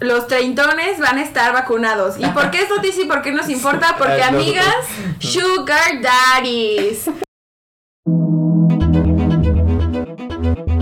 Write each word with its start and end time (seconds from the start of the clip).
los 0.00 0.26
treintones 0.28 0.98
van 1.00 1.18
a 1.18 1.22
estar 1.22 1.52
vacunados. 1.52 2.16
¿Y 2.18 2.26
por 2.26 2.50
qué 2.50 2.62
es 2.62 2.70
noticia 2.70 3.04
y 3.04 3.06
por 3.06 3.22
qué 3.22 3.32
nos 3.32 3.48
importa? 3.48 3.96
Porque 3.98 4.22
amigas, 4.22 4.86
sugar 5.18 6.00
daddies. 6.00 7.10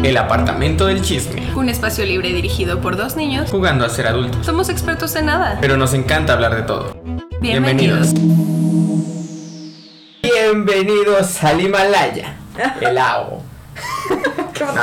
El 0.03 0.17
apartamento 0.19 0.87
del 0.87 1.03
chisme. 1.03 1.53
Un 1.57 1.69
espacio 1.69 2.05
libre 2.05 2.29
dirigido 2.29 2.81
por 2.81 2.97
dos 2.97 3.17
niños. 3.17 3.51
Jugando 3.51 3.85
a 3.85 3.89
ser 3.89 4.07
adultos. 4.07 4.47
Somos 4.47 4.69
expertos 4.69 5.17
en 5.17 5.27
nada. 5.27 5.59
Pero 5.61 5.77
nos 5.77 5.95
encanta 5.95 6.35
hablar 6.35 6.55
de 6.55 6.62
todo. 6.62 6.96
Bienvenidos. 7.41 8.14
Bienvenidos 10.23 11.43
al 11.43 11.61
Himalaya. 11.61 12.37
El 12.80 12.98
AO. 12.98 13.43
¿Qué? 14.53 14.64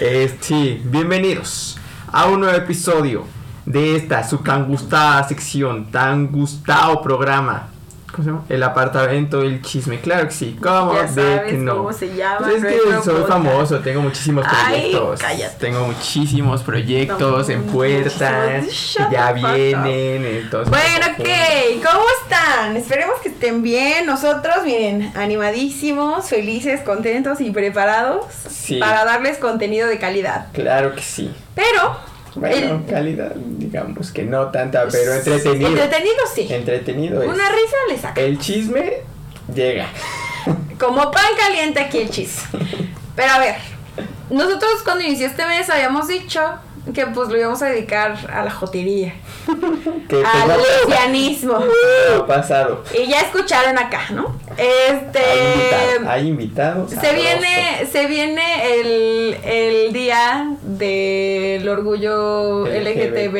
Eh, 0.00 0.36
sí, 0.42 0.82
bienvenidos 0.84 1.78
a 2.12 2.26
un 2.26 2.40
nuevo 2.40 2.56
episodio 2.56 3.24
de 3.66 3.96
esta 3.96 4.24
su 4.24 4.38
tan 4.38 4.66
gustada 4.66 5.26
sección, 5.28 5.90
tan 5.90 6.28
gustado 6.28 7.02
programa. 7.02 7.68
¿Cómo 8.12 8.24
se 8.24 8.30
llama? 8.30 8.42
El 8.48 8.62
apartamento 8.62 9.40
del 9.40 9.60
chisme. 9.62 10.00
Claro 10.00 10.26
que 10.28 10.34
sí. 10.34 10.58
¿Cómo 10.62 10.94
Ya 10.94 11.02
de 11.02 11.08
sabes 11.08 11.42
que 11.52 11.58
no? 11.58 11.76
cómo 11.76 11.92
se 11.92 12.14
llama 12.16 12.38
Pues 12.38 12.62
es 12.62 12.72
que 12.72 12.78
soy 12.80 13.14
podcast. 13.14 13.28
famoso, 13.28 13.78
tengo 13.80 14.00
muchísimos 14.00 14.46
Ay, 14.48 14.64
proyectos. 14.92 15.20
cállate. 15.20 15.56
Tengo 15.58 15.86
muchísimos 15.86 16.62
proyectos 16.62 17.48
No, 17.48 17.54
en 17.54 17.62
puertas 17.64 18.62
muchísimos. 18.64 19.10
ya 19.12 19.32
vienen. 19.32 20.24
Entonces, 20.24 20.70
Bueno, 20.70 21.06
ok, 21.18 21.84
¿cómo 21.92 22.04
están? 22.22 22.76
Esperemos 22.76 23.20
que 23.20 23.28
estén 23.28 23.62
bien. 23.62 24.06
Nosotros, 24.06 24.56
miren, 24.64 25.12
animadísimos, 25.14 26.28
felices, 26.28 26.80
contentos 26.80 27.40
y 27.40 27.50
preparados 27.50 28.24
Sí. 28.48 28.78
para 28.78 29.04
darles 29.04 29.38
contenido 29.38 29.86
de 29.88 29.98
calidad. 29.98 30.46
Claro 30.52 30.94
que 30.94 31.02
sí. 31.02 31.32
Pero, 31.54 31.96
Bueno, 32.38 32.82
calidad, 32.88 33.32
digamos 33.34 34.10
que 34.10 34.24
no 34.24 34.50
tanta, 34.50 34.86
pero 34.90 35.14
entretenido. 35.14 35.68
entretenido 35.68 36.16
sí. 36.34 36.46
Entretenido 36.50 37.22
es. 37.22 37.28
Una 37.28 37.48
risa 37.48 37.76
le 37.88 37.98
saca. 37.98 38.20
El 38.20 38.38
chisme 38.38 38.98
llega. 39.54 39.86
Como 40.78 41.10
pan 41.10 41.32
caliente 41.36 41.80
aquí 41.80 41.98
el 41.98 42.10
chis. 42.10 42.42
Pero 43.16 43.32
a 43.32 43.38
ver, 43.40 43.56
nosotros 44.30 44.70
cuando 44.84 45.02
inició 45.02 45.26
este 45.26 45.44
mes 45.44 45.68
habíamos 45.70 46.06
dicho 46.06 46.40
que 46.94 47.06
pues 47.06 47.28
lo 47.28 47.36
íbamos 47.36 47.60
a 47.62 47.66
dedicar 47.66 48.16
a 48.32 48.42
la 48.44 48.50
jotería, 48.50 49.14
Que 50.08 50.16
al 50.24 50.46
pues, 50.46 50.58
lesbianismo. 50.80 51.58
no 51.58 52.22
ha 52.22 52.26
pasado. 52.26 52.82
Y 52.98 53.06
ya 53.08 53.20
escucharon 53.20 53.78
acá, 53.78 54.02
¿no? 54.10 54.34
Hay 54.56 54.58
invitado. 54.58 55.98
Este... 55.98 56.08
Hay 56.08 56.28
invitados. 56.28 56.90
Se 56.90 57.12
viene, 57.14 57.86
se 57.90 58.06
viene 58.06 58.80
el, 58.80 59.36
el 59.44 59.92
día 59.92 60.52
del 60.62 61.68
orgullo 61.68 62.66
LGTB 62.66 63.36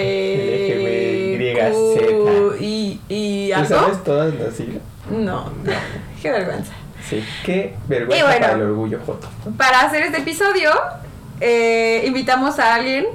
LGBYZ. 1.37 2.61
y, 2.61 3.01
y 3.09 3.49
¿Tú 3.51 3.55
algo. 3.57 3.69
sabes 3.69 4.05
todas 4.05 4.35
las 4.35 4.55
siglas? 4.55 4.83
No, 5.11 5.51
qué 6.23 6.31
vergüenza. 6.31 6.73
Sí. 7.09 7.25
Qué 7.45 7.75
vergüenza 7.87 8.19
Y 8.19 8.27
bueno. 8.27 8.41
para 8.41 8.53
el 8.55 8.63
orgullo 8.63 9.01
Joto. 9.07 9.29
Para 9.57 9.81
hacer 9.81 10.03
este 10.03 10.19
episodio, 10.19 10.71
eh, 11.41 12.03
invitamos 12.07 12.59
a 12.59 12.75
alguien 12.75 13.07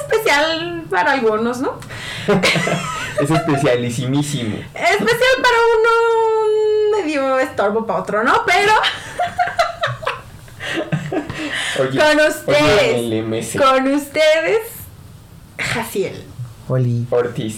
especial 0.00 0.84
para 0.90 1.12
algunos, 1.12 1.60
¿no? 1.60 1.78
es 3.20 3.30
especialísimísimo. 3.30 4.56
Especial 4.74 5.36
para 5.42 5.56
uno, 5.78 5.90
medio 6.96 7.38
estorbo 7.38 7.86
para 7.86 8.00
otro, 8.00 8.24
¿no? 8.24 8.42
Pero 8.46 8.72
Oye, 11.80 11.98
con 11.98 12.20
ustedes, 12.26 13.56
con 13.56 13.86
ustedes, 13.92 14.62
Jaciel. 15.58 16.24
Oli. 16.68 17.06
Ortiz. 17.10 17.56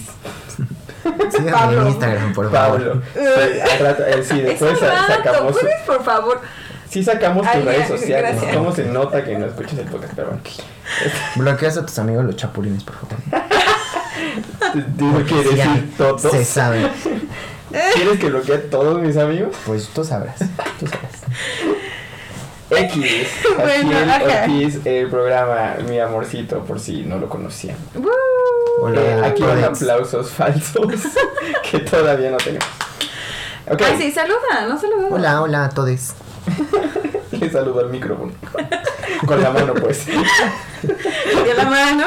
Síganme 1.31 1.51
Pablo. 1.51 1.81
en 1.81 1.87
Instagram, 1.87 2.33
por 2.33 2.51
favor. 2.51 2.79
Pablo. 2.79 3.01
Rato, 3.79 4.05
eh, 4.05 4.23
sí, 4.23 4.39
Es 4.39 4.59
después 4.59 4.79
sacamos. 4.79 5.51
¿puedes, 5.53 5.81
por 5.85 6.03
favor? 6.03 6.41
Sí 6.93 7.03
sacamos 7.03 7.51
tus 7.51 7.65
redes 7.65 7.87
sociales. 7.87 8.33
gracias. 8.35 8.55
¿Cómo 8.55 8.71
se 8.73 8.85
nota 8.85 9.23
que 9.23 9.35
no 9.37 9.47
escuchas 9.47 9.79
el 9.79 9.85
podcast? 9.87 10.13
Pero 10.15 10.27
bueno. 10.29 10.41
Bloqueas 11.35 11.77
a 11.77 11.85
tus 11.85 11.97
amigos 11.99 12.23
los 12.25 12.35
chapulines, 12.35 12.83
por 12.83 12.95
favor. 12.95 13.17
¿Tú 14.97 15.05
no 15.05 15.23
quieres 15.25 15.55
Ya 15.55 15.67
decir 15.73 15.93
todos? 15.97 16.21
Se 16.21 16.45
sabe. 16.45 16.87
¿Quieres 17.95 18.19
que 18.19 18.29
bloquee 18.29 18.53
a 18.55 18.69
todos 18.69 19.01
mis 19.01 19.17
amigos? 19.17 19.55
Pues 19.65 19.87
tú 19.89 20.03
sabrás. 20.03 20.37
Tú 20.79 20.85
sabrás. 20.87 21.11
X. 22.69 23.27
Bueno, 23.57 23.97
ajá. 23.97 24.23
Ortiz, 24.43 24.79
el 24.85 25.07
programa 25.09 25.75
Mi 25.87 25.99
Amorcito, 25.99 26.63
por 26.63 26.79
si 26.79 27.03
no 27.03 27.17
lo 27.17 27.29
conocían. 27.29 27.75
¡Woo! 27.95 28.09
Hola, 28.81 29.01
Eh, 29.01 29.21
aquí 29.25 29.41
van 29.43 29.61
Codex. 29.61 29.81
aplausos 29.81 30.29
falsos 30.31 30.87
que 31.71 31.79
todavía 31.79 32.31
no 32.31 32.37
tenemos. 32.37 32.67
Ay, 33.67 33.95
sí, 33.99 34.11
saluda, 34.11 34.67
no 34.67 34.79
saluda. 34.79 35.07
Hola, 35.11 35.41
hola 35.41 35.65
a 35.65 35.69
todos. 35.69 36.13
le 37.31 37.49
saludo 37.49 37.79
al 37.81 37.89
micrófono. 37.89 38.31
Con 39.25 39.41
la 39.41 39.51
mano, 39.51 39.73
pues. 39.73 40.05
De 40.05 41.53
la 41.55 41.65
mano. 41.65 42.05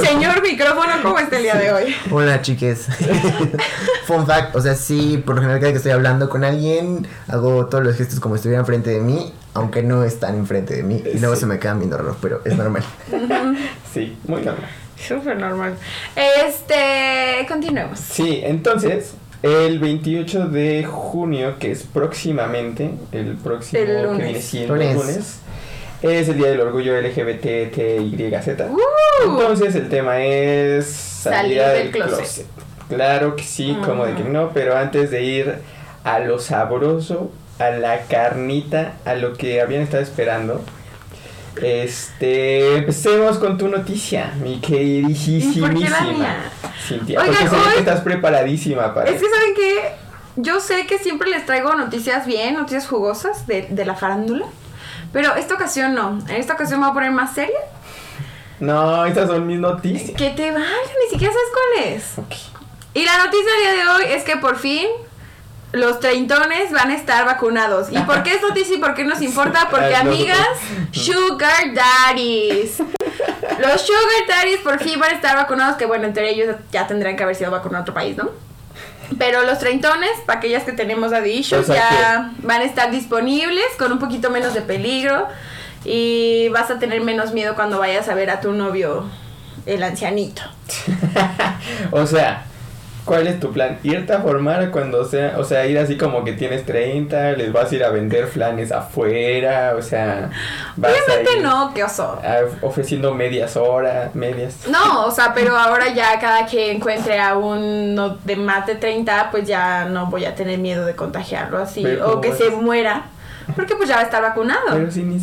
Señor 0.00 0.42
micrófono, 0.42 0.92
¿cómo 1.02 1.18
está 1.18 1.36
el 1.36 1.42
día 1.42 1.54
de 1.56 1.72
hoy? 1.72 1.94
Hola, 2.10 2.40
chiques. 2.42 2.86
Fun 4.06 4.26
fact, 4.26 4.54
o 4.54 4.60
sea, 4.60 4.74
sí, 4.74 5.22
por 5.24 5.34
lo 5.36 5.40
general 5.40 5.60
cada 5.60 5.72
que 5.72 5.78
estoy 5.78 5.92
hablando 5.92 6.28
con 6.28 6.44
alguien, 6.44 7.06
hago 7.28 7.66
todos 7.66 7.82
los 7.84 7.96
gestos 7.96 8.20
como 8.20 8.34
si 8.36 8.40
estuvieran 8.40 8.62
enfrente 8.62 8.90
de 8.90 9.00
mí, 9.00 9.32
aunque 9.54 9.82
no 9.82 10.04
están 10.04 10.36
enfrente 10.36 10.74
de 10.74 10.82
mí. 10.82 11.02
Y 11.12 11.18
luego 11.18 11.34
Sí. 11.34 11.40
se 11.40 11.46
me 11.46 11.58
quedan 11.58 11.78
viendo 11.78 11.96
raro, 11.96 12.16
pero 12.20 12.40
es 12.44 12.56
normal. 12.56 12.84
Sí, 13.92 14.16
muy 14.26 14.42
normal. 14.42 14.68
Súper 14.96 15.36
normal. 15.36 15.76
Este, 16.14 17.44
continuemos. 17.48 17.98
Sí, 17.98 18.40
entonces, 18.44 19.14
el 19.44 19.78
28 19.78 20.48
de 20.48 20.84
junio, 20.84 21.56
que 21.58 21.70
es 21.70 21.82
próximamente, 21.82 22.90
el 23.12 23.36
próximo 23.36 23.82
El 23.82 24.02
lunes. 24.02 24.16
que 24.18 24.24
viene 24.24 24.40
siendo 24.40 24.74
el 24.76 24.80
Lunes. 24.80 24.96
lunes, 24.96 25.38
es 26.00 26.28
el 26.30 26.38
Día 26.38 26.48
del 26.48 26.60
Orgullo 26.60 26.98
LGBTTYZ. 27.00 28.48
¡Uh! 28.70 28.78
Entonces, 29.26 29.74
el 29.74 29.88
tema 29.90 30.22
es 30.24 30.86
Salir 30.86 31.58
salida 31.60 31.68
del 31.72 31.82
del 31.84 31.92
closet. 31.92 32.16
closet. 32.16 32.46
Claro 32.88 33.36
que 33.36 33.42
sí, 33.42 33.76
como 33.84 34.04
de 34.06 34.14
que 34.14 34.22
Ujú. 34.22 34.32
no, 34.32 34.50
pero 34.54 34.76
antes 34.76 35.10
de 35.10 35.22
ir 35.22 35.54
a 36.04 36.18
lo 36.20 36.38
sabroso, 36.38 37.30
a 37.58 37.70
la 37.70 38.02
carnita, 38.02 38.94
a 39.04 39.14
lo 39.14 39.34
que 39.34 39.60
habían 39.60 39.82
estado 39.82 40.02
esperando. 40.02 40.62
Este, 41.62 42.76
empecemos 42.78 43.38
con 43.38 43.56
tu 43.58 43.68
noticia, 43.68 44.32
mi 44.42 44.54
¿Y 44.54 44.60
por 44.60 44.68
qué 44.68 45.10
la 45.10 45.98
queridísima? 45.98 46.36
Cintia. 46.86 47.20
Oigan, 47.20 47.34
porque 47.36 47.48
sé 47.48 47.56
que 47.62 47.68
hoy- 47.70 47.78
estás 47.78 48.00
preparadísima 48.00 48.92
para 48.94 49.10
Es 49.10 49.20
que, 49.20 49.28
¿saben 49.28 49.54
qué? 49.54 49.92
Yo 50.36 50.60
sé 50.60 50.86
que 50.86 50.98
siempre 50.98 51.30
les 51.30 51.46
traigo 51.46 51.74
noticias 51.74 52.26
bien, 52.26 52.54
noticias 52.54 52.86
jugosas 52.88 53.46
de, 53.46 53.68
de 53.70 53.84
la 53.84 53.94
farándula. 53.94 54.46
Pero 55.12 55.34
esta 55.36 55.54
ocasión 55.54 55.94
no. 55.94 56.18
En 56.28 56.36
esta 56.36 56.54
ocasión 56.54 56.80
me 56.80 56.86
voy 56.86 56.90
a 56.90 56.94
poner 56.94 57.12
más 57.12 57.34
seria. 57.34 57.58
No, 58.60 59.04
estas 59.06 59.28
son 59.28 59.46
mis 59.46 59.58
noticias. 59.60 60.16
Que 60.16 60.30
te 60.30 60.50
valga, 60.50 60.66
ni 61.04 61.10
siquiera 61.10 61.32
sabes 61.32 61.48
cuál 61.52 61.92
es. 61.94 62.18
Ok. 62.18 62.34
Y 62.94 63.04
la 63.04 63.18
noticia 63.24 63.50
del 63.52 63.60
día 63.74 63.84
de 63.84 63.88
hoy 63.90 64.12
es 64.16 64.24
que 64.24 64.36
por 64.36 64.56
fin 64.56 64.86
los 65.74 66.00
treintones 66.00 66.70
van 66.72 66.90
a 66.90 66.94
estar 66.94 67.24
vacunados. 67.26 67.88
¿Y 67.90 67.98
por 68.00 68.22
qué 68.22 68.34
es 68.34 68.42
noticia 68.42 68.76
y 68.76 68.78
por 68.78 68.94
qué 68.94 69.04
nos 69.04 69.20
importa? 69.20 69.68
Porque 69.70 69.94
Ay, 69.94 70.04
no. 70.04 70.10
amigas, 70.10 70.48
sugar 70.92 71.74
daddies. 71.74 72.78
Los 73.58 73.82
sugar 73.82 74.26
daddies 74.28 74.60
por 74.60 74.78
fin 74.78 74.98
van 74.98 75.10
a 75.10 75.14
estar 75.14 75.36
vacunados, 75.36 75.76
que 75.76 75.86
bueno, 75.86 76.06
entre 76.06 76.30
ellos 76.30 76.56
ya 76.70 76.86
tendrán 76.86 77.16
que 77.16 77.24
haber 77.24 77.36
sido 77.36 77.50
vacunados 77.50 77.80
en 77.80 77.82
otro 77.82 77.94
país, 77.94 78.16
¿no? 78.16 78.30
Pero 79.18 79.42
los 79.42 79.58
treintones, 79.58 80.10
para 80.26 80.38
aquellas 80.38 80.62
que 80.64 80.72
tenemos 80.72 81.12
issues, 81.26 81.68
O 81.68 81.72
sea 81.72 81.90
ya 81.90 82.32
van 82.38 82.62
a 82.62 82.64
estar 82.64 82.90
disponibles 82.90 83.66
con 83.78 83.92
un 83.92 83.98
poquito 83.98 84.30
menos 84.30 84.54
de 84.54 84.62
peligro. 84.62 85.28
Y 85.84 86.48
vas 86.48 86.70
a 86.70 86.78
tener 86.78 87.02
menos 87.02 87.32
miedo 87.32 87.54
cuando 87.54 87.78
vayas 87.78 88.08
a 88.08 88.14
ver 88.14 88.30
a 88.30 88.40
tu 88.40 88.52
novio, 88.52 89.04
el 89.66 89.82
ancianito. 89.82 90.40
o 91.90 92.06
sea, 92.06 92.46
¿cuál 93.04 93.26
es 93.26 93.38
tu 93.40 93.52
plan? 93.52 93.78
¿Irte 93.82 94.12
a 94.12 94.20
formar 94.20 94.70
cuando 94.70 95.04
sea, 95.04 95.36
o 95.38 95.44
sea, 95.44 95.66
ir 95.66 95.78
así 95.78 95.96
como 95.96 96.24
que 96.24 96.32
tienes 96.32 96.64
30, 96.64 97.32
les 97.32 97.52
vas 97.52 97.70
a 97.70 97.74
ir 97.74 97.84
a 97.84 97.90
vender 97.90 98.26
flanes 98.26 98.72
afuera, 98.72 99.74
o 99.76 99.82
sea, 99.82 100.30
vas 100.76 100.92
a 100.92 100.94
Obviamente 100.94 101.36
ir 101.36 101.42
no, 101.42 101.72
qué 101.74 101.84
oso. 101.84 102.20
ofreciendo 102.62 103.14
medias 103.14 103.56
horas, 103.56 104.14
medias. 104.14 104.66
No, 104.68 105.06
o 105.06 105.10
sea, 105.10 105.32
pero 105.34 105.56
ahora 105.56 105.92
ya 105.92 106.18
cada 106.18 106.46
que 106.46 106.72
encuentre 106.72 107.20
a 107.20 107.36
uno 107.36 108.16
de 108.24 108.36
más 108.36 108.66
de 108.66 108.76
30, 108.76 109.30
pues 109.30 109.46
ya 109.46 109.84
no 109.86 110.06
voy 110.06 110.24
a 110.24 110.34
tener 110.34 110.58
miedo 110.58 110.84
de 110.84 110.94
contagiarlo 110.94 111.58
así. 111.58 111.84
O 111.86 112.04
¿cómo 112.04 112.20
que 112.20 112.30
vas? 112.30 112.38
se 112.38 112.50
muera. 112.50 113.04
Porque 113.54 113.76
pues 113.76 113.88
ya 113.88 113.96
va 113.96 114.00
a 114.02 114.04
estar 114.04 114.22
vacunado. 114.22 114.68
Pero 114.72 114.90
sin 114.90 115.10
ni. 115.10 115.18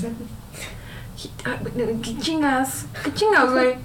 Ay, 1.44 2.00
¿Qué 2.04 2.18
chingas? 2.18 2.86
¿Qué 3.04 3.14
chingas, 3.14 3.50
güey? 3.52 3.76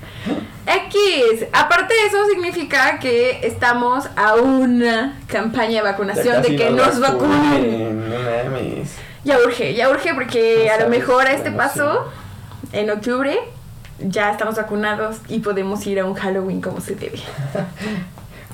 X. 0.66 1.46
Aparte 1.52 1.94
de 1.94 2.06
eso 2.06 2.18
significa 2.30 2.98
que 2.98 3.46
estamos 3.46 4.06
a 4.16 4.34
una 4.36 5.18
campaña 5.28 5.82
de 5.82 5.90
vacunación 5.90 6.42
de 6.42 6.56
que 6.56 6.70
nos 6.70 7.00
vacunen. 7.00 8.04
Ya 9.24 9.38
urge, 9.44 9.74
ya 9.74 9.90
urge 9.90 10.14
porque 10.14 10.66
No 10.68 10.72
a 10.74 10.78
lo 10.84 10.88
mejor 10.88 11.26
a 11.26 11.32
este 11.32 11.50
paso, 11.50 12.10
en 12.72 12.90
octubre, 12.90 13.38
ya 13.98 14.30
estamos 14.30 14.56
vacunados 14.56 15.16
y 15.28 15.40
podemos 15.40 15.84
ir 15.86 16.00
a 16.00 16.04
un 16.04 16.14
Halloween 16.14 16.60
como 16.60 16.80
se 16.80 16.94
debe. 16.94 17.18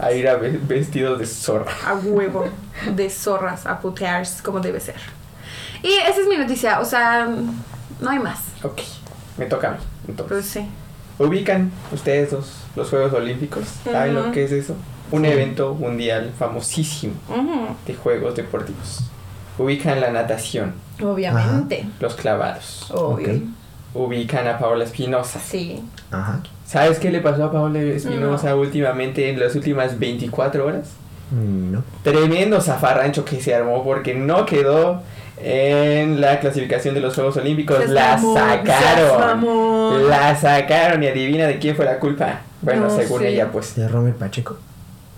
A 0.00 0.10
ir 0.12 0.26
a 0.26 0.36
ve- 0.36 0.58
vestidos 0.62 1.18
de 1.18 1.26
zorra. 1.26 1.70
A 1.86 1.94
huevo 1.94 2.48
de 2.96 3.10
zorras, 3.10 3.66
a 3.66 3.78
putear 3.78 4.26
como 4.42 4.58
debe 4.58 4.80
ser. 4.80 4.96
Y 5.82 5.92
esa 5.92 6.18
es 6.22 6.26
mi 6.26 6.36
noticia, 6.38 6.80
o 6.80 6.84
sea, 6.84 7.28
no 8.00 8.10
hay 8.10 8.18
más. 8.18 8.38
Ok, 8.64 8.80
me 9.38 9.46
toca 9.46 9.68
a 9.68 9.70
mí. 9.72 9.76
Entonces, 10.08 10.28
Pues 10.36 10.46
sí. 10.46 10.66
ubican 11.18 11.70
ustedes 11.92 12.30
dos 12.30 12.52
los 12.76 12.88
Juegos 12.90 13.12
Olímpicos. 13.12 13.64
¿Saben 13.84 14.14
lo 14.14 14.32
que 14.32 14.44
es 14.44 14.52
eso? 14.52 14.74
Un 15.10 15.24
evento 15.24 15.74
mundial 15.74 16.32
famosísimo 16.38 17.14
de 17.86 17.94
Juegos 17.94 18.34
Deportivos. 18.36 19.00
Ubican 19.58 20.00
la 20.00 20.10
natación, 20.10 20.72
Obviamente. 21.02 21.86
los 22.00 22.14
clavados. 22.14 22.90
Obvio. 22.90 23.40
Ubican 23.94 24.48
a 24.48 24.58
Paola 24.58 24.84
Espinosa. 24.84 25.38
Sí. 25.38 25.82
Ajá. 26.10 26.40
¿Sabes 26.66 26.98
qué 26.98 27.10
le 27.10 27.20
pasó 27.20 27.44
a 27.44 27.52
Paola 27.52 27.78
Espinosa 27.80 28.56
últimamente 28.56 29.28
en 29.28 29.38
las 29.38 29.54
últimas 29.54 29.98
24 29.98 30.66
horas? 30.66 30.92
Mm, 31.30 31.72
No. 31.72 31.84
Tremendo 32.02 32.60
zafarrancho 32.62 33.26
que 33.26 33.40
se 33.42 33.54
armó 33.54 33.84
porque 33.84 34.14
no 34.14 34.46
quedó 34.46 35.02
en 35.42 36.20
la 36.20 36.38
clasificación 36.40 36.94
de 36.94 37.00
los 37.00 37.14
Juegos 37.14 37.36
Olímpicos. 37.36 37.76
Seas 37.78 37.90
la 37.90 38.16
mamón, 38.16 38.36
sacaron. 38.36 40.08
La 40.08 40.36
sacaron 40.36 41.02
y 41.02 41.08
adivina 41.08 41.46
de 41.46 41.58
quién 41.58 41.74
fue 41.76 41.84
la 41.84 41.98
culpa. 41.98 42.40
Bueno, 42.60 42.82
No 42.82 42.90
según 42.96 43.24
ella, 43.24 43.48
pues. 43.50 43.74
De 43.74 43.88
Romer 43.88 44.14
Pacheco. 44.14 44.56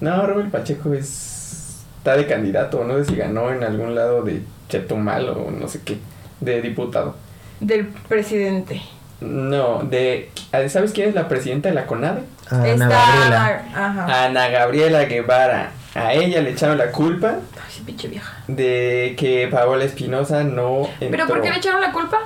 No, 0.01 0.27
Robert 0.27 0.51
Pacheco 0.51 0.93
es. 0.95 1.83
Está 1.99 2.17
de 2.17 2.27
candidato. 2.27 2.85
No 2.85 2.99
sé 2.99 3.05
si 3.07 3.17
ganó 3.17 3.51
en 3.51 3.63
algún 3.65 3.95
lado 3.95 4.23
de 4.23 4.43
Chetumal 4.69 5.29
o 5.31 5.51
no 5.51 5.69
sé 5.69 5.81
qué. 5.85 5.99
De 6.41 6.61
diputado. 6.61 7.17
Del 7.61 7.87
presidente. 7.87 8.83
No, 9.21 9.83
de. 9.83 10.31
¿Sabes 10.69 10.93
quién 10.93 11.09
es 11.11 11.15
la 11.15 11.29
presidenta 11.29 11.69
de 11.69 11.75
la 11.75 11.87
CONADE? 11.87 12.23
Ana 12.51 12.67
Está- 12.69 12.89
Gabriela. 12.89 13.63
Ajá. 13.75 14.25
Ana 14.25 14.49
Gabriela 14.49 15.05
Guevara. 15.05 15.71
A 15.95 16.13
ella 16.13 16.41
le 16.43 16.51
echaron 16.51 16.77
la 16.79 16.91
culpa 16.91 17.37
Ay, 17.57 17.83
pinche 17.87 18.09
vieja. 18.09 18.37
de 18.49 19.15
que 19.17 19.47
Paola 19.51 19.85
Espinosa 19.85 20.43
no 20.43 20.89
entró. 21.01 21.11
¿Pero 21.11 21.27
por 21.29 21.41
qué 21.41 21.51
le 21.51 21.57
echaron 21.59 21.81
la 21.81 21.93
culpa? 21.93 22.19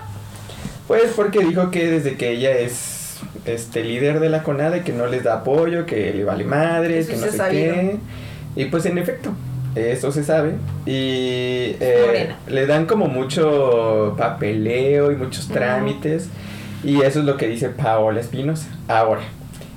Pues 0.86 1.12
porque 1.14 1.40
dijo 1.40 1.70
que 1.70 1.86
desde 1.90 2.16
que 2.16 2.30
ella 2.30 2.52
es 2.52 3.18
este 3.44 3.84
líder 3.84 4.20
de 4.20 4.30
la 4.30 4.42
CONADE 4.42 4.82
que 4.84 4.92
no 4.92 5.06
les 5.06 5.22
da 5.24 5.34
apoyo, 5.34 5.84
que 5.84 6.14
le 6.14 6.24
vale 6.24 6.44
madres, 6.44 7.08
Eso 7.08 7.20
que 7.20 7.26
no 7.26 7.30
sé 7.32 7.36
sabido. 7.36 7.74
qué. 7.74 7.96
Y 8.56 8.64
pues 8.66 8.86
en 8.86 8.96
efecto, 8.96 9.32
eso 9.74 10.10
se 10.12 10.24
sabe. 10.24 10.52
Y 10.86 11.76
eh, 11.80 12.34
le 12.46 12.66
dan 12.66 12.86
como 12.86 13.06
mucho 13.06 14.14
papeleo 14.16 15.12
y 15.12 15.16
muchos 15.16 15.48
trámites. 15.48 16.28
Y 16.82 17.02
eso 17.02 17.18
es 17.20 17.24
lo 17.26 17.36
que 17.36 17.48
dice 17.48 17.68
Paola 17.68 18.20
Espinosa. 18.20 18.68
Ahora, 18.88 19.22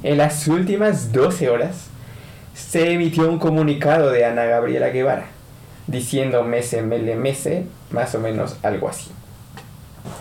en 0.04 0.18
las 0.18 0.48
últimas 0.48 1.12
12 1.12 1.50
horas 1.50 1.88
se 2.54 2.92
emitió 2.92 3.28
un 3.28 3.40
comunicado 3.40 4.12
de 4.12 4.26
Ana 4.26 4.46
Gabriela 4.46 4.90
Guevara 4.90 5.26
diciendo 5.88 6.44
mese, 6.44 6.82
mele, 6.82 7.16
mese, 7.16 7.66
más 7.92 8.16
o 8.16 8.20
menos 8.20 8.56
algo 8.64 8.88
así. 8.90 9.12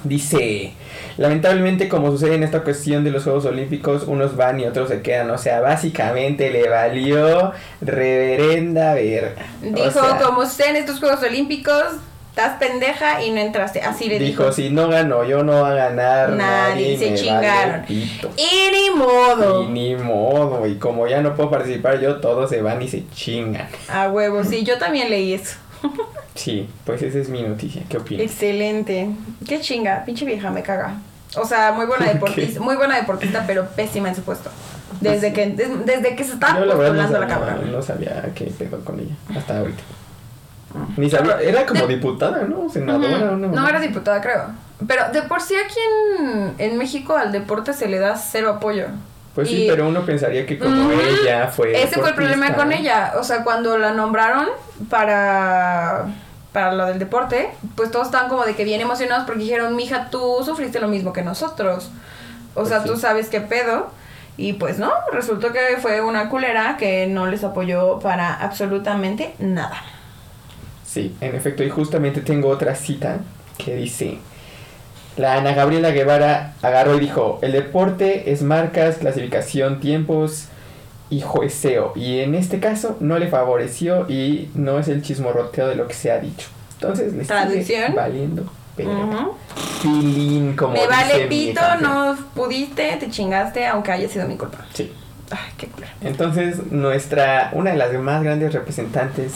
Dice, 0.05 0.73
lamentablemente 1.17 1.89
como 1.89 2.11
sucede 2.11 2.35
en 2.35 2.43
esta 2.43 2.63
cuestión 2.63 3.05
de 3.05 3.11
los 3.11 3.25
Juegos 3.25 3.45
Olímpicos, 3.47 4.05
unos 4.07 4.37
van 4.37 4.61
y 4.61 4.67
otros 4.67 4.89
se 4.89 5.01
quedan, 5.03 5.31
o 5.31 5.39
sea, 5.39 5.61
básicamente 5.61 6.51
le 6.51 6.69
valió 6.69 7.53
reverenda 7.81 8.95
verga. 8.95 9.47
O 9.63 9.75
Dijo, 9.75 9.91
sea, 9.91 10.19
como 10.19 10.41
usted 10.43 10.71
en 10.71 10.77
estos 10.77 10.99
Juegos 10.99 11.23
Olímpicos, 11.23 11.85
estás 12.31 12.59
pendeja 12.59 13.23
y 13.23 13.31
no 13.31 13.41
entraste. 13.41 13.83
Así 13.83 14.09
le 14.09 14.19
dijo. 14.19 14.43
dijo, 14.45 14.53
si 14.53 14.71
no 14.71 14.89
gano 14.89 15.25
yo 15.25 15.43
no 15.45 15.61
va 15.63 15.73
a 15.73 15.75
ganar 15.75 16.31
Nadie, 16.31 16.97
nadie, 16.97 16.99
se 16.99 17.15
chingaron. 17.15 17.73
vale 17.73 17.85
pito". 17.87 18.31
Y 18.37 18.71
ni 18.73 18.91
modo. 18.99 19.63
Y 19.65 19.67
ni 19.67 19.97
modo, 19.97 20.67
y 20.67 20.77
como 20.77 21.07
ya 21.07 21.21
no 21.21 21.35
puedo 21.35 21.51
participar 21.51 22.01
yo, 22.01 22.17
todos 22.21 22.49
se 22.51 22.63
van 22.63 22.81
y 22.83 22.89
se 22.89 23.09
chingan. 23.11 23.69
A 23.89 24.09
huevo, 24.09 24.43
sí, 24.45 24.65
yo 24.65 24.79
también 24.79 25.11
leí 25.11 25.35
eso. 25.35 25.57
Sí, 26.35 26.69
pues 26.87 27.03
esa 27.03 27.19
es 27.19 27.29
mi 27.29 27.43
noticia, 27.43 27.83
¿qué 27.89 27.99
opinas? 27.99 28.25
Excelente. 28.25 29.11
Qué 29.47 29.61
chinga, 29.61 30.05
pinche 30.07 30.25
vieja, 30.25 30.51
me 30.51 30.63
caga. 30.63 30.95
O 31.37 31.45
sea, 31.45 31.73
muy 31.73 31.87
buena 31.87 32.07
¿Por 32.07 32.15
deportista, 32.15 32.55
qué? 32.55 32.61
muy 32.61 32.77
buena 32.77 32.97
deportista, 32.97 33.45
pero 33.47 33.67
pésima 33.77 34.09
en 34.09 34.15
su 34.17 34.23
puesto. 34.23 34.51
Desde 35.01 35.33
que, 35.33 35.47
des- 35.47 35.87
desde 35.87 36.17
que 36.17 36.25
se 36.25 36.33
Yo 36.33 36.39
la 36.41 36.75
no 36.75 37.19
la 37.21 37.55
no 37.71 37.83
sabía 37.83 38.23
qué 38.35 38.45
pedo 38.47 38.85
con 38.85 38.99
ella, 39.01 39.15
hasta 39.37 39.59
ahorita. 39.59 39.83
Ni 40.97 41.11
sabía, 41.11 41.41
era 41.41 41.67
como 41.67 41.87
De- 41.87 41.95
diputada, 41.97 42.43
¿no? 42.45 42.69
Senadora. 42.69 43.19
¿no? 43.33 43.49
No 43.49 43.69
era 43.69 43.81
diputada, 43.81 44.21
creo. 44.21 44.45
Pero 44.87 45.11
de 45.13 45.23
por 45.23 45.41
sí 45.43 45.55
aquí 45.57 45.79
en, 46.21 46.55
en 46.59 46.79
México 46.79 47.17
al 47.17 47.33
deporte 47.33 47.73
se 47.73 47.89
le 47.89 47.99
da 47.99 48.17
cero 48.17 48.51
apoyo. 48.51 48.87
Pues 49.35 49.49
sí, 49.49 49.65
Y- 49.65 49.69
pero 49.69 49.89
uno 49.89 50.03
pensaría 50.07 50.47
que 50.47 50.59
como 50.59 50.91
ella 50.93 51.49
fue. 51.49 51.81
Ese 51.83 51.99
fue 52.01 52.11
el 52.11 52.15
problema 52.15 52.55
con 52.55 52.73
ella. 52.73 53.13
O 53.19 53.23
sea, 53.25 53.43
cuando 53.45 53.79
la 53.79 53.93
nombraron 53.93 54.47
para, 54.89 56.07
para 56.53 56.73
lo 56.73 56.87
del 56.87 56.99
deporte, 56.99 57.51
pues 57.77 57.91
todos 57.91 58.07
estaban 58.07 58.29
como 58.29 58.45
de 58.45 58.55
que 58.55 58.65
bien 58.65 58.81
emocionados 58.81 59.25
porque 59.27 59.41
dijeron, 59.43 59.75
mija, 59.77 60.09
tú 60.11 60.39
sufriste 60.45 60.81
lo 60.81 60.89
mismo 60.89 61.13
que 61.13 61.23
nosotros. 61.23 61.91
O 62.55 62.61
Pues 62.61 62.69
sea, 62.69 62.83
sí. 62.83 62.89
tú 62.89 62.97
sabes 62.97 63.29
qué 63.29 63.41
pedo. 63.41 63.89
Y 64.37 64.55
pues 64.55 64.79
no, 64.79 64.91
resultó 65.13 65.53
que 65.53 65.77
fue 65.83 66.01
una 66.01 66.29
culera 66.31 66.77
que 66.79 67.07
no 67.07 67.27
les 67.27 67.45
apoyó 67.45 67.99
para 67.99 68.33
absolutamente 68.35 69.35
nada. 69.39 69.77
Sí, 70.91 71.15
en 71.21 71.37
efecto, 71.37 71.63
y 71.63 71.71
justamente 71.71 72.21
tengo 72.21 72.49
otra 72.49 72.75
cita 72.75 73.19
que 73.59 73.77
dice. 73.77 74.19
La 75.17 75.35
Ana 75.35 75.53
Gabriela 75.55 75.91
Guevara 75.91 76.55
agarró 76.63 76.97
y 76.97 77.01
dijo, 77.01 77.39
el 77.43 77.53
deporte 77.53 78.33
es 78.33 78.43
marcas, 78.43 78.97
clasificación, 78.97 79.79
tiempos 79.81 80.47
y 81.09 81.21
jueceo. 81.21 81.93
Y 81.95 82.21
en 82.21 82.35
este 82.35 82.59
caso 82.59 82.97
no 83.01 83.19
le 83.19 83.29
favoreció 83.29 84.07
y 84.11 84.51
no 84.55 84.79
es 84.79 84.89
el 84.89 85.03
chismorroteo 85.03 85.69
de 85.69 85.77
lo 85.77 85.87
que 85.87 85.95
se 85.95 86.11
ha 86.11 86.19
dicho. 86.19 86.49
Entonces 86.75 87.13
le 87.13 87.25
Traducción. 87.25 87.95
valiendo. 87.95 88.45
verga. 88.77 88.93
Ujú. 88.93 89.35
Pilín, 89.83 90.57
como 90.57 90.73
Me 90.73 90.87
vale 90.87 91.27
pito, 91.27 91.61
no 91.81 92.17
pudiste, 92.35 92.97
te 92.99 93.11
chingaste, 93.11 93.67
aunque 93.67 93.93
haya 93.93 94.09
sido 94.09 94.27
mi 94.27 94.37
culpa. 94.37 94.65
Sí. 94.73 94.91
Ay, 95.31 95.53
qué 95.57 95.67
culera. 95.69 95.93
Entonces, 96.01 96.71
nuestra, 96.73 97.51
una 97.53 97.71
de 97.71 97.77
las 97.77 97.93
más 97.95 98.23
grandes 98.23 98.53
representantes 98.53 99.35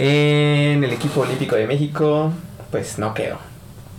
en 0.00 0.82
el 0.82 0.92
equipo 0.92 1.20
olímpico 1.20 1.54
de 1.56 1.66
México, 1.66 2.32
pues 2.70 2.98
no 2.98 3.14
quedó. 3.14 3.38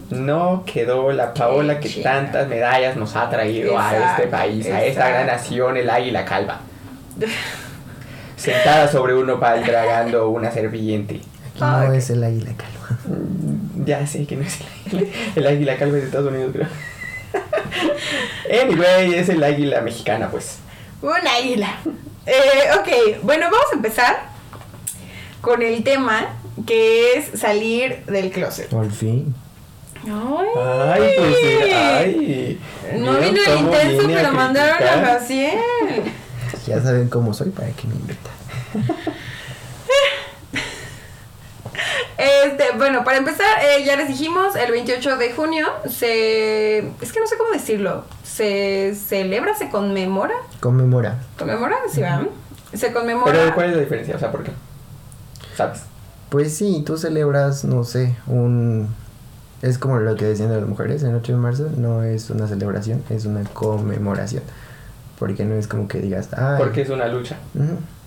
No 0.09 0.63
quedó 0.65 1.11
la 1.11 1.33
Paola 1.33 1.79
que 1.79 1.89
tantas 1.89 2.47
medallas 2.47 2.95
nos 2.97 3.15
ha 3.15 3.29
traído 3.29 3.79
a 3.79 3.95
este 4.11 4.27
país, 4.27 4.67
a 4.67 4.83
esta 4.83 5.09
gran 5.09 5.27
nación, 5.27 5.77
el 5.77 5.89
águila 5.89 6.25
calva. 6.25 6.59
Sentada 8.35 8.87
sobre 8.89 9.15
un 9.15 9.25
nopal 9.27 9.63
tragando 9.63 10.29
una 10.29 10.51
serpiente. 10.51 11.21
Aquí 11.51 11.61
no 11.61 11.93
es 11.93 12.09
el 12.09 12.23
águila 12.23 12.51
calva. 12.57 12.99
Mm, 13.07 13.85
Ya 13.85 14.05
sé 14.05 14.25
que 14.27 14.35
no 14.35 14.43
es 14.43 14.59
el 14.59 14.67
águila, 14.97 15.11
el 15.37 15.47
águila 15.47 15.77
calva 15.77 15.95
es 15.97 16.01
de 16.03 16.07
Estados 16.07 16.31
Unidos, 16.31 16.51
creo. 16.53 16.67
Anyway, 18.63 19.15
es 19.15 19.29
el 19.29 19.43
águila 19.43 19.81
mexicana, 19.81 20.29
pues. 20.29 20.59
Un 21.01 21.27
águila. 21.27 21.77
Eh, 22.25 22.69
ok, 22.79 23.21
bueno, 23.23 23.45
vamos 23.51 23.67
a 23.71 23.75
empezar 23.75 24.23
con 25.41 25.61
el 25.61 25.83
tema 25.83 26.29
que 26.65 27.13
es 27.13 27.39
salir 27.39 28.03
del 28.05 28.31
closet. 28.31 28.69
Por 28.69 28.91
fin. 28.91 29.35
Ay, 30.07 31.01
Ay, 31.01 31.13
pues, 31.17 31.35
ay. 31.73 32.59
No 32.99 33.11
¿Vieron 33.19 33.33
vino 33.33 33.45
el 33.45 33.59
intenso, 33.59 34.07
pero 34.07 34.31
mandaron 34.31 34.87
a? 34.87 35.05
Jaciel. 35.05 35.59
Ya 36.67 36.81
saben 36.81 37.09
cómo 37.09 37.33
soy 37.33 37.49
para 37.51 37.69
que 37.69 37.87
me 37.87 37.95
invitan. 37.95 38.33
Este, 42.17 42.64
bueno, 42.77 43.03
para 43.03 43.17
empezar, 43.17 43.45
eh, 43.61 43.83
ya 43.85 43.95
les 43.95 44.07
dijimos, 44.07 44.55
el 44.55 44.71
28 44.71 45.17
de 45.17 45.31
junio 45.33 45.67
se... 45.89 46.79
Es 47.01 47.11
que 47.11 47.19
no 47.19 47.27
sé 47.27 47.37
cómo 47.37 47.51
decirlo. 47.51 48.03
Se 48.23 48.95
celebra, 48.95 49.55
se 49.55 49.69
conmemora. 49.69 50.35
Conmemora. 50.59 51.19
¿Conmemora? 51.37 51.75
Sí, 51.91 52.01
¿verdad? 52.01 52.27
Se 52.73 52.91
conmemora... 52.91 53.31
Pero, 53.31 53.53
¿cuál 53.53 53.69
es 53.69 53.75
la 53.75 53.81
diferencia? 53.81 54.15
O 54.15 54.19
sea, 54.19 54.31
¿por 54.31 54.43
qué? 54.43 54.51
¿Sabes? 55.55 55.81
Pues 56.29 56.55
sí, 56.55 56.83
tú 56.85 56.97
celebras, 56.97 57.63
no 57.63 57.83
sé, 57.83 58.15
un... 58.27 58.93
Es 59.61 59.77
como 59.77 59.97
lo 59.99 60.15
que 60.15 60.25
decían 60.25 60.49
de 60.49 60.59
las 60.59 60.67
mujeres 60.67 61.01
el 61.03 61.15
8 61.15 61.31
de 61.31 61.37
marzo, 61.37 61.69
no 61.77 62.03
es 62.03 62.29
una 62.29 62.47
celebración, 62.47 63.03
es 63.09 63.25
una 63.25 63.43
conmemoración. 63.43 64.43
Porque 65.17 65.45
no 65.45 65.55
es 65.55 65.67
como 65.67 65.87
que 65.87 65.99
digas, 65.99 66.29
ah, 66.33 66.55
Porque 66.57 66.81
es 66.81 66.89
una 66.89 67.07
lucha 67.07 67.37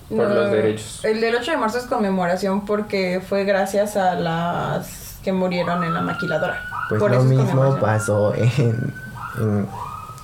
por 0.09 0.27
No, 0.27 0.33
los 0.33 0.51
derechos. 0.51 1.05
El 1.05 1.21
del 1.21 1.35
8 1.35 1.51
de 1.51 1.57
marzo 1.57 1.77
es 1.77 1.85
conmemoración 1.85 2.65
porque 2.65 3.21
fue 3.27 3.43
gracias 3.43 3.95
a 3.95 4.15
las 4.15 5.17
que 5.23 5.31
murieron 5.33 5.83
en 5.83 5.93
la 5.93 6.01
maquiladora. 6.01 6.63
pues 6.89 6.99
Por 6.99 7.11
lo 7.11 7.23
mismo 7.23 7.77
pasó 7.79 8.33
en, 8.35 8.93
en 9.39 9.67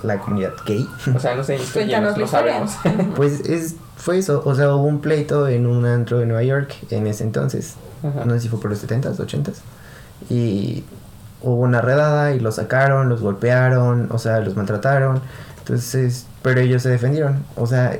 la 0.03 0.17
comunidad 0.19 0.53
gay. 0.65 0.87
O 1.15 1.19
sea, 1.19 1.35
no 1.35 1.43
sé, 1.43 1.59
Cuéntanos 1.73 2.17
no 2.17 2.27
sabemos. 2.27 2.75
Pues 3.15 3.41
es, 3.41 3.75
fue 3.97 4.17
eso, 4.17 4.41
o 4.45 4.55
sea, 4.55 4.73
hubo 4.73 4.83
un 4.85 5.01
pleito 5.01 5.47
en 5.47 5.65
un 5.65 5.85
antro 5.85 6.19
de 6.19 6.25
Nueva 6.25 6.43
York 6.43 6.75
en 6.91 7.07
ese 7.07 7.23
entonces. 7.23 7.75
Ajá. 8.03 8.25
No 8.25 8.33
sé 8.33 8.41
si 8.41 8.49
fue 8.49 8.59
por 8.59 8.69
los 8.69 8.85
70s, 8.85 9.17
80s. 9.17 9.55
Y 10.29 10.83
hubo 11.41 11.61
una 11.61 11.81
redada 11.81 12.33
y 12.33 12.39
los 12.39 12.55
sacaron, 12.55 13.09
los 13.09 13.21
golpearon, 13.21 14.09
o 14.11 14.17
sea, 14.17 14.39
los 14.39 14.55
maltrataron. 14.55 15.21
Entonces, 15.59 16.27
pero 16.41 16.59
ellos 16.61 16.83
se 16.83 16.89
defendieron. 16.89 17.43
O 17.55 17.65
sea, 17.65 17.97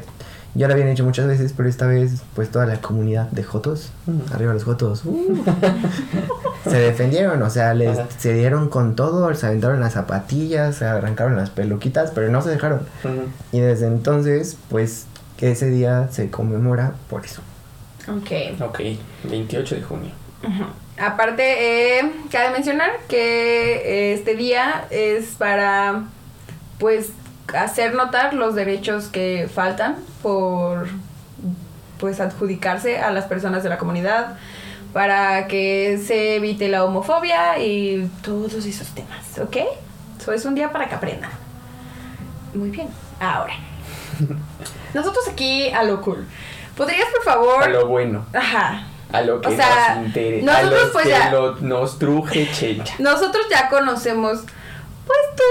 ya 0.56 0.68
lo 0.68 0.74
habían 0.74 0.88
hecho 0.88 1.04
muchas 1.04 1.28
veces, 1.28 1.54
pero 1.56 1.68
esta 1.68 1.86
vez, 1.86 2.22
pues 2.34 2.50
toda 2.50 2.66
la 2.66 2.78
comunidad 2.82 3.28
de 3.30 3.44
Jotos, 3.44 3.92
arriba 4.34 4.54
los 4.54 4.64
Jotos, 4.64 5.04
uh, 5.06 5.44
se 6.70 6.78
defendieron. 6.78 7.42
O 7.42 7.50
sea, 7.50 7.74
les 7.74 8.00
Ajá. 8.00 8.08
se 8.18 8.34
dieron 8.34 8.70
con 8.70 8.96
todo, 8.96 9.34
se 9.36 9.46
aventaron 9.46 9.82
las 9.82 9.94
zapatillas, 9.94 10.78
se 10.78 10.86
arrancaron 10.86 11.36
las 11.36 11.50
peluquitas, 11.50 12.12
pero 12.12 12.30
no 12.30 12.42
se 12.42 12.50
dejaron. 12.52 12.82
Y 13.52 13.60
desde 13.60 13.88
entonces, 13.88 14.58
pues, 14.70 15.06
que 15.38 15.52
ese 15.52 15.70
día 15.70 16.08
se 16.12 16.30
conmemora 16.30 16.94
por 17.10 17.26
eso. 17.26 17.42
Ok. 18.08 18.62
Ok, 18.62 18.80
28 19.30 19.76
de 19.76 19.82
junio. 19.82 20.12
Aparte, 20.98 21.98
eh, 22.00 22.12
cabe 22.32 22.52
mencionar 22.52 22.92
que 23.10 23.76
eh, 23.76 24.14
este 24.14 24.36
día 24.36 24.86
es 24.90 25.36
para, 25.38 26.06
pues, 26.80 27.10
hacer 27.54 27.94
notar 27.94 28.34
los 28.34 28.56
derechos 28.56 29.06
que 29.08 29.50
faltan 29.54 29.98
por, 30.22 30.88
pues, 32.00 32.20
adjudicarse 32.20 33.00
a 33.00 33.12
las 33.12 33.26
personas 33.26 33.64
de 33.64 33.70
la 33.70 33.78
comunidad, 33.78 34.38
para 34.94 35.48
que 35.48 36.00
se 36.06 36.36
evite 36.36 36.70
la 36.70 36.86
homofobia 36.86 37.60
y 37.60 38.10
todos 38.24 38.54
esos 38.54 38.88
temas, 38.90 39.38
¿ok? 39.40 39.58
Eso 40.20 40.32
es 40.32 40.46
un 40.46 40.56
día 40.56 40.72
para 40.72 40.88
que 40.88 40.96
aprendan. 40.96 41.30
Muy 42.54 42.70
bien, 42.70 42.88
ahora. 43.20 43.54
Nosotros 44.94 45.28
aquí 45.28 45.70
a 45.70 45.84
lo 45.84 46.02
cool. 46.02 46.26
¿Podrías, 46.78 47.08
por 47.10 47.24
favor? 47.24 47.64
A 47.64 47.68
lo 47.68 47.88
bueno, 47.88 48.26
Ajá. 48.34 48.88
a 49.12 49.22
lo 49.22 49.42
que 49.42 49.50
O 49.50 49.56
sea, 49.56 49.96
nos 49.96 50.06
interesa, 50.08 50.58
a 50.58 50.62
nosotros, 50.64 50.90
pues, 50.94 51.04
que 51.06 51.10
ya- 51.12 51.32
lo- 51.32 51.56
nos 51.58 52.00
truje. 52.00 52.82
Nosotros 53.00 53.46
ya 53.52 53.68
conocemos, 53.70 54.40
pues, 55.06 55.20
tu 55.36 55.44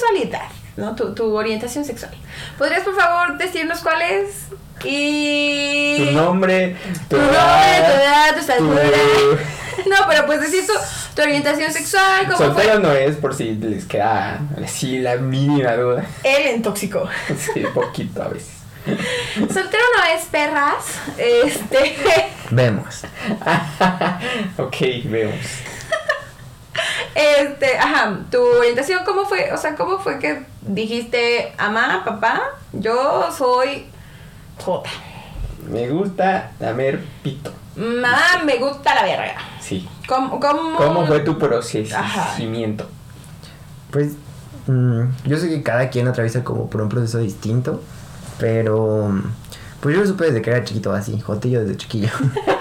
sexualidad, 0.00 0.48
¿no? 0.76 0.94
Tu, 0.94 1.14
tu 1.14 1.34
orientación 1.36 1.84
sexual. 1.84 2.12
¿Podrías, 2.58 2.82
por 2.82 2.94
favor, 2.96 3.38
decirnos 3.38 3.80
cuál 3.80 4.02
es? 4.02 4.46
Y... 4.84 5.96
Tu 6.06 6.12
nombre, 6.12 6.76
Tu 7.08 7.16
tu 7.16 7.22
nombre, 7.22 7.36
tu 7.36 7.92
edad, 7.92 8.28
tu 8.28 8.34
tu- 8.34 8.40
estatura. 8.40 8.82
No, 9.86 9.96
pero 10.08 10.26
pues 10.26 10.40
decir 10.40 10.66
tu, 10.66 10.72
tu 11.14 11.22
orientación 11.22 11.70
sexual, 11.72 12.24
cómo 12.24 12.38
Soltero 12.38 12.72
fue. 12.72 12.82
no 12.82 12.92
es 12.92 13.14
por 13.16 13.34
si 13.34 13.52
les 13.54 13.84
queda 13.84 14.40
así 14.64 14.98
la 14.98 15.16
mínima 15.16 15.74
duda. 15.76 16.04
Él 16.24 16.46
en 16.48 16.62
tóxico. 16.62 17.08
Sí, 17.54 17.62
poquito 17.72 18.22
a 18.22 18.28
veces. 18.28 18.50
Soltero 19.36 19.84
no 19.96 20.04
es 20.16 20.24
perras. 20.24 20.84
Este. 21.18 21.96
Vemos. 22.50 23.02
ok, 24.58 24.76
vemos. 25.04 25.36
Este, 27.16 27.78
ajá, 27.78 28.18
tu 28.30 28.38
orientación, 28.42 29.02
¿cómo 29.06 29.24
fue? 29.24 29.50
O 29.50 29.56
sea, 29.56 29.74
¿cómo 29.74 29.98
fue 29.98 30.18
que 30.18 30.42
dijiste, 30.60 31.50
mamá, 31.58 32.02
papá, 32.04 32.42
yo 32.74 33.30
soy 33.32 33.86
J? 34.62 34.90
Me 35.70 35.88
gusta 35.88 36.52
lamer 36.60 37.02
pito. 37.22 37.50
Mamá, 37.74 38.42
me 38.44 38.56
gusta 38.58 38.94
la 38.94 39.02
verga. 39.04 39.34
Sí. 39.60 39.88
¿Cómo, 40.06 40.38
cómo, 40.38 40.76
¿Cómo 40.76 41.06
fue 41.06 41.20
tu 41.20 41.30
Ajá. 41.32 41.38
procesamiento? 41.40 42.86
Pues 43.90 44.12
mm, 44.66 45.04
yo 45.24 45.38
sé 45.38 45.48
que 45.48 45.62
cada 45.62 45.88
quien 45.88 46.08
atraviesa 46.08 46.44
como 46.44 46.68
por 46.68 46.82
un 46.82 46.90
proceso 46.90 47.16
distinto, 47.18 47.82
pero 48.38 49.08
mm, 49.08 49.22
pues 49.80 49.94
yo 49.94 50.02
lo 50.02 50.06
supe 50.06 50.26
desde 50.26 50.42
que 50.42 50.50
era 50.50 50.64
chiquito 50.64 50.92
así, 50.92 51.18
jotillo 51.18 51.60
desde 51.62 51.78
chiquillo. 51.78 52.10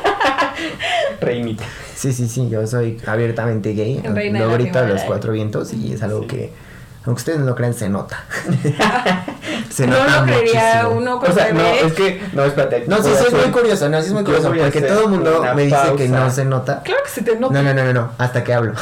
Reinita. 1.22 1.64
sí, 1.96 2.14
sí, 2.14 2.28
sí, 2.28 2.50
yo 2.50 2.66
soy 2.68 3.00
abiertamente 3.06 3.74
gay, 3.74 4.02
Reina 4.04 4.40
lo 4.40 4.52
grito 4.54 4.80
a 4.80 4.82
los 4.82 4.88
primavera. 4.92 5.06
cuatro 5.08 5.32
vientos 5.34 5.74
y 5.74 5.94
es 5.94 6.04
algo 6.04 6.22
Sí. 6.22 6.28
que, 6.28 6.54
aunque 7.06 7.20
ustedes 7.20 7.40
no 7.40 7.46
lo 7.46 7.56
crean, 7.56 7.74
se 7.74 7.90
nota. 7.90 8.24
se 9.70 9.86
No 9.88 9.98
nota 10.00 10.20
lo 10.22 10.26
creería 10.26 10.84
muchísimo. 10.84 10.98
uno 10.98 11.16
O 11.16 11.20
cuando 11.20 11.36
sea, 11.38 11.48
se 11.48 11.54
no, 11.54 11.62
es 11.62 11.94
que, 11.94 12.22
no, 12.34 12.44
espérate. 12.46 12.84
No, 12.88 13.04
sí, 13.04 13.10
es 13.12 13.34
muy 13.34 13.52
curioso, 13.52 13.90
no, 13.90 14.02
sí 14.02 14.08
es 14.08 14.14
muy 14.14 14.24
curioso, 14.24 14.52
porque 14.56 14.82
todo 14.82 15.04
el 15.04 15.10
mundo 15.10 15.46
me 15.56 15.64
dice 15.66 15.78
que 15.98 16.08
no 16.10 16.30
se 16.32 16.46
nota. 16.46 16.82
Claro 16.84 17.02
que 17.04 17.10
se 17.10 17.22
te 17.22 17.36
nota. 17.36 17.54
No, 17.54 17.62
no, 17.64 17.74
no, 17.74 17.84
no, 17.86 17.94
no, 17.94 18.12
hasta 18.18 18.44
que 18.44 18.54
hablo. 18.54 18.74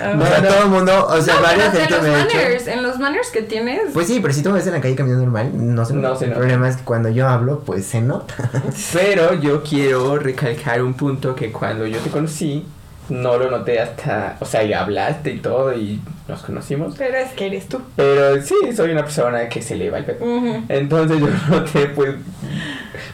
Ah, 0.00 0.16
o 0.18 0.26
sea, 0.26 0.40
no. 0.40 0.48
todo 0.48 0.62
el 0.62 0.68
mundo, 0.68 1.06
o 1.06 1.20
sea, 1.20 1.34
no, 1.36 1.42
varias 1.42 1.68
pero 1.72 1.86
gente 1.86 1.94
en 1.94 2.02
los 2.02 2.02
me 2.02 2.14
ha 2.14 2.24
dicho... 2.24 2.36
manners, 2.36 2.66
en 2.68 2.82
los 2.82 2.98
manners 2.98 3.30
que 3.30 3.42
tienes. 3.42 3.80
Pues 3.92 4.06
sí, 4.06 4.20
pero 4.20 4.32
si 4.32 4.42
tú 4.42 4.50
me 4.50 4.56
ves 4.56 4.66
en 4.66 4.74
la 4.74 4.80
calle 4.80 4.94
caminando 4.94 5.24
normal, 5.24 5.50
no 5.54 5.84
se 5.84 5.94
nota. 5.94 6.08
No 6.08 6.16
se 6.16 6.24
El 6.26 6.32
problema 6.32 6.68
es 6.68 6.76
que 6.76 6.84
cuando 6.84 7.08
yo 7.08 7.28
hablo, 7.28 7.60
pues 7.60 7.84
se 7.84 8.00
nota. 8.00 8.34
Pero 8.92 9.34
yo 9.34 9.62
quiero 9.62 10.18
recalcar 10.18 10.82
un 10.82 10.94
punto 10.94 11.34
que 11.34 11.50
cuando 11.52 11.86
yo 11.86 11.98
te 11.98 12.10
conocí, 12.10 12.64
no 13.08 13.36
lo 13.36 13.50
noté 13.50 13.80
hasta, 13.80 14.36
o 14.40 14.44
sea, 14.44 14.62
y 14.64 14.72
hablaste 14.72 15.32
y 15.32 15.38
todo 15.38 15.74
y 15.74 16.00
nos 16.28 16.42
conocimos. 16.42 16.94
pero 16.96 17.16
es 17.18 17.32
que 17.32 17.46
eres 17.46 17.68
tú. 17.68 17.80
Pero 17.96 18.40
sí, 18.42 18.54
soy 18.74 18.92
una 18.92 19.02
persona 19.02 19.48
que 19.48 19.60
se 19.60 19.74
le 19.76 19.90
va 19.90 19.98
el. 19.98 20.16
Ujú. 20.20 20.62
Entonces 20.68 21.18
yo 21.18 21.26
lo 21.26 21.36
noté 21.60 21.86
pues 21.86 22.14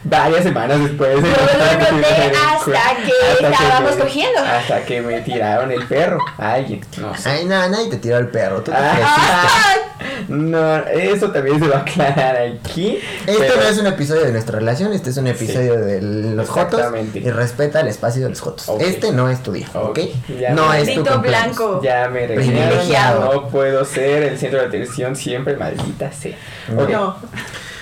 varias 0.05 0.43
semanas 0.45 0.81
después. 0.81 1.15
Yo 1.17 1.21
lo 1.21 1.27
Hasta 1.29 1.69
que 1.79 1.93
noté 1.93 1.93
me 1.93 1.99
di 1.99 2.37
hasta 2.37 2.65
cuenta- 2.65 2.97
que 3.05 3.13
hasta 3.47 3.49
estábamos 3.65 3.97
me- 3.97 4.03
cogiendo. 4.03 4.41
Hasta 4.41 4.85
que 4.85 5.01
me 5.03 5.21
tiraron 5.21 5.71
el 5.73 5.87
perro 5.87 6.19
a 6.39 6.53
alguien. 6.55 6.81
No 6.99 7.15
sé. 7.17 7.29
Ay, 7.31 7.45
no, 7.45 7.69
nadie 7.69 7.91
te 7.91 7.97
tiró 7.99 8.19
el 8.19 8.29
perro. 8.29 8.63
Tú 8.63 8.71
te 8.71 8.77
Ah. 8.77 9.75
No, 10.29 10.77
eso 10.87 11.31
también 11.31 11.59
se 11.59 11.69
va 11.69 11.79
a 11.79 11.81
aclarar 11.81 12.37
aquí. 12.37 12.99
Este 13.27 13.39
pero- 13.39 13.57
no 13.57 13.63
es 13.63 13.79
un 13.79 13.87
episodio 13.87 14.23
de 14.25 14.33
nuestra 14.33 14.59
relación, 14.59 14.93
este 14.93 15.11
es 15.11 15.17
un 15.17 15.27
episodio 15.27 15.79
de 15.81 16.01
los 16.03 16.49
jotos. 16.49 16.81
Y 17.15 17.31
respeta 17.31 17.81
el 17.81 17.89
espacio 17.89 18.23
de 18.25 18.29
los 18.31 18.41
jotos. 18.41 18.69
Este 18.81 19.11
no 19.13 19.29
es 19.31 19.43
tu 19.43 19.53
día, 19.53 19.69
¿ok? 19.75 19.89
Ok, 19.91 19.99
ya 20.39 20.51
No 20.51 20.69
me- 20.69 20.83
es 20.83 20.95
tu 21.03 21.19
blanco. 21.21 21.81
Ya 21.83 22.09
me 22.09 22.27
Privilegiado. 22.29 23.33
no 23.33 23.49
puedo 23.49 23.85
ser 23.85 24.23
el 24.25 24.39
centro 24.39 24.61
de 24.61 24.67
atención 24.67 25.17
siempre, 25.17 25.57
maldita 25.57 26.13
sea. 26.13 26.37
No. 26.69 27.17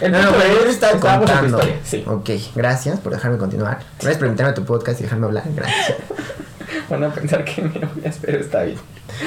El 0.01 0.13
No, 0.13 0.23
no, 0.23 0.33
pero 0.33 0.55
yo 0.55 0.63
te 0.65 0.71
estaba 0.71 1.01
contando. 1.01 1.57
historia, 1.59 1.77
Sí. 1.85 2.05
Ok, 2.07 2.31
gracias 2.55 3.01
por 3.01 3.13
dejarme 3.13 3.39
continuar. 3.39 3.79
Gracias 3.99 4.19
por 4.19 4.27
invitarme 4.27 4.53
a 4.53 4.55
tu 4.55 4.65
podcast 4.65 5.01
y 5.01 5.05
dejarme 5.05 5.27
hablar. 5.27 5.45
Gracias. 5.55 5.97
Van 6.91 7.03
a 7.05 7.13
pensar 7.13 7.45
que 7.45 7.63
me 7.63 7.85
odias, 7.87 8.19
pero 8.21 8.39
está 8.39 8.63
bien. 8.63 8.79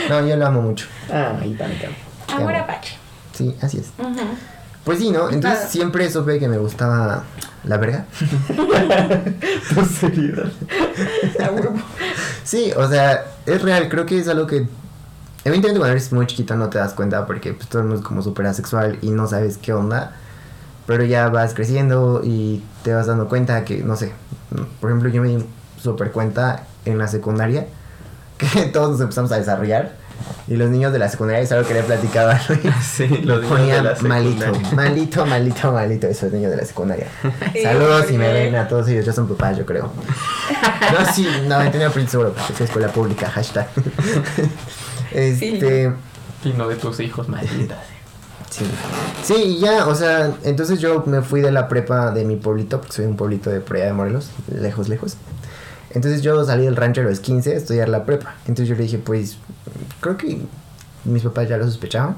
No, 0.10 0.26
yo 0.28 0.36
lo 0.38 0.46
amo 0.48 0.62
mucho. 0.62 0.86
Ay, 1.12 1.56
tan 1.56 1.72
tan. 1.80 1.92
Amor 2.38 2.54
amo. 2.56 2.64
apache. 2.64 2.98
Sí, 3.34 3.56
así 3.62 3.80
es. 3.80 3.88
Ujú. 3.98 4.20
Pues 4.84 5.00
sí, 5.00 5.12
¿no? 5.12 5.30
Entonces 5.30 5.62
Ah. 5.66 5.68
siempre 5.68 6.10
supe 6.10 6.40
que 6.40 6.48
me 6.48 6.58
gustaba 6.58 7.24
la 7.64 7.78
verga. 7.78 8.06
Tu 9.74 9.86
seriedad. 9.86 10.52
Sí, 12.44 12.72
o 12.76 12.88
sea, 12.90 13.26
es 13.46 13.62
real, 13.62 13.90
creo 13.90 14.06
que 14.06 14.20
es 14.20 14.28
algo 14.28 14.48
que 14.48 14.68
evidentemente 15.44 15.80
cuando 15.80 15.88
eres 15.92 16.12
muy 16.12 16.26
chiquito 16.28 16.56
no 16.56 16.70
te 16.70 16.78
das 16.78 16.94
cuenta 16.94 17.26
porque 17.26 17.54
pues 17.54 17.68
todo 17.70 17.82
el 17.82 17.88
mundo 17.88 18.02
es 18.02 18.08
como 18.08 18.22
súper 18.22 18.48
asexual 18.48 18.98
y 19.02 19.12
no 19.12 19.28
sabes 19.28 19.58
qué 19.58 19.74
onda, 19.74 20.14
pero 20.90 21.04
ya 21.06 21.30
vas 21.30 21.54
creciendo 21.54 22.22
y 22.24 22.64
te 22.84 22.96
vas 22.96 23.06
dando 23.06 23.30
cuenta 23.30 23.64
que, 23.64 23.84
no 23.84 23.96
sé, 23.96 24.12
por 24.82 24.90
ejemplo 24.90 25.12
yo 25.12 25.22
me 25.22 25.28
di 25.28 25.46
súper 25.80 26.12
cuenta 26.12 26.64
en 26.84 26.98
la 26.98 27.08
secundaria 27.08 27.68
que 28.40 28.66
todos 28.74 28.94
nos 28.94 29.02
empezamos 29.02 29.32
a 29.32 29.38
desarrollar 29.38 29.94
y 30.48 30.56
los 30.56 30.72
niños 30.72 30.92
de 30.92 30.98
la 30.98 31.08
secundaria 31.08 31.44
es 31.44 31.52
algo 31.52 31.68
que 31.68 31.76
le 31.76 31.82
he 31.82 31.84
platicado 31.84 32.32
a 32.32 32.42
Luis. 32.50 32.74
Sí, 32.82 33.08
los 33.08 33.44
niños 33.44 33.52
ponía 33.52 33.76
de 33.76 33.84
la 33.84 33.96
malito, 34.02 34.46
malito, 34.74 35.26
malito, 35.28 35.72
malito 35.72 36.08
esos 36.08 36.32
niños 36.32 36.50
de 36.50 36.58
la 36.58 36.66
secundaria. 36.66 37.06
Saludos 37.62 38.08
si 38.08 38.18
me 38.18 38.34
ven 38.34 38.56
a 38.56 38.68
todos 38.68 38.88
ellos, 38.88 39.06
ya 39.06 39.14
son 39.14 39.28
papás, 39.28 39.60
yo 39.60 39.68
creo. 39.68 39.92
No, 40.92 41.14
sí, 41.14 41.28
no, 41.48 41.62
he 41.62 41.70
tenido 41.70 41.92
print 41.92 42.10
seguro 42.10 42.34
soy 42.58 42.66
escuela 42.66 42.88
pública, 42.88 43.30
hashtag. 43.30 43.68
Este, 45.12 45.94
Y 46.44 46.54
no 46.54 46.68
de 46.68 46.78
tus 46.78 47.00
hijos, 47.00 47.30
maldita. 47.30 47.78
Sí. 48.50 48.66
Sí, 49.24 49.36
y 49.36 49.60
ya, 49.60 49.88
o 49.88 49.96
sea, 49.96 50.34
entonces 50.44 50.80
yo 50.80 51.04
me 51.06 51.22
fui 51.22 51.42
de 51.42 51.52
la 51.52 51.68
prepa 51.68 52.12
de 52.12 52.26
mi 52.26 52.36
pueblito, 52.36 52.80
porque 52.80 52.94
soy 52.94 53.06
un 53.06 53.16
pueblito 53.16 53.50
de 53.50 53.58
allá 53.58 53.86
de 53.86 53.94
Morelos, 53.94 54.32
lejos, 54.52 54.90
lejos. 54.90 55.18
Entonces 55.92 56.22
yo 56.22 56.44
salí 56.46 56.66
del 56.66 56.76
rancho 56.76 57.02
a 57.02 57.04
los 57.04 57.20
15 57.20 57.54
a 57.54 57.58
estudiar 57.58 57.90
la 57.90 58.06
prepa. 58.06 58.36
Entonces 58.42 58.68
yo 58.68 58.76
le 58.76 58.84
dije, 58.84 59.00
pues, 59.00 59.38
creo 60.02 60.18
que 60.18 60.40
mis 61.04 61.24
papás 61.24 61.50
ya 61.50 61.58
lo 61.58 61.66
sospechaban. 61.66 62.18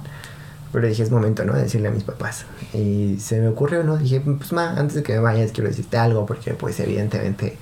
Pero 0.71 0.87
dije, 0.87 1.03
es 1.03 1.11
momento, 1.11 1.43
¿no? 1.43 1.53
De 1.53 1.63
decirle 1.63 1.89
a 1.89 1.91
mis 1.91 2.03
papás. 2.03 2.45
Y 2.73 3.17
se 3.19 3.39
me 3.41 3.49
ocurrió, 3.49 3.83
¿no? 3.83 3.97
Dije, 3.97 4.21
pues, 4.21 4.53
ma, 4.53 4.71
antes 4.71 4.95
de 4.95 5.03
que 5.03 5.13
me 5.13 5.19
vayas, 5.19 5.51
quiero 5.51 5.69
decirte 5.69 5.97
algo, 5.97 6.25
porque, 6.25 6.53
pues, 6.53 6.79
evidentemente 6.79 7.57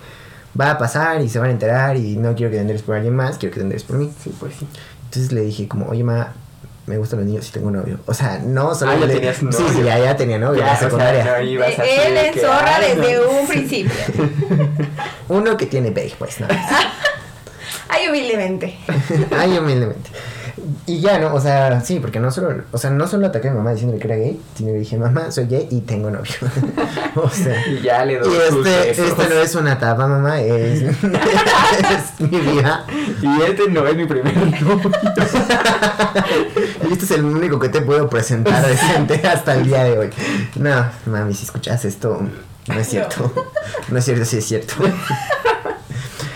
va 0.60 0.72
a 0.72 0.78
pasar 0.78 1.22
y 1.22 1.30
se 1.30 1.40
van 1.40 1.50
a 1.50 1.52
enterar 1.52 1.98
y 1.98 2.18
no 2.18 2.36
quiero 2.36 2.52
que 2.52 2.58
te 2.58 2.62
enteres 2.62 2.82
por 2.82 2.96
alguien 2.96 3.16
más, 3.16 3.38
quiero 3.38 3.54
que 3.54 3.60
te 3.60 3.64
enteres 3.66 3.84
por 3.84 3.98
mí. 3.98 4.12
Sí, 4.24 4.34
pues 4.40 4.56
sí. 4.56 4.68
Entonces 5.06 5.32
le 5.32 5.42
dije, 5.42 5.68
como, 5.68 5.88
oye, 5.88 6.04
ma, 6.04 6.34
me 6.90 6.98
gustan 6.98 7.20
los 7.20 7.28
niños 7.28 7.48
y 7.48 7.52
tengo 7.52 7.70
novio. 7.70 8.00
O 8.08 8.14
sea, 8.16 8.40
no 8.44 8.74
solo. 8.74 8.92
Ah, 8.92 8.98
ya 9.00 9.06
le- 9.06 9.14
tenías 9.14 9.38
Sí, 9.38 9.46
novio. 9.46 9.70
sí, 9.70 9.84
ya, 9.84 10.00
ya 10.00 10.16
tenía 10.18 10.40
novio 10.40 10.62
en 10.62 10.66
la 10.66 10.74
o 10.74 10.76
sea, 10.78 10.84
secundaria. 10.88 11.24
no 11.24 11.42
ibas 11.42 11.80
así 11.80 11.82
Él 12.06 12.18
es 12.18 12.32
que, 12.32 12.40
zorra 12.42 12.76
ay, 12.78 12.94
no. 12.96 13.02
desde 13.04 13.28
un 13.28 13.48
principio. 13.48 13.92
Uno 15.30 15.56
que 15.56 15.66
tiene 15.68 15.92
B, 15.92 16.12
pues, 16.18 16.40
no. 16.40 16.48
Ay, 17.90 18.08
humildemente. 18.10 18.78
Ay, 19.38 19.58
humildemente. 19.58 20.10
Y 20.86 21.00
ya, 21.00 21.20
¿no? 21.20 21.34
O 21.34 21.40
sea, 21.40 21.82
sí, 21.82 22.00
porque 22.00 22.20
no 22.20 22.32
solo, 22.32 22.64
o 22.72 22.78
sea, 22.78 22.90
no 22.90 23.08
solo 23.08 23.28
ataqué 23.28 23.48
a 23.48 23.52
mi 23.52 23.58
mamá 23.58 23.72
diciéndole 23.72 24.00
que 24.00 24.08
era 24.08 24.18
gay, 24.18 24.42
sino 24.56 24.72
le 24.72 24.80
dije, 24.80 24.98
mamá, 24.98 25.32
soy 25.32 25.46
gay 25.48 25.68
y 25.70 25.82
tengo 25.82 26.10
novio. 26.10 26.34
o 27.16 27.30
sea. 27.30 27.66
Y 27.68 27.82
ya 27.82 28.06
le 28.06 28.14
Y 28.14 28.18
doy 28.18 28.50
sus 28.50 28.68
este, 28.68 28.90
este 28.90 29.30
no 29.30 29.42
es 29.42 29.56
una 29.56 29.74
etapa, 29.74 30.08
mamá, 30.08 30.42
es, 30.42 30.82
es 30.84 32.20
mi 32.20 32.40
vida. 32.40 32.86
Y 33.22 33.42
este 33.44 33.70
no 33.70 33.88
es 33.88 33.96
mi 33.96 34.06
primer 34.06 34.36
novio. 34.62 34.92
Y 36.90 36.94
este 36.94 37.06
es 37.06 37.12
el 37.12 37.26
único 37.26 37.60
que 37.60 37.70
te 37.70 37.82
puedo 37.82 38.10
presentar 38.10 38.66
decente 38.66 39.22
hasta 39.28 39.54
el 39.56 39.66
día 39.66 39.84
de 39.84 39.98
hoy. 39.98 40.10
No, 40.56 40.86
mami, 41.06 41.34
si 41.34 41.46
escuchas 41.46 41.86
esto, 41.86 42.22
no 42.68 42.80
es 42.80 42.88
cierto. 42.88 43.32
No 43.90 44.00
es 44.00 44.06
cierto, 44.06 44.26
sí 44.26 44.38
es 44.38 44.46
cierto. 44.46 44.76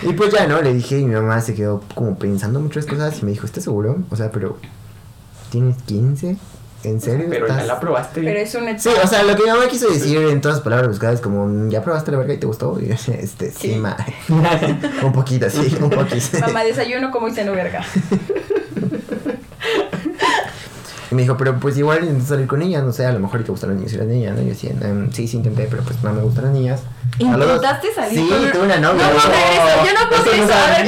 Y 0.04 0.12
pues 0.12 0.32
ya, 0.32 0.46
¿no? 0.46 0.60
Le 0.62 0.72
dije 0.74 0.98
y 0.98 1.04
mi 1.04 1.14
mamá 1.14 1.40
se 1.40 1.54
quedó 1.54 1.82
como 1.94 2.16
pensando 2.18 2.60
muchas 2.60 2.86
cosas 2.86 3.20
y 3.20 3.24
me 3.24 3.30
dijo, 3.32 3.46
¿estás 3.46 3.64
seguro? 3.64 3.98
O 4.10 4.16
sea, 4.16 4.30
pero... 4.30 4.58
¿Tienes 5.50 5.76
15? 5.84 6.36
¿En 6.84 7.00
serio? 7.00 7.26
Pero 7.30 7.46
ya 7.46 7.54
¿Estás- 7.54 7.68
la 7.68 7.80
probaste. 7.80 8.20
Pero 8.22 8.38
es 8.38 8.54
un 8.54 8.78
Sí, 8.78 8.90
o 9.02 9.06
sea, 9.06 9.22
lo 9.22 9.34
que 9.36 9.44
mi 9.44 9.48
mamá 9.50 9.68
quiso 9.68 9.88
decir 9.88 10.18
en 10.18 10.40
todas 10.40 10.58
las 10.58 10.64
palabras 10.64 10.88
buscadas 10.88 11.20
como, 11.20 11.70
¿ya 11.70 11.82
probaste 11.82 12.10
la 12.12 12.18
verga 12.18 12.34
y 12.34 12.38
te 12.38 12.46
gustó? 12.46 12.78
Y 12.80 12.88
yo, 12.88 12.94
este, 13.14 13.50
sí, 13.52 13.72
Sí. 13.72 13.76
ma. 13.76 13.96
un 15.02 15.12
poquito, 15.12 15.48
sí, 15.48 15.74
un 15.80 15.88
poquito. 15.90 16.38
Mamá, 16.40 16.64
desayuno 16.64 17.10
como 17.10 17.28
y 17.28 17.32
ceno 17.32 17.52
verga. 17.52 17.82
Y 21.10 21.14
me 21.14 21.22
dijo, 21.22 21.36
pero 21.36 21.58
pues 21.60 21.76
igual 21.78 22.00
intenté 22.02 22.26
salir 22.26 22.46
con 22.46 22.60
ella, 22.62 22.82
no 22.82 22.92
sé, 22.92 23.06
a 23.06 23.12
lo 23.12 23.20
mejor 23.20 23.44
te 23.44 23.50
gustan 23.50 23.70
las 23.70 23.78
niñas 23.78 23.92
y 23.92 23.96
las 23.98 24.06
niñas, 24.06 24.34
¿no? 24.36 24.42
Y 24.42 24.44
yo 24.46 24.50
decía, 24.50 24.70
"Em, 24.82 25.12
sí, 25.12 25.28
sí 25.28 25.36
intenté, 25.36 25.66
pero 25.70 25.82
pues 25.84 26.02
no 26.02 26.12
me 26.12 26.22
gustan 26.22 26.44
las 26.46 26.52
niñas. 26.54 26.80
¿Intentaste 27.18 27.94
salir 27.94 28.18
Sí, 28.18 28.28
con- 28.28 28.52
tuve 28.52 28.62
una 28.64 28.76
No 28.78 28.92
novia. 28.92 29.08
puedo 29.10 29.28
creer 29.28 29.52
eso, 29.52 29.84
yo 29.86 29.92
no 30.00 30.08
puedo 30.08 30.22
Eso 30.24 30.46
no. 30.46 30.54
A 30.54 30.70
ver, 30.70 30.86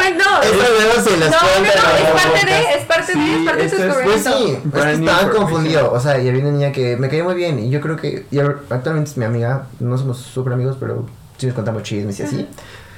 cuen- 0.00 0.16
no. 0.18 0.42
Eso 0.42 1.02
se 1.10 1.16
los 1.16 1.30
No, 1.30 1.36
no, 1.36 1.48
no, 1.50 1.58
en 1.58 1.66
es 1.66 2.10
parte 2.22 2.46
de, 2.46 2.74
es 2.74 2.84
parte 2.86 3.14
de, 3.14 3.34
es 3.36 3.44
parte 3.46 3.60
de 3.60 3.66
eso 3.66 3.76
tu 3.76 3.82
es- 3.82 4.04
Pues 4.04 4.22
sí, 4.24 4.58
es 4.74 4.82
que 4.84 4.92
estaban 4.92 5.28
confundidos. 5.30 5.88
O 5.92 6.00
sea, 6.00 6.18
y 6.20 6.28
había 6.28 6.42
una 6.42 6.50
niña 6.52 6.72
que 6.72 6.96
me 6.96 7.08
caía 7.08 7.24
muy 7.24 7.34
bien. 7.34 7.58
Y 7.60 7.70
yo 7.70 7.80
creo 7.80 7.96
que 7.96 8.26
y 8.30 8.38
actualmente 8.40 9.10
es 9.10 9.16
mi 9.16 9.24
amiga. 9.24 9.66
No 9.78 9.96
somos 9.96 10.18
súper 10.18 10.52
amigos, 10.54 10.76
pero 10.80 11.06
sí 11.38 11.46
nos 11.46 11.54
contamos 11.54 11.82
chismes 11.84 12.18
y 12.18 12.22
así. 12.24 12.48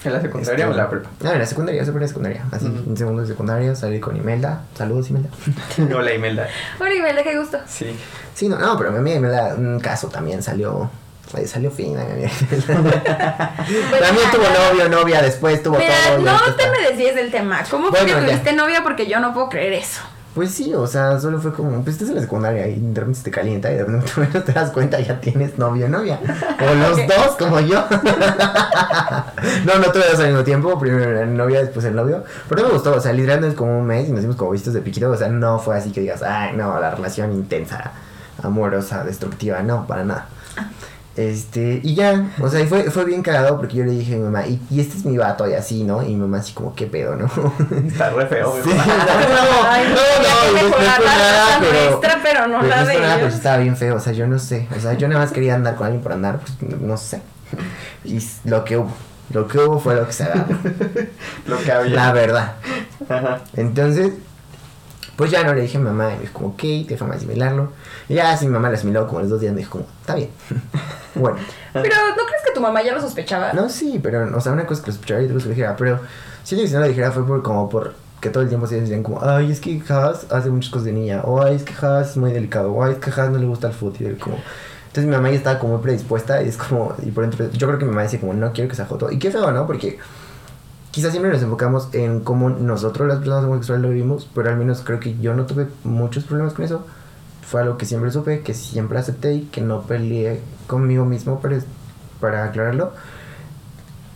¿En 0.05 0.13
la 0.13 0.21
secundaria 0.21 0.65
Este, 0.65 0.75
o 0.75 0.77
la 0.77 0.91
prepa? 0.91 1.11
No, 1.21 1.31
en 1.33 1.39
la 1.39 1.47
secundaria, 1.47 1.85
súper 1.85 1.99
en 1.99 2.03
la 2.03 2.09
secundaria. 2.09 2.45
Así, 2.51 2.67
Ujú. 2.67 2.91
en 2.91 2.97
segundo 2.97 3.23
de 3.23 3.29
secundaria 3.29 3.77
salí 3.77 4.01
con 4.01 4.17
Imelda. 4.17 4.63
Saludos, 4.77 5.11
Imelda. 5.11 5.29
Hola, 5.97 6.13
Imelda. 6.15 6.49
Hola, 6.81 6.95
Imelda, 6.95 7.23
qué 7.23 7.39
gusto. 7.39 7.59
Sí. 7.69 7.95
Sí, 8.35 8.49
no, 8.49 8.59
no, 8.59 8.77
pero 8.77 8.91
mi 8.91 8.99
amiga 8.99 9.17
Imelda, 9.19 9.55
un 9.57 9.79
caso 9.79 10.09
también 10.09 10.43
salió. 10.43 10.91
Ay, 11.37 11.47
Salió 11.47 11.71
fina. 11.71 12.01
También 12.67 14.31
tuvo 14.33 14.45
novio, 14.71 14.89
novia, 14.89 15.23
después 15.23 15.63
tuvo 15.63 15.79
Mira, 15.79 15.95
todo. 16.09 16.19
no 16.21 16.41
te 16.45 16.51
está- 16.63 16.71
me 16.71 16.89
desvíes 16.89 17.15
del 17.15 17.31
tema. 17.31 17.63
¿Cómo 17.71 17.89
fue 17.91 18.03
Bueno, 18.03 18.19
que 18.21 18.27
tuviste 18.27 18.53
novia? 18.53 18.83
Porque 18.83 19.07
yo 19.07 19.21
no 19.21 19.33
puedo 19.33 19.49
creer 19.49 19.73
eso. 19.75 20.01
Pues 20.35 20.51
sí, 20.51 20.73
o 20.73 20.87
sea, 20.87 21.21
solo 21.21 21.39
fue 21.43 21.53
como, 21.53 21.83
pues 21.83 21.97
estás 21.97 22.09
en 22.09 22.15
la 22.15 22.23
secundaria 22.23 22.67
y 22.67 22.81
de 22.81 22.95
repente 23.01 23.19
se 23.19 23.25
te 23.25 23.31
calienta 23.31 23.71
y 23.71 23.75
de 23.77 23.85
repente 23.85 24.41
te 24.47 24.53
das 24.53 24.71
cuenta 24.71 24.99
ya 24.99 25.21
tienes 25.21 25.59
novio 25.59 25.91
novia. 25.91 26.19
O 26.59 26.75
los 26.75 26.97
dos, 27.07 27.37
como 27.39 27.61
yo. 27.61 27.85
no, 29.67 29.79
no 29.79 29.93
tuve 29.93 30.05
dos 30.11 30.21
al 30.21 30.29
mismo 30.29 30.43
tiempo, 30.43 30.79
primero 30.79 31.13
la 31.13 31.27
novia, 31.27 31.61
después 31.61 31.85
el 31.85 31.95
novio. 31.95 32.25
Pero 32.49 32.63
me 32.63 32.71
gustó, 32.71 32.95
o 32.95 33.01
sea, 33.01 33.13
literalmente 33.13 33.49
es 33.53 33.55
como 33.59 33.79
un 33.79 33.85
mes 33.87 34.09
y 34.09 34.13
nos 34.13 34.23
dimos 34.23 34.37
como 34.37 34.53
vistos 34.53 34.73
de 34.73 34.81
piquito, 34.81 35.11
o 35.11 35.17
sea, 35.19 35.29
no 35.29 35.59
fue 35.59 35.77
así 35.77 35.93
que 35.93 36.01
digas, 36.01 36.23
ay, 36.23 36.57
no, 36.57 36.81
la 36.81 36.91
relación 36.93 37.31
intensa, 37.33 37.93
amorosa, 38.43 39.05
destructiva, 39.05 39.63
no, 39.63 39.87
para 39.87 40.03
nada. 40.05 40.29
Este, 41.15 41.81
y 41.83 41.95
ya, 41.95 42.31
o 42.41 42.49
sea, 42.49 42.61
y 42.61 42.67
fue, 42.67 42.91
fue 42.91 43.05
bien 43.05 43.23
cagado 43.23 43.59
porque 43.59 43.77
yo 43.77 43.85
le 43.85 43.91
dije 43.91 44.15
a 44.15 44.17
mi 44.17 44.23
mamá, 44.23 44.47
y, 44.47 44.59
y 44.71 44.81
este 44.81 44.97
es 44.97 45.05
mi 45.05 45.19
vato 45.19 45.47
y 45.47 45.53
así, 45.53 45.85
¿no? 45.85 46.03
Y 46.03 46.09
mi 46.09 46.17
mamá 46.17 46.39
así 46.39 46.55
como, 46.55 46.75
¿qué 46.75 46.87
pedo, 46.87 47.17
no? 47.17 47.27
Está 47.87 48.09
re 48.11 48.27
feo, 48.27 48.55
Sí, 48.65 48.71
mi 48.71 48.75
no, 48.79 48.79
mamá. 48.87 49.05
no, 49.05 49.69
Ay, 49.69 49.85
no, 49.89 49.95
ya 49.95 50.41
que 50.41 50.63
no, 50.63 50.63
no, 50.63 50.69
no 50.69 50.75
fue 50.75 50.85
la 50.87 50.99
nada, 50.99 51.59
pero- 51.61 51.91
nuestra, 51.91 52.21
pero 52.23 52.47
no 52.49 52.59
pero 52.61 52.69
la 52.71 52.81
no 52.83 52.87
de 52.89 52.99
nada, 53.01 53.15
pero 53.17 53.27
estaba 53.29 53.57
bien 53.59 53.77
feo, 53.77 53.97
o 53.97 54.01
sea, 54.01 54.15
yo 54.15 54.27
no 54.27 54.39
sé, 54.39 54.67
o 54.75 54.81
sea, 54.81 54.95
yo 54.95 55.07
nada 55.07 55.21
más 55.21 55.33
quería 55.33 55.55
andar 55.55 55.75
con 55.75 55.87
alguien 55.87 56.03
por 56.03 56.13
andar, 56.13 56.39
pues 56.39 56.53
no, 56.63 56.79
no 56.87 56.97
sé. 56.97 57.21
Y 58.05 58.19
lo 58.45 58.65
que 58.65 58.79
hubo, 58.79 58.91
lo 59.35 59.47
que 59.47 59.59
hubo 59.59 59.79
fue 59.79 59.95
lo 59.97 60.07
que 60.07 60.15
se 60.15 60.25
da, 60.25 60.47
Lo 61.47 61.59
que 61.59 61.73
había. 61.73 61.95
la 61.95 62.13
verdad. 62.15 62.55
Ajá. 63.07 63.41
Entonces, 63.55 64.15
pues 65.17 65.31
ya 65.31 65.45
no 65.45 65.53
le 65.53 65.61
dije 65.61 65.77
a 65.77 65.81
mi 65.81 65.87
mamá, 65.87 66.13
y 66.13 66.15
me 66.15 66.21
dijo 66.23 66.33
como, 66.33 66.49
ok, 66.49 66.63
déjame 66.89 67.17
asimilarlo. 67.17 67.71
Y 68.09 68.15
ya 68.15 68.33
así 68.33 68.47
mi 68.47 68.53
mamá 68.53 68.71
lo 68.71 68.77
asimiló 68.77 69.07
como 69.07 69.21
los 69.21 69.29
dos 69.29 69.41
días, 69.43 69.53
me 69.53 69.59
dijo 69.59 69.73
como, 69.73 69.85
está 70.01 70.15
bien. 70.15 70.31
Bueno, 71.15 71.39
Pero 71.73 71.95
¿no 72.17 72.25
crees 72.27 72.43
que 72.47 72.53
tu 72.55 72.61
mamá 72.61 72.83
ya 72.83 72.95
lo 72.95 73.01
sospechaba? 73.01 73.53
no, 73.53 73.69
sí, 73.69 74.01
pero, 74.03 74.37
o 74.37 74.41
sea, 74.41 74.53
una 74.53 74.67
cosa 74.67 74.81
es 74.81 74.85
que 74.85 74.91
lo 74.91 74.95
escuchara 74.95 75.23
y 75.23 75.25
otra 75.25 75.35
cosa 75.35 75.45
que 75.45 75.49
lo 75.51 75.55
dijera, 75.55 75.77
pero 75.77 76.01
siento 76.43 76.63
que 76.63 76.69
si 76.69 76.75
no 76.75 76.81
lo 76.81 76.89
dijera 76.89 77.13
fue 77.13 77.27
por, 77.27 77.43
como 77.43 77.69
por 77.69 77.95
que 78.21 78.31
todo 78.31 78.43
el 78.45 78.49
tiempo 78.49 78.67
se 78.67 78.81
decían 78.81 79.03
como, 79.03 79.23
ay, 79.23 79.51
es 79.51 79.61
que 79.61 79.83
Haas 79.89 80.27
hace 80.31 80.49
muchas 80.49 80.71
cosas 80.71 80.87
de 80.87 80.93
niña, 80.93 81.23
o 81.25 81.43
ay, 81.43 81.57
es 81.57 81.65
que 81.65 81.75
Haas 81.85 82.11
es 82.11 82.17
muy 82.17 82.33
delicado, 82.33 82.73
o 82.73 82.85
ay, 82.85 82.93
es 82.93 82.99
que 82.99 83.11
Haas 83.11 83.31
no 83.31 83.39
le 83.39 83.47
gusta 83.47 83.69
el 83.69 83.73
fútbol, 83.73 84.13
y 84.13 84.15
como... 84.15 84.37
Entonces 84.93 85.09
mi 85.09 85.17
mamá 85.17 85.31
ya 85.31 85.37
estaba 85.37 85.59
como 85.59 85.81
predispuesta 85.81 86.43
y 86.43 86.49
es 86.49 86.59
como, 86.59 86.95
y 87.03 87.11
por 87.11 87.25
dentro, 87.25 87.51
yo 87.51 87.67
creo 87.67 87.79
que 87.79 87.87
mi 87.87 87.93
mamá 87.93 88.03
decía 88.03 88.21
como, 88.21 88.35
no 88.35 88.53
quiero 88.53 88.69
que 88.69 88.77
sea 88.77 88.85
joto. 88.85 89.11
Y 89.11 89.19
qué 89.19 89.31
feo, 89.31 89.51
¿no? 89.51 89.67
Porque 89.67 89.99
quizás 90.91 91.13
siempre 91.13 91.33
nos 91.33 91.43
enfocamos 91.43 91.89
en 91.95 92.21
cómo 92.21 92.51
nosotros 92.51 93.09
las 93.09 93.17
personas 93.17 93.45
homosexuales 93.45 93.83
lo 93.83 93.89
vivimos, 93.89 94.29
pero 94.35 94.51
al 94.51 94.59
menos 94.59 94.83
creo 94.83 95.01
que 95.01 95.19
yo 95.19 95.33
no 95.33 95.47
tuve 95.47 95.67
muchos 95.83 96.25
problemas 96.25 96.53
con 96.53 96.67
eso. 96.67 96.87
Fue 97.53 97.61
algo 97.61 97.77
que 97.77 97.85
siempre 97.85 98.11
supe, 98.11 98.41
que 98.41 98.55
siempre 98.55 98.99
acepté 98.99 99.35
y 99.35 99.41
que 99.43 99.61
no 99.61 99.83
peleé 99.83 100.41
conmigo 100.67 101.05
mismo 101.05 101.39
para, 101.41 101.59
para 102.19 102.45
aclararlo. 102.47 102.95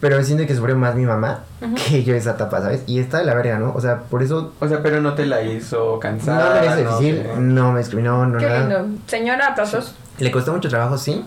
Pero 0.00 0.22
siento 0.24 0.46
que 0.46 0.54
sufrió 0.56 0.74
más 0.76 0.94
mi 0.94 1.04
mamá 1.04 1.40
Ujú. 1.60 1.74
que 1.74 2.02
yo 2.02 2.14
esa 2.14 2.30
etapa, 2.32 2.62
¿sabes? 2.62 2.82
Y 2.86 2.98
está 2.98 3.18
de 3.18 3.24
la 3.24 3.34
verga, 3.34 3.58
¿no? 3.58 3.72
O 3.74 3.80
sea, 3.82 4.00
por 4.00 4.22
eso 4.22 4.54
O 4.60 4.68
sea, 4.68 4.82
pero 4.82 5.02
no 5.02 5.12
te 5.14 5.26
la 5.26 5.42
hizo 5.42 5.92
no 5.94 6.00
cansada. 6.00 6.60
me 6.62 6.66
hizo 6.66 6.98
difícil, 6.98 7.22
te- 7.24 7.36
no 7.36 7.72
me 7.72 7.78
discriminó, 7.80 8.24
no 8.26 8.38
Qué 8.38 8.46
nada. 8.46 8.60
lindo. 8.60 8.98
Señora, 9.06 9.48
aplausos. 9.48 9.94
Le 10.18 10.30
costó 10.30 10.52
mucho 10.54 10.68
trabajo, 10.70 10.96
sí. 10.96 11.22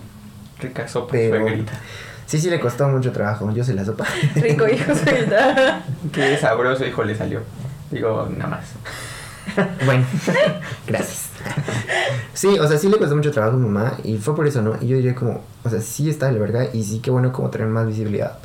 Rica 0.59 0.87
sopa, 0.87 1.11
Pero- 1.11 1.41
suegrita. 1.45 1.73
Sí, 2.25 2.39
sí, 2.39 2.49
le 2.49 2.59
costó 2.59 2.87
mucho 2.89 3.11
trabajo. 3.11 3.51
Yo 3.53 3.63
sé 3.63 3.73
la 3.75 3.85
sopa. 3.85 4.05
Rico 4.35 4.67
hijo, 4.67 4.93
señorita. 4.95 5.83
Qué 6.11 6.37
sabroso, 6.37 6.85
hijo, 6.85 7.03
le 7.03 7.15
salió. 7.15 7.41
Digo, 7.91 8.27
nada 8.35 8.49
más. 8.49 8.65
Bueno, 9.85 10.05
gracias. 10.87 11.29
Sí, 12.33 12.47
o 12.59 12.67
sea, 12.67 12.77
sí 12.77 12.87
le 12.89 12.97
costó 12.97 13.15
mucho 13.15 13.31
trabajo 13.31 13.55
a 13.55 13.59
mi 13.59 13.67
mamá 13.67 13.93
y 14.03 14.17
fue 14.17 14.35
por 14.35 14.47
eso, 14.47 14.61
¿no? 14.61 14.75
Y 14.81 14.87
yo 14.87 14.95
diría 14.95 15.15
como, 15.15 15.41
o 15.63 15.69
sea, 15.69 15.81
sí 15.81 16.09
está 16.09 16.27
de 16.27 16.33
la 16.33 16.39
verga 16.39 16.67
y 16.73 16.83
sí 16.83 16.99
que 16.99 17.11
bueno 17.11 17.31
como 17.31 17.49
tener 17.49 17.67
más 17.67 17.87
visibilidad 17.87 18.37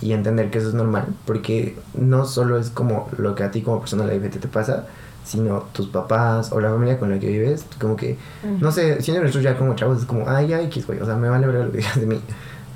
y 0.00 0.12
entender 0.12 0.50
que 0.50 0.58
eso 0.58 0.68
es 0.68 0.74
normal, 0.74 1.06
porque 1.26 1.76
no 1.94 2.24
solo 2.24 2.58
es 2.58 2.70
como 2.70 3.08
lo 3.18 3.34
que 3.34 3.42
a 3.42 3.50
ti 3.50 3.62
como 3.62 3.80
persona 3.80 4.04
LGBT 4.04 4.40
te 4.40 4.48
pasa, 4.48 4.86
sino 5.24 5.64
tus 5.72 5.88
papás 5.88 6.52
o 6.52 6.60
la 6.60 6.70
familia 6.70 6.98
con 6.98 7.10
la 7.10 7.18
que 7.18 7.28
vives, 7.28 7.66
como 7.80 7.96
que, 7.96 8.16
no 8.60 8.72
sé, 8.72 9.02
siendo 9.02 9.22
nosotros 9.22 9.44
ya 9.44 9.56
como 9.56 9.74
chavos 9.74 9.98
es 10.00 10.04
como, 10.06 10.28
ay, 10.28 10.52
ay, 10.52 10.68
qué 10.68 10.80
güey, 10.82 11.00
o 11.00 11.04
sea, 11.04 11.16
me 11.16 11.28
vale 11.28 11.46
verga 11.46 11.66
lo 11.66 11.70
que 11.70 11.78
digas 11.78 12.00
de 12.00 12.06
mí. 12.06 12.20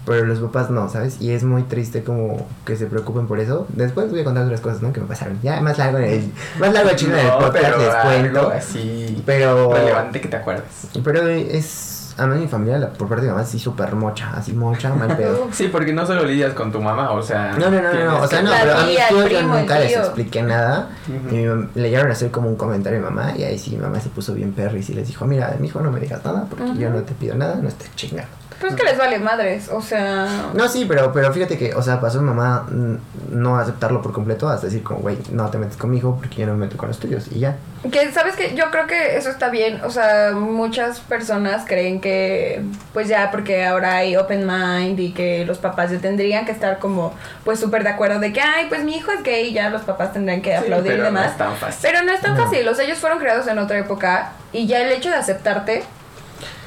Pero 0.07 0.27
los 0.27 0.39
papás 0.39 0.69
no, 0.71 0.89
¿sabes? 0.91 1.21
Y 1.21 1.31
es 1.33 1.45
muy 1.45 1.63
triste 1.63 2.05
como 2.05 2.47
que 2.67 2.77
se 2.77 2.87
preocupen 2.87 3.27
por 3.27 3.41
eso. 3.41 3.67
Después 3.71 4.11
voy 4.11 4.21
a 4.21 4.25
contar 4.25 4.45
otras 4.45 4.61
cosas, 4.61 4.83
¿no? 4.83 4.93
Que 4.93 5.01
me 5.01 5.07
pasaron. 5.07 5.39
Ya, 5.43 5.61
más 5.63 5.79
largo 5.79 5.99
en 5.99 6.05
el, 6.05 6.33
más 6.59 6.73
largo 6.75 6.91
el 6.91 6.97
chino 6.97 7.15
en 7.15 7.21
el 7.21 7.27
No, 7.29 7.39
podcast 7.39 7.65
pero 7.65 7.79
les 7.79 7.89
algo 7.89 8.11
cuento. 8.11 8.51
así 8.55 9.23
Pero. 9.25 9.73
relevante 9.73 10.21
que 10.21 10.29
te 10.29 10.37
acuerdes. 10.37 10.65
Pero 11.03 11.27
es. 11.29 11.91
Además, 12.17 12.39
mi 12.39 12.47
familia, 12.47 12.79
la- 12.79 12.91
por 12.91 13.09
parte 13.09 13.23
de 13.25 13.31
mi 13.33 13.35
mamá, 13.37 13.45
sí, 13.45 13.59
súper 13.59 13.93
mocha. 13.97 14.31
Así 14.37 14.53
mocha, 14.53 14.95
mal 14.95 15.17
pedo. 15.17 15.49
Sí, 15.53 15.67
porque 15.67 15.93
no 15.93 16.07
solo 16.07 16.23
lidias 16.25 16.53
con 16.53 16.71
tu 16.71 16.81
mamá, 16.81 17.11
o 17.11 17.21
sea... 17.21 17.57
No, 17.59 17.69
no, 17.71 17.83
no, 17.83 17.93
no. 17.93 18.21
O 18.21 18.29
sea, 18.29 18.41
no, 18.41 18.53
pero 18.57 18.77
a 18.79 18.85
mis 18.87 18.97
tíos 19.09 19.31
yo 19.31 19.43
nunca 19.43 19.81
les 19.81 19.97
expliqué 19.97 20.43
nada. 20.45 20.91
Ujú. 21.09 21.35
Y 21.35 21.39
mi 21.39 21.45
mam- 21.47 21.69
le 21.75 21.89
llegaron 21.91 22.11
a 22.11 22.13
hacer 22.13 22.31
como 22.31 22.49
un 22.49 22.55
comentario 22.55 23.01
a 23.01 23.03
mi 23.03 23.09
mamá. 23.17 23.33
Y 23.37 23.43
ahí 23.43 23.59
sí, 23.59 23.73
mi 23.73 23.79
mamá 23.79 23.99
se 23.99 24.11
puso 24.11 24.33
bien 24.33 24.53
perra 24.53 24.79
y 24.79 24.85
sí 24.85 24.95
les 24.95 25.09
dijo: 25.09 25.25
Mira, 25.27 25.57
mi 25.59 25.67
hijo, 25.67 25.81
no 25.81 25.91
me 25.91 25.99
digas 25.99 26.25
nada 26.25 26.47
porque 26.49 26.77
yo 26.79 26.89
no 26.91 27.01
te 27.03 27.15
pido 27.15 27.35
nada, 27.35 27.57
no 27.61 27.67
estés 27.69 27.93
chingando. 27.97 28.31
Pues 28.61 28.73
es 28.73 28.79
que 28.81 28.87
les 28.87 28.97
vale 28.99 29.19
madres, 29.19 29.69
o 29.71 29.83
sea... 29.83 30.27
No, 30.55 30.69
sí, 30.69 30.85
pero, 30.89 31.13
pero 31.13 31.33
fíjate 31.33 31.59
que, 31.59 31.75
o 31.75 31.83
sea, 31.83 32.01
pasó 32.01 32.21
mi 32.21 32.29
mamá 32.29 32.67
mm, 32.71 32.95
no 33.31 33.59
aceptarlo 33.59 34.01
por 34.01 34.13
completo 34.13 34.49
hasta 34.49 34.67
decir, 34.69 34.83
como, 34.83 35.01
güey, 35.01 35.19
no 35.33 35.51
te 35.51 35.59
metes 35.59 35.77
conmigo 35.77 36.17
porque 36.17 36.37
yo 36.43 36.47
no 36.47 36.55
me 36.55 36.67
meto 36.67 36.77
con 36.77 36.89
los 36.89 36.99
tuyos. 36.99 37.27
Y 37.33 37.41
ya. 37.41 37.57
Que 37.93 38.11
sabes 38.13 38.37
que 38.37 38.55
yo 38.55 38.71
creo 38.71 38.87
que 38.87 39.17
eso 39.19 39.29
está 39.29 39.51
bien, 39.51 39.81
o 39.85 39.91
sea, 39.91 40.33
muchas 40.35 41.01
personas 41.01 41.65
creen 41.67 42.01
que 42.01 42.63
pues 42.95 43.09
ya 43.09 43.31
porque 43.31 43.65
ahora 43.67 43.97
hay 43.97 44.17
open 44.17 44.47
mind 44.47 44.99
y 44.99 45.13
que 45.13 45.45
los 45.45 45.59
papás 45.59 45.91
ya 45.91 45.99
tendrían 45.99 46.47
que 46.47 46.53
estar 46.53 46.79
como 46.79 47.13
pues 47.45 47.61
súper 47.61 47.83
de 47.83 47.91
acuerdo 47.91 48.21
de 48.21 48.33
que 48.33 48.41
ay 48.41 48.67
pues 48.71 48.85
mi 48.85 48.97
hijo 48.97 49.11
es 49.13 49.23
gay 49.23 49.49
y 49.49 49.53
ya 49.53 49.69
los 49.69 49.83
papás 49.83 50.15
tendrán 50.15 50.41
que 50.41 50.51
Sí, 50.53 50.57
aplaudir 50.57 50.93
y 50.93 50.97
pero 50.97 51.11
no 51.11 51.19
demás. 51.21 51.33
es 51.33 51.37
tan 51.39 51.55
fácil. 51.57 51.79
Pero 51.83 52.03
no 52.05 52.13
es 52.13 52.21
tan 52.23 52.35
No. 52.37 52.45
fácil, 52.45 52.67
o 52.67 52.75
sea, 52.75 52.85
ellos 52.87 52.99
fueron 52.99 53.19
creados 53.19 53.47
en 53.49 53.59
otra 53.59 53.77
época 53.79 54.33
y 54.53 54.67
ya 54.67 54.81
el 54.81 54.91
hecho 54.91 55.11
de 55.11 55.17
aceptarte, 55.17 55.83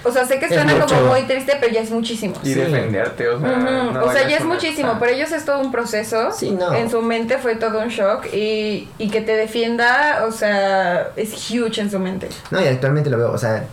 o 0.03 0.11
sea, 0.11 0.25
sé 0.25 0.39
que 0.39 0.47
suena 0.47 0.79
como 0.85 1.01
muy 1.03 1.23
triste, 1.23 1.57
pero 1.59 1.73
ya 1.73 1.81
es 1.81 1.91
muchísimo. 1.91 2.35
Y 2.43 2.47
Sí. 2.47 2.53
defenderte, 2.55 3.27
o 3.29 3.39
sea... 3.39 3.57
No 3.57 4.03
o 4.03 4.11
sea, 4.11 4.27
ya 4.27 4.37
es 4.37 4.45
muchísimo, 4.45 4.97
pero 4.99 5.11
ellos 5.11 5.31
es 5.31 5.45
todo 5.45 5.59
un 5.59 5.71
proceso. 5.71 6.31
Sí, 6.31 6.51
no. 6.51 6.73
En 6.73 6.89
su 6.89 7.01
mente 7.01 7.37
fue 7.37 7.55
todo 7.55 7.79
un 7.81 7.89
shock 7.89 8.25
y, 8.33 8.87
y 8.97 9.09
que 9.09 9.21
te 9.21 9.35
defienda, 9.35 10.25
o 10.27 10.31
sea, 10.31 11.09
es 11.15 11.33
huge 11.51 11.81
en 11.81 11.91
su 11.91 11.99
mente. 11.99 12.29
No, 12.51 12.61
y 12.61 12.67
actualmente 12.67 13.09
lo 13.09 13.17
veo, 13.17 13.31
o 13.31 13.37
sea, 13.37 13.65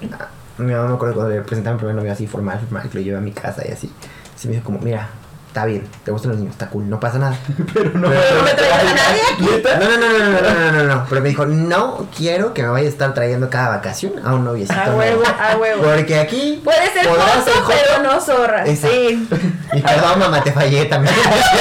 mi 0.59 0.73
mamá 0.73 0.89
me 0.89 0.95
acuerdo 0.95 1.15
cuando 1.15 1.35
le 1.35 1.41
presentaba 1.43 1.75
mi 1.75 1.79
primer 1.79 1.97
novio 1.97 2.13
así 2.13 2.27
formal, 2.27 2.59
formal, 2.61 2.89
que 2.89 2.99
lo 2.99 3.05
llevé 3.05 3.17
a 3.19 3.21
mi 3.21 3.33
casa 3.33 3.63
y 3.69 3.73
así. 3.73 3.91
Sí 4.37 4.49
me 4.49 4.55
dijo 4.55 4.65
como, 4.67 4.79
mira, 4.81 5.09
está 5.55 5.67
bien, 5.67 5.87
te 6.05 6.11
gustan 6.11 6.33
los 6.33 6.41
niños, 6.41 6.55
está 6.55 6.69
cool, 6.69 6.91
no 6.91 6.99
pasa 6.99 7.17
nada. 7.17 7.39
Pero 7.75 7.91
no. 7.91 8.09
Pero 8.09 8.39
no 8.39 8.43
me 8.43 8.55
traigas 8.55 8.81
a 8.81 8.95
nadie 8.95 9.21
aquí. 9.33 9.49
No, 9.79 9.89
no, 9.89 9.97
no, 9.99 10.19
no, 10.19 10.19
no, 10.19 10.41
no, 10.43 10.61
no, 10.61 10.73
no, 10.73 10.95
no. 10.95 11.07
Pero 11.09 11.21
me 11.21 11.29
dijo, 11.29 11.47
no 11.47 12.09
quiero 12.17 12.53
que 12.53 12.65
me 12.65 12.71
vaya 12.71 12.87
a 12.87 12.91
estar 12.91 13.15
trayendo 13.15 13.49
cada 13.51 13.69
vacación 13.69 14.15
a 14.25 14.35
un 14.35 14.45
noviecito. 14.45 14.81
A 14.81 14.87
nuevo. 14.87 14.99
huevo, 15.21 15.23
a 15.39 15.57
huevo. 15.57 15.83
Porque 15.85 16.19
aquí. 16.19 16.61
Puede 16.65 16.93
ser 16.93 17.07
joto, 17.07 17.23
ser 17.45 17.55
joto. 17.55 17.69
pero 17.69 18.03
no 18.03 18.21
zorra. 18.21 18.67
Exacto. 18.67 18.97
Sí. 18.97 19.29
Y 19.75 19.81
perdón, 19.81 20.19
mamá, 20.19 20.43
te 20.43 20.53
fallé 20.53 20.85
también. 20.87 21.15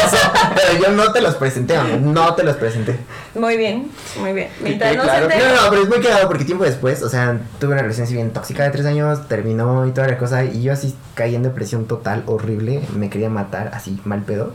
pero 0.56 0.82
yo 0.82 0.90
no 0.92 1.12
te 1.12 1.22
los 1.22 1.36
presenté, 1.36 1.78
mamá. 1.78 1.96
No 2.00 2.34
te 2.36 2.44
los 2.44 2.56
presenté. 2.58 2.98
Muy 3.36 3.58
bien, 3.58 3.90
muy 4.20 4.34
bien. 4.34 4.50
Mientras 4.62 4.92
Sí, 4.92 4.98
no 4.98 5.04
claro. 5.04 5.30
se 5.30 5.36
No, 5.38 5.44
entere- 5.44 5.56
no, 5.64 5.70
pero 5.70 5.82
es 5.84 5.90
muy 5.90 6.00
cagado 6.02 6.28
porque 6.28 6.46
tiempo 6.46 6.64
después, 6.64 7.02
o 7.04 7.10
sea, 7.10 7.40
tuve 7.60 7.74
una 7.74 7.82
relación 7.82 8.06
así 8.06 8.14
bien 8.14 8.32
tóxica 8.32 8.64
de 8.64 8.70
tres 8.72 8.86
años, 8.86 9.28
terminó 9.28 9.86
y 9.88 9.92
toda 9.92 10.08
la 10.08 10.18
cosa, 10.18 10.44
y 10.44 10.62
yo 10.64 10.74
así 10.74 10.96
caí 11.16 11.36
en 11.36 11.44
depresión 11.44 11.86
total, 11.86 12.24
horrible, 12.28 12.82
me 12.96 13.10
quería 13.10 13.30
matar, 13.30 13.72
así 13.74 14.00
mal 14.06 14.22
pedo. 14.22 14.54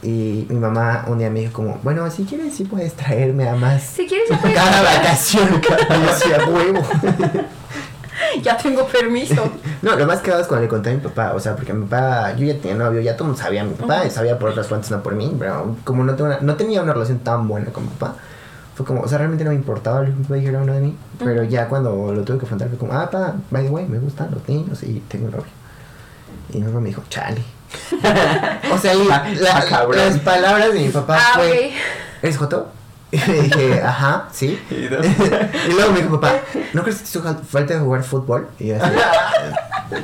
Y 0.00 0.46
mi 0.48 0.60
mamá 0.60 1.06
un 1.08 1.18
día 1.18 1.28
me 1.28 1.40
dijo 1.40 1.52
como, 1.54 1.80
bueno, 1.82 2.08
si 2.10 2.24
quieres 2.24 2.54
sí 2.54 2.62
puedes 2.64 2.94
traerme 2.94 3.48
a 3.48 3.56
más 3.56 3.82
Si 3.82 4.06
quieres, 4.06 4.28
ya 4.30 4.38
puedes. 4.40 4.56
cada 4.56 4.82
vacación. 4.82 5.60
Yo 5.60 6.10
hacía 6.10 6.38
huevo. 6.48 6.82
Ya 8.42 8.56
tengo 8.56 8.86
permiso. 8.86 9.50
No, 9.82 9.94
lo 9.94 10.06
más 10.06 10.18
cagado 10.20 10.42
es 10.42 10.48
cuando 10.48 10.62
le 10.64 10.68
conté 10.68 10.90
a 10.90 10.94
mi 10.94 10.98
papá, 11.00 11.32
o 11.34 11.40
sea, 11.40 11.54
porque 11.54 11.72
mi 11.72 11.86
papá, 11.86 12.32
yo 12.34 12.44
ya 12.46 12.58
tenía 12.58 12.74
novio, 12.76 13.00
ya 13.00 13.16
todo 13.16 13.36
sabía, 13.36 13.62
mi 13.62 13.74
papá 13.74 14.10
sabía 14.10 14.36
por 14.36 14.50
otras 14.50 14.66
fuentes, 14.66 14.90
no 14.90 15.00
por 15.04 15.14
mí, 15.14 15.32
pero 15.38 15.76
como 15.84 16.02
no, 16.02 16.14
tengo 16.16 16.30
una- 16.30 16.40
no 16.40 16.56
tenía 16.56 16.82
una 16.82 16.92
relación 16.92 17.20
tan 17.20 17.46
buena 17.46 17.70
con 17.70 17.84
mi 17.84 17.90
papá, 17.90 18.16
fue 18.74 18.84
como, 18.84 19.02
o 19.02 19.08
sea, 19.08 19.18
realmente 19.18 19.44
no 19.44 19.50
me 19.50 19.56
importaba 19.56 20.00
lo 20.00 20.06
que 20.06 20.12
mi 20.12 20.22
papá 20.24 20.34
dijera 20.34 20.60
de 20.64 20.80
mí, 20.80 20.96
pero 21.20 21.44
ya 21.44 21.68
cuando 21.68 22.12
lo 22.12 22.22
tuve 22.24 22.38
que 22.38 22.44
afrontar 22.46 22.68
fue 22.70 22.76
como, 22.78 22.92
ah, 22.92 23.08
pa, 23.08 23.34
by 23.50 23.62
the 23.64 23.70
way, 23.70 23.86
me 23.86 23.98
gustan 24.00 24.30
los 24.32 24.48
niños 24.48 24.82
y 24.82 24.98
tengo 25.08 25.28
novio. 25.30 25.44
Y 26.52 26.58
mi 26.58 26.64
papá 26.66 26.80
me 26.80 26.88
dijo, 26.88 27.02
chale. 27.08 27.42
o 28.72 28.78
sea, 28.78 28.92
Ah, 29.10 29.28
la- 29.38 29.86
las 29.94 30.18
palabras 30.18 30.72
de 30.72 30.80
mi 30.80 30.88
papá 30.88 31.18
Ah, 31.20 31.32
fue, 31.34 31.50
ok. 31.50 32.22
¿eres 32.22 32.36
Joto? 32.36 32.68
Y 33.12 33.18
dije, 33.18 33.82
ajá, 33.82 34.28
sí. 34.32 34.58
Y 34.70 35.72
luego 35.72 35.92
me 35.92 36.00
dijo, 36.02 36.20
papá, 36.20 36.36
¿no 36.74 36.82
crees 36.82 36.98
que 36.98 37.04
te 37.04 37.08
hizo 37.10 37.22
fal- 37.22 37.42
falta 37.42 37.74
de 37.74 37.80
jugar 37.80 38.02
fútbol? 38.04 38.48
Y 38.58 38.68
yo 38.68 38.76
así, 38.82 38.92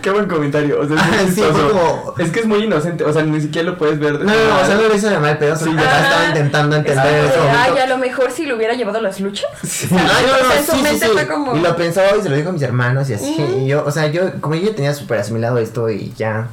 Qué 0.00 0.10
buen 0.10 0.24
comentario. 0.26 0.80
O 0.80 0.86
sea, 0.88 0.96
es 0.96 1.04
muy 1.26 1.34
Sí, 1.34 1.42
fue 1.42 1.48
chistoso. 1.50 1.68
como- 1.72 2.14
Es 2.18 2.30
que 2.30 2.40
es 2.40 2.46
muy 2.46 2.64
inocente. 2.64 3.04
O 3.04 3.12
sea, 3.12 3.22
ni 3.22 3.38
siquiera 3.38 3.68
lo 3.70 3.76
puedes 3.76 3.98
ver. 3.98 4.12
No, 4.14 4.20
no, 4.24 4.48
no, 4.48 4.60
o 4.62 4.64
sea, 4.64 4.76
no 4.76 4.82
lo 4.88 4.94
hizo 4.94 5.10
de 5.10 5.18
mal 5.18 5.36
pedo, 5.36 5.54
Sí, 5.56 5.68
estaba 5.68 6.26
intentando 6.28 6.76
entender 6.76 7.06
en 7.06 7.24
ese 7.26 7.38
Ay, 7.40 7.78
a 7.78 7.86
lo 7.86 7.98
mejor 7.98 8.30
si 8.30 8.46
lo 8.46 8.56
hubiera 8.56 8.72
llevado 8.72 8.98
a 8.98 9.02
las 9.02 9.20
luchas. 9.20 9.50
Sí. 9.62 9.86
Ah, 9.92 10.20
no, 10.26 10.32
O 10.38 10.42
no, 10.42 10.48
sea, 10.48 10.58
en 10.58 10.64
su 10.64 10.70
sí, 10.72 10.76
sí, 10.78 10.82
mente 10.84 11.06
sí. 11.06 11.12
fue 11.12 11.26
como- 11.26 11.54
Y 11.54 11.60
lo 11.60 11.76
pensó 11.76 12.00
y 12.18 12.22
se 12.22 12.30
lo 12.30 12.36
dijo 12.36 12.48
a 12.48 12.52
mis 12.52 12.62
hermanos 12.62 13.10
y 13.10 13.14
así. 13.14 13.36
Y 13.58 13.66
yo, 13.66 13.84
o 13.84 13.90
sea, 13.90 14.06
yo, 14.06 14.40
como 14.40 14.54
yo 14.54 14.74
tenía 14.74 14.94
súper 14.94 15.18
asimilado 15.18 15.58
esto 15.58 15.90
y 15.90 16.14
ya 16.16 16.48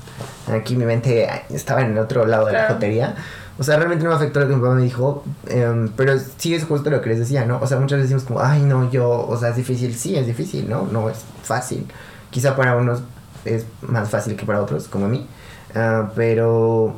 aquí 0.53 0.75
mi 0.75 0.83
mente 0.83 1.29
estaba 1.51 1.81
en 1.81 1.91
el 1.93 1.99
otro 1.99 2.25
lado 2.25 2.47
de 2.47 2.51
la 2.53 2.67
jotería. 2.67 3.15
O 3.61 3.63
sea, 3.63 3.75
realmente 3.77 4.03
no 4.03 4.09
me 4.09 4.15
afectó 4.15 4.39
lo 4.39 4.47
que 4.47 4.55
mi 4.55 4.59
papá 4.59 4.73
me 4.73 4.81
dijo. 4.81 5.23
em, 5.45 5.87
pero 5.95 6.13
sí 6.37 6.55
es 6.55 6.63
justo 6.63 6.89
lo 6.89 6.99
que 6.99 7.09
les 7.09 7.19
decía, 7.19 7.45
¿no? 7.45 7.59
O 7.61 7.67
sea, 7.67 7.77
muchas 7.77 7.99
veces 7.99 8.09
decimos 8.09 8.23
como, 8.23 8.41
ay, 8.41 8.63
no, 8.63 8.89
yo, 8.89 9.07
o 9.07 9.37
sea, 9.37 9.49
es 9.49 9.55
difícil. 9.55 9.93
Sí, 9.93 10.15
es 10.15 10.25
difícil, 10.25 10.67
¿no? 10.67 10.87
No 10.91 11.07
es 11.11 11.19
fácil. 11.43 11.85
Quizá 12.31 12.55
para 12.55 12.75
unos 12.75 13.03
es 13.45 13.67
más 13.83 14.09
fácil 14.09 14.35
que 14.35 14.47
para 14.47 14.63
otros, 14.63 14.87
como 14.87 15.05
a 15.05 15.09
mí. 15.09 15.27
Ah, 15.75 16.11
pero, 16.15 16.95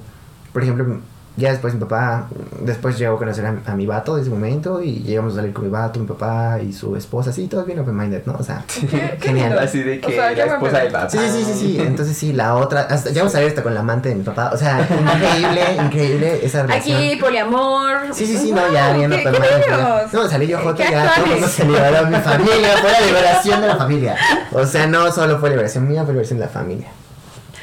por 0.53 0.63
ejemplo, 0.63 1.01
ya 1.35 1.49
después 1.51 1.73
mi 1.73 1.79
papá, 1.79 2.27
después 2.61 2.95
llegó 2.99 3.15
a 3.15 3.17
conocer 3.17 3.43
a, 3.45 3.55
a 3.71 3.75
mi 3.75 3.87
vato 3.87 4.15
de 4.15 4.21
ese 4.21 4.29
momento 4.29 4.83
y 4.83 4.99
llegamos 5.01 5.33
a 5.33 5.37
salir 5.37 5.51
con 5.51 5.63
mi 5.63 5.69
vato, 5.71 5.99
mi 5.99 6.05
papá 6.05 6.59
y 6.61 6.71
su 6.73 6.95
esposa, 6.95 7.31
así, 7.31 7.47
todos 7.47 7.65
bien 7.65 7.79
open-minded, 7.79 8.21
¿no? 8.25 8.33
O 8.39 8.43
sea, 8.43 8.63
Genial. 9.19 9.57
Así 9.57 9.81
de 9.81 9.99
que 9.99 10.07
O 10.07 10.09
sea, 10.11 10.31
la 10.31 10.45
esposa 10.45 10.77
del 10.79 10.91
papá. 10.91 11.09
Sí, 11.09 11.17
sí, 11.17 11.43
sí, 11.43 11.45
sí, 11.45 11.59
sí. 11.59 11.77
Entonces 11.81 12.15
sí, 12.15 12.33
la 12.33 12.55
otra, 12.55 12.81
hasta 12.81 13.09
ya 13.09 13.21
vamos 13.21 13.33
a 13.35 13.39
ver 13.39 13.47
hasta 13.49 13.63
con 13.63 13.73
la 13.73 13.79
amante 13.79 14.09
de 14.09 14.15
mi 14.15 14.23
papá. 14.23 14.51
O 14.53 14.57
sea, 14.57 14.79
increíble, 14.87 15.61
increíble 15.85 16.45
esa 16.45 16.61
relación. 16.63 16.97
Aquí, 16.97 17.15
poliamor. 17.15 17.97
Sí, 18.13 18.27
sí, 18.27 18.37
sí, 18.37 18.51
no, 18.51 18.71
ya 18.71 18.93
bien 18.93 19.09
qué- 19.09 19.21
open 19.21 19.33
qué 19.33 19.39
minded, 19.39 19.59
bellos. 19.67 19.67
ya. 19.77 20.09
No, 20.13 20.27
salí 20.29 20.47
yo 20.47 20.59
joto, 20.59 20.83
ya 20.83 21.15
todo 21.15 21.25
el 21.25 21.31
mundo 21.31 21.47
se 21.47 21.65
liberó 21.65 22.05
mi 22.07 22.17
familia, 22.17 22.77
fue 22.79 22.91
la 22.91 23.01
liberación 23.01 23.61
de 23.61 23.67
la 23.69 23.75
familia. 23.77 24.15
O 24.51 24.65
sea, 24.67 24.85
no 24.85 25.11
solo 25.11 25.39
fue 25.39 25.49
liberación 25.49 25.87
mía, 25.87 26.03
fue 26.03 26.13
liberación 26.13 26.37
de 26.39 26.45
la 26.45 26.51
familia. 26.51 26.87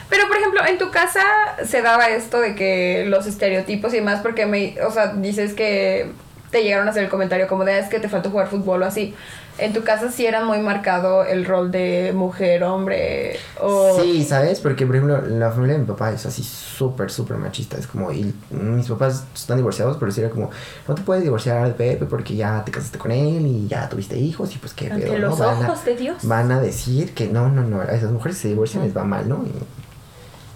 Pero, 0.09 0.27
por 0.27 0.39
ejemplo, 0.51 0.67
en 0.67 0.79
tu 0.79 0.91
casa 0.91 1.23
se 1.65 1.83
daba 1.83 2.09
esto 2.11 2.41
de 2.41 2.55
que 2.55 3.05
los 3.07 3.27
estereotipos 3.27 3.93
y 3.93 3.97
demás, 3.97 4.21
porque 4.23 4.47
me, 4.47 4.77
o 4.87 4.91
sea, 4.91 5.15
dices 5.15 5.55
que 5.55 6.11
te 6.51 6.63
llegaron 6.65 6.89
a 6.89 6.91
hacer 6.91 7.05
el 7.05 7.09
comentario 7.11 7.47
como 7.47 7.65
de, 7.65 7.75
"Ah, 7.75 7.79
es 7.79 7.89
que 7.89 8.01
te 8.01 8.09
faltó 8.09 8.31
jugar 8.31 8.49
fútbol 8.49 8.83
o 8.83 8.87
así. 8.87 9.15
En 9.59 9.73
tu 9.75 9.83
casa 9.85 10.11
sí 10.11 10.25
era 10.27 10.43
muy 10.43 10.59
marcado 10.59 11.23
el 11.25 11.45
rol 11.45 11.71
de 11.71 12.13
mujer, 12.15 12.65
hombre, 12.65 13.37
o... 13.61 14.01
Sí, 14.01 14.25
¿sabes? 14.25 14.59
Porque, 14.59 14.87
por 14.87 14.97
ejemplo, 14.97 15.21
la 15.21 15.51
familia 15.51 15.75
de 15.75 15.81
mi 15.83 15.87
papá 15.87 16.11
es 16.13 16.25
así 16.25 16.43
súper, 16.43 17.11
súper 17.11 17.37
machista. 17.37 17.77
Es 17.77 17.87
como, 17.87 18.11
y 18.11 18.33
mis 18.51 18.89
papás 18.89 19.25
están 19.35 19.59
divorciados, 19.59 19.99
pero 19.99 20.11
sí 20.11 20.23
era 20.23 20.31
como, 20.31 20.51
no 20.89 20.95
te 20.95 21.03
puedes 21.03 21.23
divorciar 21.23 21.67
de 21.69 21.75
Pepe 21.75 22.07
porque 22.07 22.35
ya 22.37 22.65
te 22.65 22.73
casaste 22.73 22.97
con 22.99 23.11
él 23.13 23.47
y 23.47 23.69
ya 23.69 23.87
tuviste 23.89 24.17
hijos 24.19 24.55
y 24.55 24.59
pues 24.59 24.73
qué 24.73 24.87
Ante 24.91 25.03
pedo, 25.07 25.13
¿no? 25.19 25.29
los 25.29 25.39
Van 25.39 25.63
a- 25.63 25.69
ojos 25.69 25.85
de 25.85 25.97
Dios. 25.97 26.17
van 26.27 26.51
a 26.53 26.61
decir 26.61 27.13
que 27.15 27.27
no, 27.27 27.49
no, 27.51 27.63
no, 27.63 27.83
a 27.83 27.85
esas 27.93 28.11
mujeres 28.13 28.39
se 28.39 28.49
divorcian 28.49 28.83
les 28.83 28.97
va 28.97 29.05
mal, 29.05 29.29
¿no? 29.29 29.45
Y, 29.45 29.53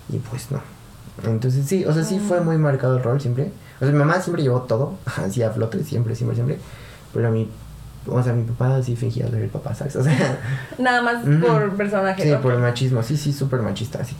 y 0.08 0.18
pues 0.18 0.50
no. 0.50 0.60
Entonces 1.24 1.66
sí, 1.66 1.84
o 1.84 1.92
sea, 1.94 2.02
sí 2.04 2.18
fue 2.18 2.40
muy 2.40 2.58
marcado 2.58 2.96
el 2.96 3.02
rol 3.02 3.20
siempre. 3.20 3.50
O 3.76 3.84
sea, 3.84 3.88
mi 3.92 3.98
mamá 3.98 4.20
siempre 4.20 4.42
llevó 4.42 4.62
todo, 4.62 4.94
así 5.24 5.42
a 5.42 5.50
flote, 5.50 5.82
siempre, 5.84 6.14
siempre, 6.14 6.34
siempre. 6.36 6.58
Pero 7.12 7.28
a 7.28 7.30
mí, 7.30 7.48
o 8.06 8.22
sea, 8.22 8.32
mi 8.32 8.42
papá 8.44 8.82
sí 8.82 8.96
fingía 8.96 9.28
ser 9.28 9.42
el 9.42 9.48
papá, 9.48 9.74
¿sabes? 9.74 9.96
O 9.96 10.02
sea, 10.04 10.38
Nada 10.78 11.02
más 11.02 11.24
por 11.40 11.76
personaje. 11.76 12.22
sí, 12.22 12.30
¿no? 12.30 12.40
por 12.40 12.52
el 12.52 12.58
machismo, 12.60 13.02
sí, 13.02 13.16
sí, 13.16 13.32
súper 13.32 13.60
machista, 13.62 14.04
sí. 14.04 14.16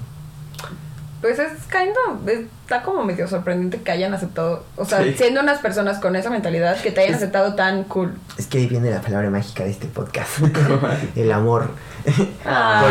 Pues 1.20 1.38
es 1.38 1.52
kind 1.70 1.94
of- 2.06 2.28
está 2.28 2.82
como 2.82 3.02
medio 3.02 3.26
sorprendente 3.26 3.80
que 3.80 3.90
hayan 3.90 4.12
aceptado, 4.12 4.62
o 4.76 4.84
sea, 4.84 5.02
Sí. 5.02 5.14
siendo 5.16 5.40
unas 5.40 5.58
personas 5.58 5.98
con 5.98 6.14
esa 6.16 6.28
mentalidad, 6.28 6.76
que 6.82 6.90
te 6.90 7.00
hayan 7.00 7.12
Es- 7.14 7.22
aceptado 7.22 7.54
tan 7.54 7.84
cool. 7.84 8.12
Es 8.36 8.46
que 8.46 8.58
ahí 8.58 8.66
viene 8.66 8.90
la 8.90 9.00
palabra 9.00 9.30
mágica 9.30 9.64
de 9.64 9.70
este 9.70 9.86
podcast. 9.86 10.38
el 11.16 11.32
amor. 11.32 11.70
Ah. 12.44 12.84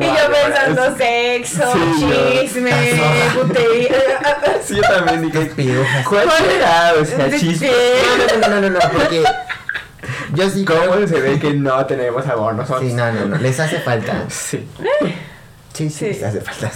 y 0.00 0.04
yo 0.04 0.32
pensando 0.32 0.96
sexo, 0.96 1.72
Sí, 1.72 2.00
yo- 2.00 2.40
chisme, 2.42 2.72
putería. 3.34 3.88
Sí, 4.64 4.76
yo 4.76 4.82
también 4.82 5.22
dije. 5.30 5.50
¿Cuál 6.08 6.30
será? 6.30 6.92
O 7.00 7.04
sea, 7.04 7.26
¿De 7.26 7.38
chisme. 7.38 7.70
No, 8.40 8.48
no, 8.48 8.60
no, 8.60 8.60
no, 8.60 8.70
no, 8.70 8.78
porque 8.92 9.22
yo 10.34 10.50
sí 10.50 10.64
¿Cómo 10.64 11.06
se 11.06 11.20
ve 11.20 11.38
que 11.38 11.52
no 11.52 11.84
tenemos 11.86 12.26
amor 12.26 12.54
nosotros? 12.54 12.82
Sí, 12.88 12.94
no, 12.94 13.10
no, 13.12 13.26
no, 13.26 13.36
les 13.36 13.58
hace 13.60 13.80
falta. 13.80 14.24
Sí. 14.28 14.66
Sí, 15.74 15.90
sí, 15.90 15.90
Sí. 15.90 16.04
les 16.06 16.22
hace 16.22 16.40
falta. 16.40 16.70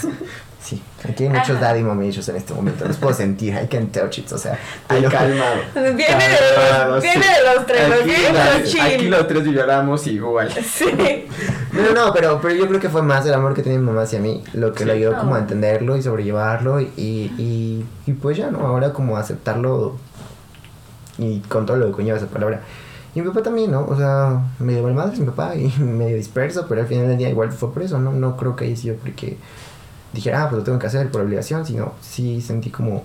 Sí, 0.69 0.83
aquí 1.09 1.23
hay 1.23 1.31
muchos 1.31 1.51
Ajá. 1.57 1.61
daddy 1.69 1.83
mommy 1.83 2.09
issues 2.09 2.29
en 2.29 2.37
este 2.37 2.53
momento. 2.53 2.85
Los 2.87 2.99
puedo 2.99 3.15
sentir, 3.15 3.55
I 3.55 3.69
can 3.69 3.87
touch 3.87 4.19
it, 4.19 4.31
o 4.33 4.37
sea. 4.37 4.59
Ay, 4.89 4.99
I 4.99 5.01
know- 5.03 5.11
calmado. 5.11 5.57
Viene 5.75 5.95
de 6.29 6.87
los, 6.89 7.03
sí. 7.03 7.09
viene 7.09 7.27
de 7.27 7.55
los 7.55 7.67
tres, 7.67 7.89
Los 8.61 8.71
chill. 8.71 8.81
aquí 8.83 9.09
los 9.09 9.27
tres 9.29 9.45
lloramos 9.45 10.07
igual. 10.07 10.53
Sí. 10.53 10.85
No, 11.73 11.83
no, 11.83 12.07
no, 12.07 12.13
pero, 12.13 12.39
pero 12.43 12.55
yo 12.55 12.69
creo 12.69 12.81
que 12.81 12.91
fue 12.91 13.01
más 13.01 13.25
el 13.25 13.33
amor 13.33 13.55
que 13.55 13.63
tenía 13.63 13.79
mi 13.79 13.87
mamá 13.87 14.03
hacia 14.03 14.19
mí, 14.21 14.45
lo 14.53 14.73
que 14.73 14.81
Sí. 14.81 14.85
lo 14.85 14.93
ayudó 14.93 15.17
como 15.19 15.37
a 15.37 15.39
entenderlo 15.39 15.97
y 15.97 16.03
sobrellevarlo 16.03 16.81
y, 16.81 16.91
y, 16.99 17.87
y 18.07 18.13
pues 18.13 18.37
ya, 18.37 18.51
¿no? 18.51 18.67
Ahora 18.67 18.93
como 18.93 19.17
aceptarlo 19.17 19.97
y 21.17 21.41
con 21.41 21.65
todo 21.67 21.77
lo 21.79 21.87
que 21.87 21.93
conlleva 21.93 22.19
esa 22.19 22.27
palabra. 22.27 22.61
Y 23.15 23.21
mi 23.23 23.29
papá 23.29 23.43
también, 23.43 23.71
¿no? 23.71 23.87
O 23.87 23.97
sea, 23.97 24.39
medio 24.59 24.83
mal 24.83 24.93
madre 24.95 25.15
es 25.15 25.21
mi 25.21 25.27
papá 25.27 25.55
y 25.57 25.69
medio 25.83 26.17
disperso, 26.17 26.67
pero 26.69 26.83
al 26.83 26.87
final 26.87 27.09
del 27.09 27.17
día 27.17 27.31
igual 27.31 27.51
fue 27.53 27.73
por 27.73 27.83
eso, 27.83 27.99
¿no? 27.99 28.13
No 28.13 28.37
creo 28.37 28.55
que 28.55 28.67
haya 28.67 28.77
sido 28.77 28.97
porque 28.97 29.37
dijera, 30.13 30.43
ah, 30.45 30.49
pues 30.49 30.59
lo 30.59 30.65
tengo 30.65 30.79
que 30.79 30.87
hacer 30.87 31.11
por 31.11 31.21
obligación, 31.23 31.65
sino 31.67 31.95
sí 32.01 32.41
sentí 32.41 32.71
como 32.71 33.05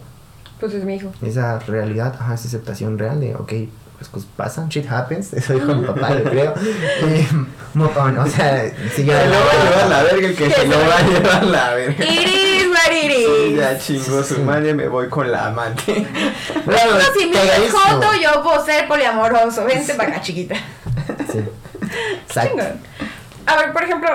Pues 0.60 0.74
es 0.74 0.84
mi 0.86 0.96
hijo. 0.96 1.12
esa 1.22 1.60
realidad, 1.60 2.16
ajá, 2.20 2.34
esa 2.36 2.48
aceptación 2.48 2.98
real 2.98 3.20
de, 3.20 3.36
ok, 3.36 3.52
pues 3.98 4.10
cosas 4.10 4.28
pasan, 4.36 4.70
shit 4.70 4.90
happens, 4.92 5.34
eso 5.34 5.54
dijo 5.54 5.74
mi 5.76 5.86
papá, 5.86 6.18
yo 6.18 6.24
creo. 6.24 6.54
Y, 7.02 7.28
move 7.78 7.98
on, 7.98 8.18
o 8.18 8.28
sea, 8.28 8.72
siguió 8.96 9.14
Se 9.18 9.26
lo 9.28 9.36
va 9.36 9.52
a 9.52 9.64
llevar 9.64 9.88
la 9.90 10.04
verga 10.04 10.28
el 10.28 10.36
que 10.36 10.50
se 10.52 10.68
lo 10.68 10.78
va 10.78 10.98
a 10.98 11.02
llevar 11.02 11.44
la 11.46 11.74
verga. 11.74 12.06
It 12.06 12.28
is 12.28 12.68
what 12.68 12.92
it 12.96 13.12
Sí, 13.14 13.56
ya 13.56 13.78
chingó 13.78 14.24
su 14.24 14.40
madre, 14.42 14.74
me 14.74 14.88
voy 14.88 15.10
con 15.10 15.32
la 15.32 15.48
amante. 15.48 16.06
Bueno, 16.66 16.94
No, 16.94 17.20
si 17.20 17.26
me 17.28 17.34
cagadísimo. 17.36 17.78
joto, 17.80 18.08
yo 18.22 18.42
puedo 18.42 18.66
ser 18.66 18.88
poliamoroso. 18.88 19.66
Vente 19.66 19.94
para 19.96 20.10
acá, 20.12 20.22
chiquita. 20.22 20.56
Sí. 21.30 21.40
Exacto. 22.26 22.64
A 23.46 23.58
ver, 23.58 23.74
por 23.74 23.84
ejemplo, 23.84 24.10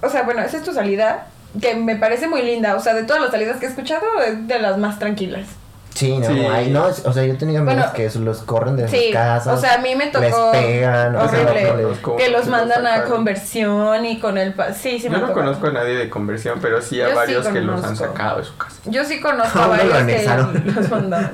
o 0.00 0.08
sea, 0.08 0.22
bueno, 0.22 0.40
esa 0.42 0.56
es 0.56 0.62
tu 0.64 0.72
salida, 0.72 1.26
que 1.60 1.74
me 1.74 1.96
parece 1.96 2.28
muy 2.28 2.42
linda. 2.42 2.74
O 2.76 2.80
sea, 2.80 2.94
de 2.94 3.04
todas 3.04 3.22
las 3.22 3.30
salidas 3.30 3.56
que 3.58 3.66
he 3.66 3.68
escuchado, 3.68 4.04
es 4.26 4.46
de 4.46 4.58
las 4.58 4.76
más 4.78 4.98
tranquilas. 4.98 5.46
Sí, 5.94 6.16
no, 6.18 6.26
Sí. 6.26 6.38
hay, 6.46 6.70
no, 6.70 6.84
o 6.84 7.12
sea, 7.12 7.24
yo 7.26 7.32
he 7.32 7.36
tenido 7.36 7.60
amigos 7.62 7.90
Bueno, 7.90 8.12
que 8.12 8.18
los 8.20 8.38
corren 8.42 8.76
de 8.76 8.86
Sí, 8.88 9.06
sus 9.06 9.12
casas. 9.12 9.58
o 9.58 9.60
sea, 9.60 9.74
a 9.74 9.78
mí 9.78 9.94
me 9.96 10.06
tocó 10.06 10.52
les 10.52 10.62
pegan, 10.62 11.16
o 11.16 11.28
sea, 11.28 11.40
horrible. 11.40 11.96
que 12.16 12.28
los 12.30 12.46
mandan 12.46 12.86
a 12.86 13.02
conversión 13.04 14.04
y 14.06 14.20
con 14.20 14.38
el... 14.38 14.54
Sí, 14.74 14.98
sí 14.98 15.04
Yo 15.04 15.10
me 15.10 15.18
no 15.18 15.26
tocó. 15.26 15.40
conozco 15.40 15.66
a 15.66 15.72
nadie 15.72 15.96
de 15.96 16.08
conversión, 16.08 16.60
pero 16.62 16.80
sí 16.80 17.00
a 17.00 17.06
Yo 17.06 17.10
sí 17.10 17.16
varios 17.16 17.48
que 17.48 17.60
los 17.60 17.82
han 17.84 17.96
sacado 17.96 18.38
de 18.38 18.44
su 18.44 18.56
casa. 18.56 18.76
Yo 18.86 19.04
sí 19.04 19.20
conozco 19.20 19.58
A 19.58 19.66
varios 19.66 19.98
que 20.04 20.70
los 20.72 20.90
mandaban. 20.90 21.30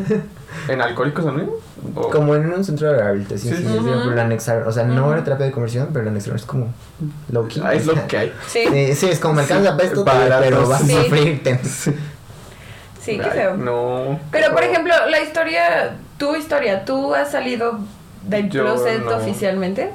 ¿En 0.68 0.80
Alcohólicos 0.80 1.24
Anónimos? 1.26 1.54
O- 1.94 2.10
Como 2.10 2.34
en 2.34 2.52
un 2.52 2.64
centro 2.64 2.90
de 2.90 2.96
rehabilitación. 2.98 3.56
Sí, 3.56 3.62
Sí, 3.62 3.68
sí. 3.68 3.72
sí, 3.74 3.78
Ujú. 3.88 4.10
lo 4.10 4.20
anexaron. 4.20 4.66
O 4.68 4.72
sea, 4.72 4.84
no 4.84 5.12
era 5.12 5.22
terapia 5.24 5.46
de 5.46 5.52
conversión, 5.52 5.88
pero 5.92 6.04
lo 6.04 6.10
anexaron. 6.10 6.36
Es 6.38 6.44
como 6.44 6.72
low 7.30 7.46
key. 7.48 7.62
Ah, 7.64 7.74
es 7.74 7.86
lo 7.86 7.94
que 8.06 8.16
hay. 8.18 8.32
Sí, 8.48 8.64
Sí, 8.70 8.94
sí, 8.94 9.08
es 9.10 9.18
como 9.20 9.34
me 9.34 9.42
alcanza 9.42 9.70
Sí, 9.70 9.76
para 9.76 9.88
esto, 9.88 10.04
barato, 10.04 10.42
pero 10.44 10.68
vas 10.68 10.82
sí. 10.82 10.96
a 10.96 11.02
sufrir. 11.04 11.42
sí, 13.00 13.18
qué 13.18 13.30
feo. 13.30 13.56
No. 13.56 14.18
Pero, 14.30 14.52
por 14.52 14.62
ejemplo, 14.64 14.94
la 15.08 15.20
historia, 15.20 15.96
tu 16.18 16.34
historia, 16.34 16.84
¿tú 16.84 17.14
has 17.14 17.30
salido 17.30 17.78
del 18.22 18.48
Yo 18.50 18.62
closet 18.64 19.04
no. 19.04 19.16
oficialmente? 19.16 19.90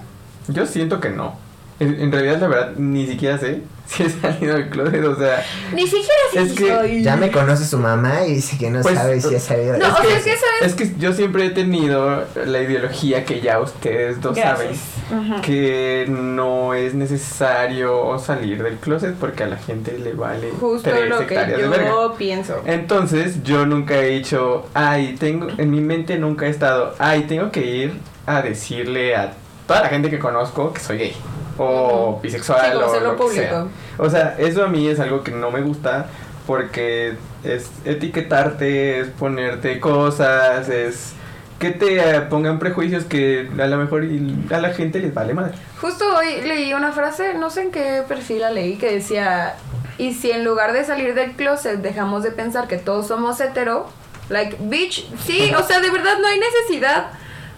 Yo 0.48 0.66
siento 0.66 1.00
que 1.00 1.10
no. 1.10 1.36
En, 1.82 2.00
en 2.00 2.12
realidad, 2.12 2.40
la 2.40 2.48
verdad, 2.48 2.72
ni 2.78 3.08
siquiera 3.08 3.38
sé 3.38 3.62
si 3.88 4.04
he 4.04 4.10
salido 4.10 4.54
del 4.56 4.70
closet, 4.70 5.04
o 5.04 5.16
sea... 5.18 5.44
Ni 5.74 5.84
siquiera 5.86 6.08
sé 6.32 6.42
Es 6.44 6.50
si 6.52 6.56
que 6.56 6.68
soy. 6.70 7.04
Ya 7.04 7.18
me 7.18 7.30
conoce 7.32 7.66
su 7.66 7.78
mamá 7.78 8.24
y 8.26 8.36
dice 8.36 8.58
que 8.58 8.70
no 8.70 8.82
Pues, 8.82 8.96
sabe 8.96 9.20
si 9.20 9.36
ha 9.36 9.40
salido. 9.40 9.74
No, 9.78 9.86
de- 9.86 9.92
o 9.92 9.96
sea, 10.22 10.34
es 10.62 10.74
que 10.76 10.84
es. 10.84 10.92
Que 10.92 11.00
yo 11.00 11.12
siempre 11.12 11.46
he 11.48 11.50
tenido 11.50 12.24
la 12.46 12.62
ideología 12.62 13.26
que 13.26 13.42
ya 13.42 13.60
ustedes 13.60 14.22
dos 14.22 14.36
Gracias. 14.38 14.78
saben, 15.10 15.32
Ujú. 15.34 15.42
que 15.42 16.06
no 16.08 16.74
es 16.74 16.94
necesario 16.94 18.18
salir 18.20 18.62
del 18.64 18.76
closet 18.78 19.16
porque 19.16 19.44
a 19.44 19.48
la 19.48 19.58
gente 19.58 19.98
le 19.98 20.14
vale 20.14 20.52
Justo 20.60 20.90
tres 20.90 21.10
lo 21.10 21.18
que 21.18 21.24
hectáreas 21.34 21.60
de 21.62 21.68
verga. 21.68 21.90
yo 21.90 22.16
pienso. 22.18 22.62
Entonces 22.66 23.44
yo 23.44 23.66
nunca 23.66 23.96
he 23.98 24.10
dicho, 24.10 24.68
ay, 24.74 25.16
tengo, 25.20 25.48
en 25.58 25.70
mi 25.72 25.82
mente 25.82 26.18
nunca 26.18 26.46
he 26.46 26.50
estado, 26.50 26.94
ay, 27.00 27.24
tengo 27.24 27.52
que 27.52 27.66
ir 27.66 27.94
a 28.26 28.42
decirle 28.42 29.16
a 29.16 29.34
toda 29.68 29.82
la 29.82 29.90
gente 29.90 30.10
que 30.10 30.20
conozco 30.20 30.72
que 30.72 30.80
soy 30.80 30.98
gay 30.98 31.16
o 31.62 32.20
bisexual 32.22 32.72
Sí, 32.74 33.00
como 33.06 33.24
o 33.24 33.30
que 33.30 33.36
sea. 33.36 33.66
O 33.98 34.10
sea, 34.10 34.36
eso 34.38 34.64
a 34.64 34.68
mí 34.68 34.88
es 34.88 35.00
algo 35.00 35.24
que 35.24 35.32
no 35.32 35.52
me 35.52 35.62
gusta 35.62 36.08
porque 36.48 37.16
es 37.44 37.70
etiquetarte, 37.86 39.00
es 39.00 39.08
ponerte 39.10 39.80
cosas, 39.80 40.68
es 40.70 41.14
que 41.60 41.70
te 41.70 41.98
eh, 41.98 42.22
pongan 42.22 42.58
prejuicios 42.58 43.06
que 43.06 43.50
a 43.60 43.68
lo 43.68 43.78
mejor 43.78 44.04
a 44.52 44.60
la 44.60 44.74
gente 44.74 45.00
les 45.00 45.14
vale 45.14 45.34
madre. 45.34 45.54
Justo 45.80 46.04
hoy 46.18 46.42
leí 46.42 46.74
una 46.74 46.92
frase, 46.92 47.36
no 47.36 47.52
sé 47.52 47.62
en 47.62 47.72
qué 47.72 48.04
perfil 48.08 48.40
la 48.40 48.50
leí, 48.50 48.78
que 48.78 48.92
decía, 48.92 49.56
y 50.00 50.14
si 50.14 50.32
en 50.32 50.44
lugar 50.44 50.74
de 50.74 50.84
salir 50.84 51.14
del 51.14 51.34
closet 51.34 51.80
dejamos 51.80 52.24
de 52.24 52.32
pensar 52.32 52.68
que 52.68 52.78
todos 52.78 53.08
somos 53.08 53.40
hetero, 53.40 53.88
like, 54.30 54.58
bitch, 54.62 55.08
sí, 55.24 55.54
o 55.56 55.64
sea, 55.64 55.80
de 55.80 55.92
verdad 55.92 56.18
no 56.20 56.28
hay 56.28 56.40
necesidad 56.40 57.12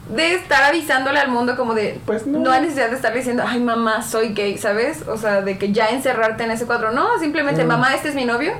de 0.10 0.36
estar 0.36 0.64
avisándole 0.64 1.20
al 1.20 1.30
mundo 1.30 1.56
como 1.56 1.74
de, 1.74 2.00
Pues 2.06 2.26
no. 2.28 2.40
no 2.40 2.52
hay 2.52 2.62
necesidad 2.62 2.90
de 2.90 2.96
estar 2.96 3.14
diciendo, 3.14 3.44
ay 3.48 3.60
mamá, 3.60 4.02
soy 4.04 4.34
gay, 4.34 4.58
¿sabes? 4.58 5.04
O 5.08 5.18
sea, 5.18 5.42
de 5.42 5.58
que 5.58 5.72
ya 5.72 5.88
encerrarte 5.90 6.44
en 6.44 6.52
ese 6.52 6.66
cuadro, 6.66 6.92
no, 6.92 7.18
simplemente, 7.20 7.64
Mm. 7.64 7.68
mamá, 7.68 7.94
este 7.96 8.10
es 8.10 8.16
mi 8.16 8.26
novio, 8.26 8.52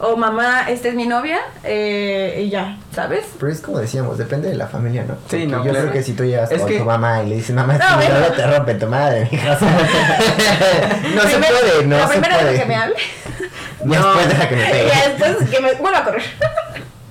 o 0.00 0.16
mamá, 0.16 0.68
esta 0.68 0.88
es 0.88 0.94
mi 0.94 1.06
novia, 1.06 1.38
eh, 1.64 2.42
y 2.44 2.50
ya, 2.50 2.76
¿sabes? 2.94 3.24
Pero 3.38 3.50
es 3.50 3.60
como 3.60 3.78
decíamos, 3.78 4.16
depende 4.18 4.48
de 4.48 4.54
la 4.56 4.66
familia, 4.68 5.04
¿no? 5.06 5.14
Sí, 5.14 5.20
Porque 5.30 5.46
no, 5.46 5.56
Yo 5.64 5.70
claro. 5.70 5.78
creo 5.88 5.92
que 5.92 6.02
si 6.04 6.12
tú 6.12 6.24
llegas 6.24 6.50
Es 6.52 6.60
con 6.60 6.68
que- 6.68 6.78
tu 6.78 6.84
mamá 6.84 7.22
y 7.22 7.28
le 7.30 7.34
dices, 7.36 7.54
mamá, 7.54 7.74
No, 7.74 7.80
si 7.84 7.90
mi 7.96 8.04
bueno. 8.04 8.20
novio 8.20 8.32
te 8.32 8.46
rompe 8.46 8.74
tu 8.74 8.86
madre, 8.86 9.28
sea, 9.28 9.58
no 11.14 11.20
se 11.22 11.28
Primero- 11.28 11.58
puede, 11.60 11.86
no 11.86 11.96
La 11.98 12.06
se 12.06 12.12
primera 12.12 12.34
puede. 12.38 12.50
vez 12.52 12.60
que 12.60 12.66
me 12.66 12.76
hable, 12.76 12.94
Después 13.84 14.28
deja 14.28 14.48
que 14.48 14.56
me 14.56 14.62
y 14.68 14.70
pegue. 14.72 14.88
ya 14.88 15.08
después 15.08 15.50
que 15.50 15.60
me 15.60 15.72
vuelva 15.74 15.98
a 15.98 16.04
correr. 16.04 16.22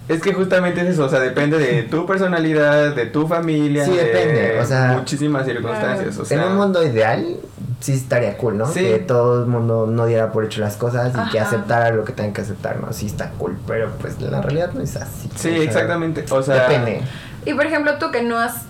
Es 0.08 0.22
que 0.22 0.34
justamente 0.34 0.82
es 0.82 0.88
eso, 0.88 1.06
o 1.06 1.10
sea, 1.10 1.20
depende 1.20 1.58
de 1.58 1.84
tu 1.84 2.06
personalidad, 2.06 2.96
de 2.96 3.08
tu 3.08 3.28
familia, 3.28 3.84
Sí, 3.84 3.91
depende, 3.91 4.54
de 4.54 4.60
o 4.60 4.65
sea, 4.65 4.93
muchísimas 4.98 5.46
circunstancias, 5.46 6.17
o 6.17 6.24
sea, 6.24 6.41
en 6.41 6.52
un 6.52 6.58
mundo 6.58 6.82
ideal, 6.82 7.38
sí 7.82 7.93
estaría 7.93 8.38
cool, 8.38 8.58
¿no? 8.58 8.67
Sí. 8.67 8.80
Que 8.80 9.00
todo 9.00 9.41
el 9.41 9.48
mundo 9.48 9.86
no 9.86 10.06
diera 10.06 10.32
por 10.32 10.46
hecho 10.46 10.62
las 10.62 10.78
cosas 10.78 11.13
y 11.13 11.32
que 11.32 11.39
aceptara 11.39 11.91
lo 11.91 12.06
que 12.06 12.13
tengan 12.13 12.34
que 12.34 12.41
aceptar, 12.41 12.80
¿no? 12.80 12.93
Sí 12.93 13.08
está 13.08 13.32
cool, 13.32 13.58
pero 13.67 13.91
pues 14.00 14.22
la 14.22 14.41
realidad 14.41 14.72
no 14.74 14.82
es 14.82 14.96
así. 14.96 15.30
Sí, 15.36 15.50
o 15.50 15.54
sea, 15.54 15.63
exactamente, 15.63 16.26
o 16.30 16.41
sea, 16.41 16.67
Depende. 16.67 17.02
Y 17.46 17.54
por 17.54 17.65
ejemplo, 17.65 17.98
tú 17.98 18.10
que 18.12 18.24
no 18.24 18.38
has 18.38 18.63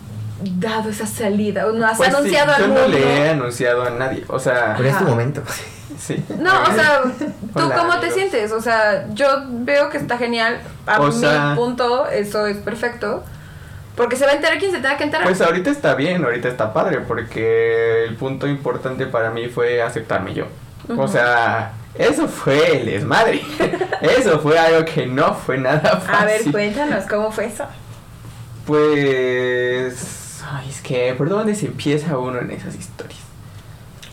dado 0.59 0.89
esa 0.89 1.05
salida 1.05 1.67
o 1.67 1.71
no 1.71 1.85
has 1.85 1.97
pues 1.97 2.09
sí, 2.09 2.15
anunciado 2.15 2.53
yo 2.59 2.67
no 2.67 2.87
le 2.87 2.99
he 2.99 3.29
anunciado 3.29 3.83
a 3.83 3.89
nadie, 3.91 4.23
o 4.27 4.39
sea, 4.39 4.73
Pero 4.75 4.89
es 4.89 4.97
tu 4.97 5.03
momento. 5.05 5.41
Sí. 5.97 6.23
No, 6.39 6.51
o 6.63 6.73
sea, 6.73 7.01
¿tú 7.19 7.59
Hola, 7.59 7.75
cómo 7.75 7.89
te 7.93 7.97
amigos. 8.07 8.13
sientes? 8.13 8.51
O 8.51 8.61
sea, 8.61 9.07
yo 9.13 9.27
veo 9.49 9.89
que 9.89 9.97
está 9.97 10.17
genial. 10.17 10.59
A 10.85 10.99
O 11.01 11.07
mi 11.07 11.13
sea- 11.13 11.53
punto, 11.55 12.07
eso 12.07 12.45
es 12.47 12.57
perfecto. 12.57 13.23
Porque 13.95 14.15
se 14.15 14.25
va 14.25 14.31
a 14.31 14.35
enterar 14.35 14.59
quien 14.59 14.69
se 14.71 14.77
tenga 14.77 14.95
que 14.95 15.05
enterar. 15.05 15.25
Pues 15.25 15.41
ahorita 15.41 15.71
está 15.71 15.95
bien, 15.95 16.23
ahorita 16.23 16.47
está 16.49 16.71
padre, 16.71 16.99
porque 17.01 18.03
el 18.05 18.15
punto 18.15 18.47
importante 18.47 19.07
para 19.07 19.31
mí 19.31 19.47
fue 19.47 19.81
aceptarme 19.81 20.35
yo. 20.35 20.45
O 20.95 21.07
sea, 21.07 21.71
eso 21.95 22.27
fue 22.27 22.77
el 22.79 22.85
desmadre. 22.85 23.41
eso 24.01 24.39
fue 24.39 24.59
algo 24.59 24.85
que 24.85 25.07
no 25.07 25.33
fue 25.33 25.57
nada 25.57 25.97
fácil. 25.99 26.13
a 26.15 26.25
ver, 26.25 26.51
cuéntanos, 26.51 27.05
¿cómo 27.05 27.31
fue 27.31 27.45
eso? 27.47 27.65
Pues. 28.97 30.41
Ay, 30.49 30.69
es 30.69 30.81
que, 30.81 31.13
¿por 31.17 31.27
dónde 31.29 31.55
se 31.55 31.65
empieza 31.65 32.17
uno 32.17 32.39
en 32.39 32.51
esas 32.51 32.75
historias? 32.75 33.19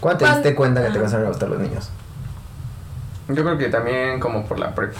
¿Cuándo 0.04 0.18
te 0.18 0.24
¿Cuándo? 0.26 0.40
diste 0.42 0.54
cuenta 0.54 0.80
que 0.82 0.88
te 0.88 0.94
comenzaron 0.98 1.24
a 1.24 1.28
gustar 1.30 1.48
los 1.48 1.58
niños? 1.60 1.88
Yo 3.28 3.42
creo 3.42 3.56
que 3.56 3.68
también 3.70 4.20
como 4.20 4.44
por 4.44 4.58
la 4.58 4.74
prepa. 4.74 4.98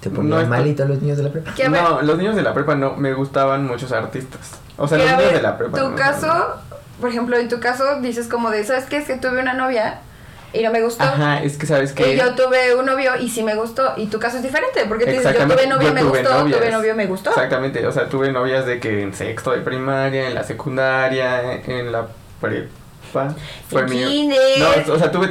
¿Te 0.00 0.10
No, 0.10 0.16
ponían 0.16 0.38
esto- 0.40 0.50
malito 0.50 0.84
los 0.84 1.00
niños 1.00 1.16
de 1.16 1.22
la 1.24 1.30
prepa? 1.32 1.54
Que 1.54 1.64
a 1.64 1.68
ver, 1.70 1.82
No, 1.82 2.02
los 2.02 2.18
niños 2.18 2.36
de 2.36 2.42
la 2.42 2.52
prepa 2.52 2.74
no, 2.74 2.96
me 2.96 3.14
gustaban 3.14 3.66
muchos 3.66 3.90
artistas. 3.92 4.40
O 4.76 4.86
sea, 4.86 4.98
que 4.98 5.04
los 5.04 5.12
a 5.12 5.16
niños 5.16 5.32
ver, 5.32 5.36
de 5.40 5.48
la 5.48 5.56
prepa. 5.56 5.78
tu 5.78 5.88
no, 5.88 5.96
caso, 5.96 6.26
no, 6.26 6.34
no. 6.38 6.44
por 7.00 7.08
ejemplo, 7.08 7.36
en 7.38 7.48
tu 7.48 7.60
caso 7.60 8.00
dices 8.02 8.28
como 8.28 8.50
de, 8.50 8.62
¿sabes 8.64 8.84
qué? 8.84 8.98
Es 8.98 9.06
que 9.06 9.16
tuve 9.16 9.40
una 9.40 9.54
novia 9.54 10.00
y 10.52 10.62
no 10.62 10.70
me 10.70 10.82
gustó. 10.82 11.04
Ajá, 11.04 11.42
es 11.42 11.56
que 11.56 11.64
sabes 11.64 11.92
que. 11.94 12.12
Y 12.12 12.18
yo 12.18 12.34
tuve 12.34 12.74
un 12.76 12.84
novio 12.84 13.12
y 13.18 13.30
sí 13.30 13.42
me 13.42 13.54
gustó. 13.54 13.94
Y 13.96 14.08
tu 14.08 14.18
caso 14.18 14.36
es 14.36 14.42
diferente, 14.42 14.84
porque 14.86 15.06
tú 15.06 15.12
dices, 15.12 15.32
yo 15.34 15.46
tuve 15.46 15.66
novia, 15.66 15.88
yo 15.88 15.94
me 15.94 16.00
tuve 16.02 16.20
gustó, 16.20 16.38
novias. 16.40 16.58
tuve 16.60 16.70
novio, 16.72 16.94
me 16.94 17.06
gustó. 17.06 17.30
Exactamente, 17.30 17.86
o 17.86 17.92
sea, 17.92 18.06
tuve 18.10 18.30
novias 18.32 18.66
de 18.66 18.80
que 18.80 19.02
en 19.02 19.14
sexto 19.14 19.52
de 19.52 19.60
primaria, 19.60 20.26
en 20.28 20.34
la 20.34 20.42
secundaria, 20.44 21.54
en 21.54 21.90
la 21.90 22.06
prepa. 22.38 22.68
Fue 23.68 23.82
mi. 23.84 24.02
kinder. 24.04 24.38
No, 24.58 24.94
o 24.94 24.98
sea, 24.98 25.10
tuve 25.12 25.30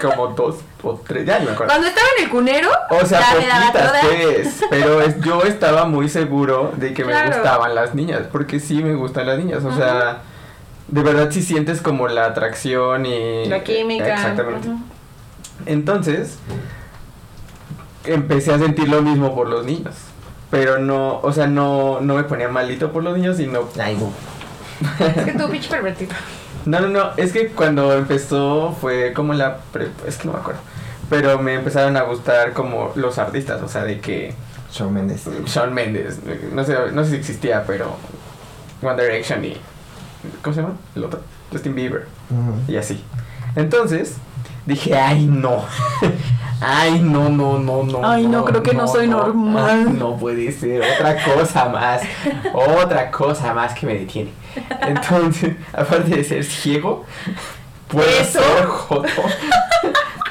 como 0.00 0.28
dos 0.28 0.56
o 0.82 1.00
tres, 1.06 1.24
ya 1.26 1.38
ni 1.38 1.46
me 1.46 1.52
acuerdo. 1.52 1.70
Cuando 1.72 1.88
estaba 1.88 2.06
en 2.18 2.24
el 2.24 2.30
cunero, 2.30 2.68
O 2.90 3.06
sea, 3.06 3.20
me 3.34 3.46
poquitas 3.46 3.92
pues, 4.02 4.64
pero 4.70 5.00
es- 5.00 5.20
yo 5.20 5.42
estaba 5.42 5.86
muy 5.86 6.08
seguro 6.08 6.72
de 6.76 6.92
que 6.92 7.04
me 7.04 7.12
Claro. 7.12 7.32
gustaban 7.32 7.74
las 7.74 7.94
niñas, 7.94 8.22
porque 8.30 8.60
sí 8.60 8.82
me 8.82 8.94
gustan 8.94 9.26
las 9.26 9.38
niñas, 9.38 9.64
o 9.64 9.74
sea, 9.74 10.18
de 10.88 11.02
verdad 11.02 11.28
sí 11.30 11.42
sientes 11.42 11.80
como 11.80 12.08
la 12.08 12.26
atracción 12.26 13.06
y... 13.06 13.46
La 13.46 13.64
química. 13.64 14.12
Exactamente. 14.14 14.68
Ujú. 14.68 14.78
Entonces, 15.66 16.38
empecé 18.04 18.52
a 18.52 18.58
sentir 18.58 18.88
lo 18.88 19.00
mismo 19.02 19.34
por 19.34 19.48
los 19.48 19.64
niños, 19.64 19.94
pero 20.50 20.78
no, 20.78 21.18
o 21.20 21.32
sea, 21.32 21.46
no, 21.46 22.00
no 22.00 22.14
me 22.16 22.24
ponía 22.24 22.48
malito 22.48 22.92
por 22.92 23.02
los 23.02 23.16
niños, 23.16 23.36
sino... 23.38 23.60
Ay, 23.80 23.96
bu- 23.96 24.12
Es 25.16 25.24
que 25.24 25.32
tú, 25.32 25.48
pinche 25.48 25.68
pervertido. 25.70 26.12
No, 26.66 26.80
no, 26.80 26.88
no, 26.88 27.10
es 27.16 27.32
que 27.32 27.48
cuando 27.48 27.92
empezó 27.94 28.74
fue 28.80 29.12
como 29.12 29.34
la... 29.34 29.58
pre- 29.72 29.90
es 30.06 30.16
que 30.16 30.26
no 30.26 30.32
me 30.34 30.38
acuerdo, 30.40 30.60
pero 31.10 31.38
me 31.38 31.54
empezaron 31.54 31.96
a 31.96 32.02
gustar 32.02 32.52
como 32.54 32.92
los 32.94 33.18
artistas, 33.18 33.62
o 33.62 33.68
sea, 33.68 33.84
de 33.84 34.00
que... 34.00 34.34
Shawn 34.72 34.92
Mendes. 34.92 35.28
Shawn 35.46 35.72
Mendes, 35.72 36.18
no 36.52 36.64
sé, 36.64 36.74
no 36.92 37.04
sé 37.04 37.10
si 37.10 37.16
existía, 37.16 37.64
pero 37.66 37.94
One 38.82 39.00
Direction 39.00 39.44
y 39.44 39.56
¿cómo 40.42 40.54
se 40.54 40.62
llama? 40.62 40.74
El 40.96 41.04
otro, 41.04 41.20
Justin 41.52 41.74
Bieber 41.76 42.06
Ujú. 42.30 42.72
y 42.72 42.76
así. 42.76 43.04
Entonces 43.54 44.16
dije, 44.66 44.96
ay 44.96 45.26
no, 45.26 45.64
ay 46.60 46.98
no, 47.00 47.28
no, 47.28 47.58
no, 47.58 47.82
no. 47.84 48.00
Ay, 48.08 48.26
no, 48.26 48.44
creo 48.44 48.62
que 48.64 48.74
no 48.74 48.88
soy 48.88 49.06
normal. 49.06 49.84
ay, 49.86 49.96
no 49.96 50.16
puede 50.16 50.50
ser, 50.50 50.82
otra 50.82 51.22
cosa 51.22 51.66
más, 51.68 52.02
otra 52.52 53.10
cosa 53.12 53.54
más 53.54 53.74
que 53.74 53.86
me 53.86 53.94
detiene. 53.94 54.32
Entonces, 54.82 55.54
aparte 55.72 56.16
de 56.16 56.24
ser 56.24 56.44
ciego, 56.44 57.04
puedo 57.88 58.08
¿Eso? 58.08 58.40
ser 58.40 58.64
joto. 58.66 59.08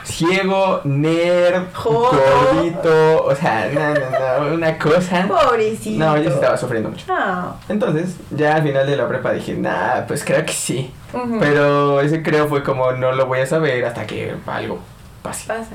Ciego, 0.03 0.81
nerd, 0.83 1.73
Joto. 1.73 2.19
gordito, 2.51 3.23
o 3.25 3.35
sea, 3.35 3.67
no, 3.73 3.93
no, 3.95 4.49
no, 4.49 4.53
una 4.53 4.77
cosa. 4.77 5.25
Pobrecito. 5.27 5.97
No, 6.05 6.17
yo 6.17 6.29
estaba 6.29 6.55
sufriendo 6.55 6.89
mucho. 6.89 7.05
Ah. 7.09 7.55
Entonces, 7.67 8.17
ya 8.29 8.57
al 8.57 8.63
final 8.63 8.85
de 8.85 8.95
la 8.95 9.07
prepa 9.07 9.31
dije, 9.31 9.55
nah, 9.55 10.01
pues 10.07 10.23
creo 10.23 10.45
que 10.45 10.53
sí. 10.53 10.93
Pero 11.39 11.99
ese 12.01 12.21
creo 12.21 12.47
fue 12.47 12.63
como, 12.63 12.91
no 12.91 13.11
lo 13.13 13.25
voy 13.25 13.39
a 13.39 13.45
saber 13.47 13.83
hasta 13.85 14.05
que 14.05 14.35
algo 14.45 14.79
pase. 15.23 15.47
Pasa. 15.47 15.71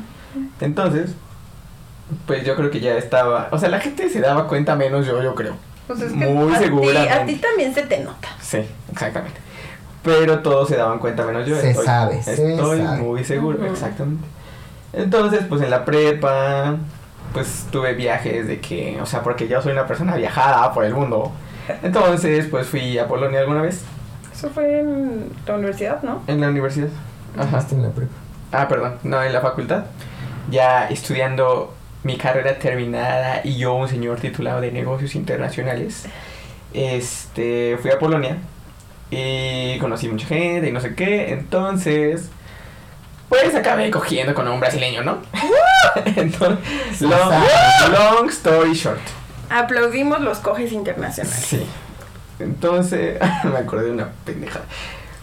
Entonces, 0.60 1.14
pues 2.26 2.44
yo 2.44 2.54
creo 2.54 2.70
que 2.70 2.80
ya 2.80 2.96
estaba, 2.96 3.48
o 3.50 3.58
sea, 3.58 3.68
la 3.68 3.80
gente 3.80 4.08
se 4.08 4.20
daba 4.20 4.46
cuenta 4.46 4.76
menos 4.76 5.04
yo, 5.06 5.20
yo 5.22 5.34
creo. 5.34 5.54
Pues 5.88 6.00
es 6.02 6.12
que 6.12 6.18
Muy 6.18 6.54
a 6.54 6.58
ti, 6.58 6.64
seguramente. 6.64 7.10
a 7.10 7.26
ti 7.26 7.34
también 7.36 7.74
se 7.74 7.82
te 7.82 7.98
nota. 7.98 8.28
Sí, 8.40 8.58
exactamente. 8.92 9.40
Pero 10.04 10.38
todos 10.40 10.68
se 10.68 10.76
daban 10.76 10.98
cuenta 11.00 11.24
menos 11.26 11.46
yo. 11.46 11.56
Se 11.60 11.74
sabe, 11.74 12.22
se 12.22 12.32
Estoy 12.52 12.78
sabe. 12.78 12.98
muy 13.02 13.24
seguro, 13.24 13.64
exactamente. 13.66 14.24
Entonces, 14.92 15.40
pues 15.48 15.60
en 15.62 15.70
la 15.70 15.84
prepa, 15.84 16.76
pues 17.32 17.66
tuve 17.72 17.94
viajes 17.94 18.46
de 18.46 18.60
que, 18.60 18.98
o 19.02 19.06
sea, 19.06 19.22
porque 19.22 19.48
yo 19.48 19.60
soy 19.60 19.72
una 19.72 19.86
persona 19.86 20.14
viajada 20.16 20.72
por 20.72 20.84
el 20.84 20.94
mundo. 20.94 21.32
Entonces, 21.82 22.46
pues 22.50 22.66
fui 22.68 22.96
a 22.98 23.06
Polonia 23.08 23.40
alguna 23.40 23.60
vez 23.60 23.82
Eso 24.32 24.48
fue 24.48 24.80
en 24.80 25.30
la 25.46 25.54
universidad, 25.56 26.02
¿no? 26.02 26.22
en 26.26 26.40
la 26.40 26.48
universidad. 26.48 26.88
Ajá. 27.36 27.64
En 27.70 27.82
la 27.82 27.90
prepa. 27.90 28.12
Ah, 28.52 28.68
perdón, 28.68 28.94
no, 29.02 29.22
en 29.22 29.32
la 29.32 29.40
facultad. 29.40 29.84
Ya 30.50 30.88
estudiando 30.88 31.74
mi 32.08 32.16
carrera 32.16 32.58
terminada 32.58 33.42
y 33.44 33.58
yo, 33.58 33.74
un 33.74 33.86
señor 33.86 34.18
titulado 34.18 34.62
de 34.62 34.72
negocios 34.72 35.14
internacionales, 35.14 36.06
este, 36.72 37.76
fui 37.82 37.90
a 37.90 37.98
Polonia 37.98 38.38
y 39.10 39.78
conocí 39.78 40.08
mucha 40.08 40.26
gente 40.26 40.66
y 40.66 40.72
no 40.72 40.80
sé 40.80 40.94
qué. 40.94 41.34
Entonces, 41.34 42.30
pues 43.28 43.54
acabé 43.54 43.90
cogiendo 43.90 44.32
con 44.32 44.48
un 44.48 44.58
brasileño, 44.58 45.02
¿no? 45.02 45.18
Entonces, 46.16 47.02
long, 47.02 47.34
long 47.92 48.30
story 48.30 48.72
short. 48.72 49.02
Aplaudimos 49.50 50.22
los 50.22 50.38
coges 50.38 50.72
internacionales. 50.72 51.44
Sí. 51.44 51.66
Entonces, 52.38 53.20
me 53.44 53.58
acordé 53.58 53.84
de 53.84 53.90
una 53.90 54.08
pendejada. 54.24 54.64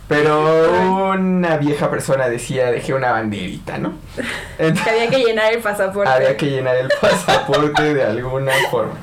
Pero 0.08 1.12
una 1.12 1.58
vieja 1.58 1.90
persona 1.90 2.30
decía, 2.30 2.72
dejé 2.72 2.94
una 2.94 3.12
banderita, 3.12 3.78
¿no? 3.80 3.94
que 4.58 4.90
había 4.90 5.10
que 5.10 5.18
llenar 5.18 5.54
el 5.54 5.62
pasaporte. 5.62 6.12
Había 6.12 6.38
que 6.38 6.46
llenar 6.48 6.76
el 6.76 6.90
pasaporte 7.02 7.94
de 7.94 8.04
alguna 8.04 8.52
forma. 8.70 8.94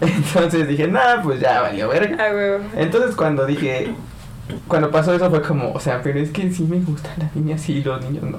Entonces 0.00 0.68
dije, 0.68 0.88
nada, 0.88 1.22
pues 1.22 1.40
ya 1.40 1.62
valió 1.62 1.88
verga. 1.88 2.16
Ah, 2.20 2.34
huevo. 2.34 2.64
Entonces 2.76 3.16
cuando 3.16 3.46
dije, 3.46 3.94
cuando 4.68 4.90
pasó 4.90 5.14
eso 5.14 5.30
fue 5.30 5.42
como, 5.42 5.72
o 5.72 5.80
sea, 5.80 6.00
pero 6.02 6.18
es 6.18 6.30
que 6.30 6.50
sí 6.52 6.64
me 6.64 6.80
gustan 6.80 7.14
las 7.18 7.34
niñas 7.34 7.68
y 7.68 7.82
los 7.82 8.02
niños 8.02 8.24
no. 8.24 8.38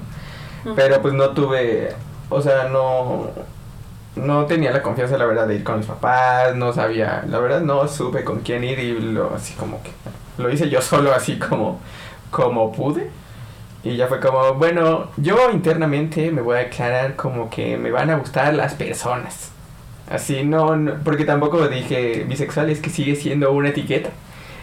Pero 0.76 1.00
pues 1.00 1.14
no 1.14 1.30
tuve, 1.30 1.94
o 2.28 2.40
sea, 2.40 2.68
no, 2.68 3.30
no 4.16 4.46
tenía 4.46 4.70
la 4.70 4.82
confianza, 4.82 5.16
la 5.16 5.26
verdad, 5.26 5.46
de 5.46 5.56
ir 5.56 5.64
con 5.64 5.78
los 5.78 5.86
papás, 5.86 6.54
no 6.56 6.72
sabía, 6.72 7.24
la 7.26 7.38
verdad 7.38 7.60
no 7.60 7.86
supe 7.88 8.24
con 8.24 8.40
quién 8.40 8.64
ir 8.64 8.78
y 8.78 9.00
lo, 9.00 9.34
así 9.34 9.54
como 9.54 9.82
que, 9.82 9.90
lo 10.38 10.50
hice 10.50 10.68
yo 10.68 10.80
solo 10.82 11.12
así 11.12 11.38
como, 11.38 11.80
como 12.30 12.72
pude. 12.72 13.10
Y 13.84 13.96
ya 13.96 14.08
fue 14.08 14.20
como, 14.20 14.54
bueno, 14.54 15.08
yo 15.16 15.50
internamente 15.50 16.30
me 16.32 16.42
voy 16.42 16.56
a 16.56 16.60
declarar 16.60 17.14
como 17.14 17.48
que 17.48 17.76
me 17.76 17.90
van 17.90 18.10
a 18.10 18.16
gustar 18.16 18.52
las 18.54 18.74
personas. 18.74 19.50
Así 20.10 20.42
no, 20.42 20.74
no 20.74 20.94
porque 21.04 21.24
tampoco 21.24 21.68
dije 21.68 22.24
bisexual, 22.26 22.70
es 22.70 22.80
que 22.80 22.90
sigue 22.90 23.14
siendo 23.14 23.52
una 23.52 23.68
etiqueta. 23.68 24.10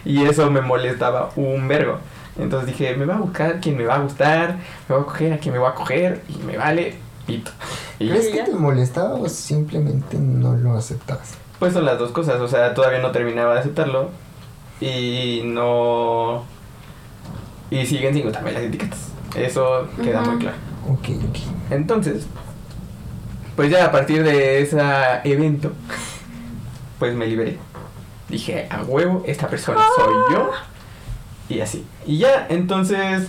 Y 0.04 0.24
eso 0.24 0.50
me 0.50 0.60
molestaba 0.60 1.30
un 1.36 1.66
vergo. 1.66 1.98
Entonces 2.38 2.68
dije, 2.68 2.94
me 2.96 3.06
va 3.06 3.14
a 3.14 3.18
buscar 3.18 3.60
quien 3.60 3.76
me 3.78 3.84
va 3.84 3.94
a 3.94 4.00
gustar, 4.00 4.58
me 4.88 4.94
va 4.94 5.00
a 5.00 5.04
coger 5.04 5.32
a 5.32 5.38
quien 5.38 5.54
me 5.54 5.60
va 5.60 5.70
a 5.70 5.74
coger 5.74 6.20
y 6.28 6.42
me 6.44 6.58
vale 6.58 6.94
pito. 7.26 7.50
Y 7.98 8.10
¿Crees 8.10 8.28
que 8.28 8.42
te 8.42 8.52
molestaba 8.52 9.14
o 9.14 9.28
simplemente 9.28 10.18
no 10.18 10.54
lo 10.54 10.76
aceptabas? 10.76 11.38
pues 11.58 11.72
son 11.72 11.84
las 11.84 11.98
dos 11.98 12.10
cosas, 12.10 12.40
o 12.40 12.48
sea, 12.48 12.74
todavía 12.74 13.00
no 13.00 13.10
terminaba 13.12 13.54
de 13.54 13.60
aceptarlo 13.60 14.10
y 14.80 15.42
no... 15.44 16.44
Y 17.70 17.84
siguen 17.84 18.14
sin 18.14 18.24
gustarme 18.24 18.52
las 18.52 18.62
etiquetas. 18.62 19.08
Eso 19.34 19.88
queda 20.02 20.22
muy 20.22 20.38
claro. 20.38 20.56
Ok, 20.88 21.08
ok. 21.28 21.36
Entonces, 21.70 22.26
pues 23.56 23.70
ya 23.70 23.86
a 23.86 23.92
partir 23.92 24.22
de 24.22 24.60
ese 24.60 24.80
evento, 25.24 25.72
pues 26.98 27.14
me 27.14 27.26
liberé. 27.26 27.58
Dije, 28.28 28.68
a 28.70 28.82
huevo, 28.82 29.22
esta 29.26 29.48
persona 29.48 29.80
soy 29.96 30.14
yo. 30.32 30.50
Y 31.48 31.60
así. 31.60 31.84
Y 32.06 32.18
ya, 32.18 32.46
entonces, 32.48 33.28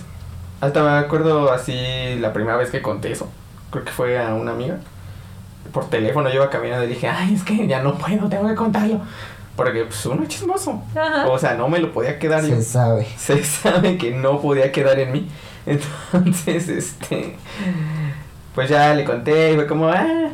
hasta 0.60 0.82
me 0.82 0.90
acuerdo 0.90 1.52
así 1.52 2.16
la 2.20 2.32
primera 2.32 2.56
vez 2.56 2.70
que 2.70 2.82
conté 2.82 3.12
eso. 3.12 3.28
Creo 3.70 3.84
que 3.84 3.92
fue 3.92 4.18
a 4.18 4.34
una 4.34 4.52
amiga. 4.52 4.78
Por 5.72 5.88
teléfono 5.90 6.28
yo 6.28 6.36
iba 6.36 6.50
caminando 6.50 6.84
y 6.84 6.88
dije, 6.88 7.08
ay, 7.08 7.34
es 7.34 7.42
que 7.42 7.66
ya 7.66 7.82
no 7.82 7.94
puedo, 7.94 8.28
tengo 8.28 8.48
que 8.48 8.54
contarlo. 8.54 9.00
Porque 9.58 9.86
pues 9.86 10.06
uno 10.06 10.22
es 10.22 10.28
chismoso. 10.28 10.80
Ajá. 10.94 11.26
O 11.26 11.36
sea, 11.36 11.54
no 11.54 11.68
me 11.68 11.80
lo 11.80 11.90
podía 11.90 12.16
quedar 12.20 12.44
yo 12.44 12.54
Se 12.54 12.62
sabe. 12.62 13.08
se 13.16 13.42
sabe 13.42 13.98
que 13.98 14.12
no 14.12 14.40
podía 14.40 14.70
quedar 14.70 15.00
en 15.00 15.10
mí. 15.10 15.28
Entonces, 15.66 16.68
este. 16.68 17.34
Pues 18.54 18.70
ya 18.70 18.94
le 18.94 19.04
conté 19.04 19.54
y 19.54 19.56
fue 19.56 19.66
como, 19.66 19.88
ah, 19.88 20.28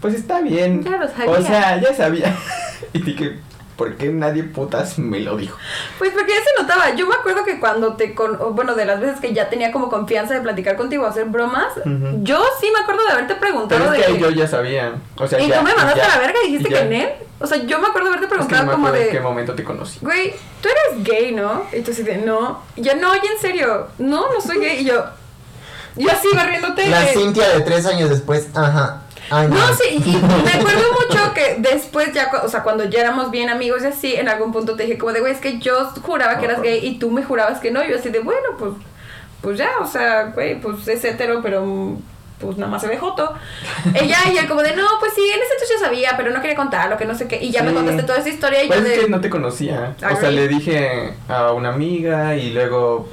pues 0.00 0.14
está 0.14 0.40
bien. 0.40 0.82
Ya 0.82 0.96
lo 0.96 1.06
sabía. 1.06 1.30
O 1.30 1.42
sea, 1.42 1.78
ya 1.78 1.92
sabía. 1.94 2.34
y 2.94 3.02
dije, 3.02 3.38
¿por 3.80 3.96
qué 3.96 4.10
nadie 4.10 4.42
putas 4.44 4.98
me 4.98 5.20
lo 5.20 5.38
dijo? 5.38 5.56
Pues 5.98 6.12
porque 6.12 6.32
ya 6.32 6.38
se 6.38 6.62
notaba. 6.62 6.94
Yo 6.94 7.06
me 7.06 7.14
acuerdo 7.14 7.44
que 7.46 7.58
cuando 7.58 7.94
te 7.94 8.14
con, 8.14 8.54
bueno, 8.54 8.74
de 8.74 8.84
las 8.84 9.00
veces 9.00 9.18
que 9.20 9.32
ya 9.32 9.48
tenía 9.48 9.72
como 9.72 9.88
confianza 9.88 10.34
de 10.34 10.42
platicar 10.42 10.76
contigo, 10.76 11.06
hacer 11.06 11.24
bromas, 11.24 11.72
yo 12.22 12.44
sí 12.60 12.68
me 12.74 12.80
acuerdo 12.80 13.02
de 13.06 13.12
haberte 13.12 13.36
preguntado 13.36 13.80
Pero 13.80 13.94
es 13.94 13.98
de 14.00 14.06
que 14.06 14.12
que- 14.18 14.20
yo 14.20 14.28
ya 14.30 14.46
sabía. 14.46 14.92
O 15.16 15.26
sea, 15.26 15.40
y 15.40 15.48
ya, 15.48 15.58
tú 15.60 15.64
me 15.64 15.74
mandaste 15.74 16.00
ya, 16.00 16.04
a 16.04 16.08
la 16.16 16.18
verga 16.18 16.38
y 16.44 16.52
dijiste 16.52 16.68
y 16.68 16.72
ya. 16.72 16.78
que 16.80 16.86
en 16.86 16.92
él. 17.00 17.08
O 17.40 17.46
sea, 17.46 17.56
yo 17.64 17.78
me 17.78 17.86
acuerdo 17.88 18.10
de 18.10 18.16
haberte 18.18 18.26
Es 18.26 18.30
que 18.32 18.38
no 18.38 18.46
preguntado 18.48 18.66
me 18.66 18.72
como 18.72 18.86
acuerdo 18.88 19.02
en 19.06 19.12
de. 19.12 19.18
qué 19.18 19.20
momento 19.24 19.54
te 19.54 19.64
conocí. 19.64 19.98
Güey, 20.02 20.34
tú 20.60 20.68
eres 20.68 21.02
gay, 21.04 21.32
¿no? 21.34 21.62
Y 21.72 21.80
tú 21.80 21.92
así 21.92 22.02
de, 22.02 22.18
no. 22.18 22.62
Y 22.76 22.82
yo, 22.82 22.94
no, 22.96 23.12
oye, 23.12 23.22
en 23.34 23.40
serio, 23.40 23.86
no, 23.98 24.30
no 24.30 24.40
soy 24.42 24.58
gay. 24.58 24.80
Y 24.80 24.84
yo, 24.84 25.02
yo 25.96 26.10
así 26.12 26.28
iba 26.30 26.44
riéndote. 26.44 26.86
La 26.88 27.00
de- 27.00 27.14
Cintia 27.14 27.48
de 27.48 27.60
tres 27.62 27.86
años 27.86 28.10
después, 28.10 28.48
ajá. 28.54 29.02
Ay, 29.30 29.48
no. 29.48 29.54
No, 29.56 29.74
sí, 29.74 30.02
y 30.04 30.10
me 30.44 30.50
acuerdo 30.52 30.82
mucho 31.08 31.32
que 31.34 31.56
después 31.58 32.12
ya, 32.12 32.30
o 32.42 32.48
sea, 32.48 32.62
cuando 32.62 32.84
ya 32.84 33.00
éramos 33.00 33.30
bien 33.30 33.48
amigos 33.48 33.82
y 33.82 33.86
así, 33.86 34.14
en 34.14 34.28
algún 34.28 34.52
punto 34.52 34.74
te 34.76 34.82
dije 34.84 34.98
como 34.98 35.12
de, 35.12 35.20
güey, 35.20 35.32
es 35.32 35.40
que 35.40 35.58
yo 35.58 35.90
juraba 36.02 36.38
que 36.38 36.46
eras 36.46 36.60
gay 36.62 36.84
y 36.84 36.98
tú 36.98 37.10
me 37.10 37.22
jurabas 37.22 37.60
que 37.60 37.70
no. 37.70 37.84
Y 37.84 37.90
yo 37.90 37.96
así 37.96 38.08
de, 38.10 38.18
bueno, 38.20 38.48
pues, 38.58 38.72
pues 39.40 39.56
ya, 39.58 39.70
o 39.80 39.86
sea, 39.86 40.24
güey, 40.34 40.60
pues 40.60 40.86
es 40.88 41.04
hetero, 41.04 41.40
pero 41.42 41.96
pues 42.40 42.56
nada 42.56 42.72
más 42.72 42.80
se 42.80 42.88
ve 42.88 42.96
joto. 42.96 43.34
Ella 43.94 44.16
y 44.32 44.38
él 44.38 44.48
como 44.48 44.62
de, 44.62 44.74
no, 44.74 44.82
pues 44.98 45.12
sí, 45.14 45.20
en 45.22 45.40
ese 45.42 45.52
entonces 45.52 45.76
yo 45.78 45.84
sabía, 45.84 46.14
pero 46.16 46.30
no 46.30 46.40
quería 46.40 46.56
contarlo, 46.56 46.96
que 46.96 47.04
no 47.04 47.14
sé 47.14 47.28
qué. 47.28 47.38
Y 47.42 47.50
ya 47.50 47.62
me 47.62 47.72
contaste 47.74 48.02
toda 48.02 48.18
esa 48.18 48.30
historia 48.30 48.64
y 48.64 48.66
Pues 48.66 48.80
yo 48.80 48.86
es 48.86 48.96
de... 48.96 49.04
que 49.04 49.10
no 49.10 49.20
te 49.20 49.28
conocía. 49.30 49.94
O 50.10 50.16
sea, 50.16 50.30
le 50.30 50.48
dije 50.48 51.12
a 51.28 51.52
una 51.52 51.68
amiga 51.68 52.34
y 52.36 52.50
luego. 52.50 53.08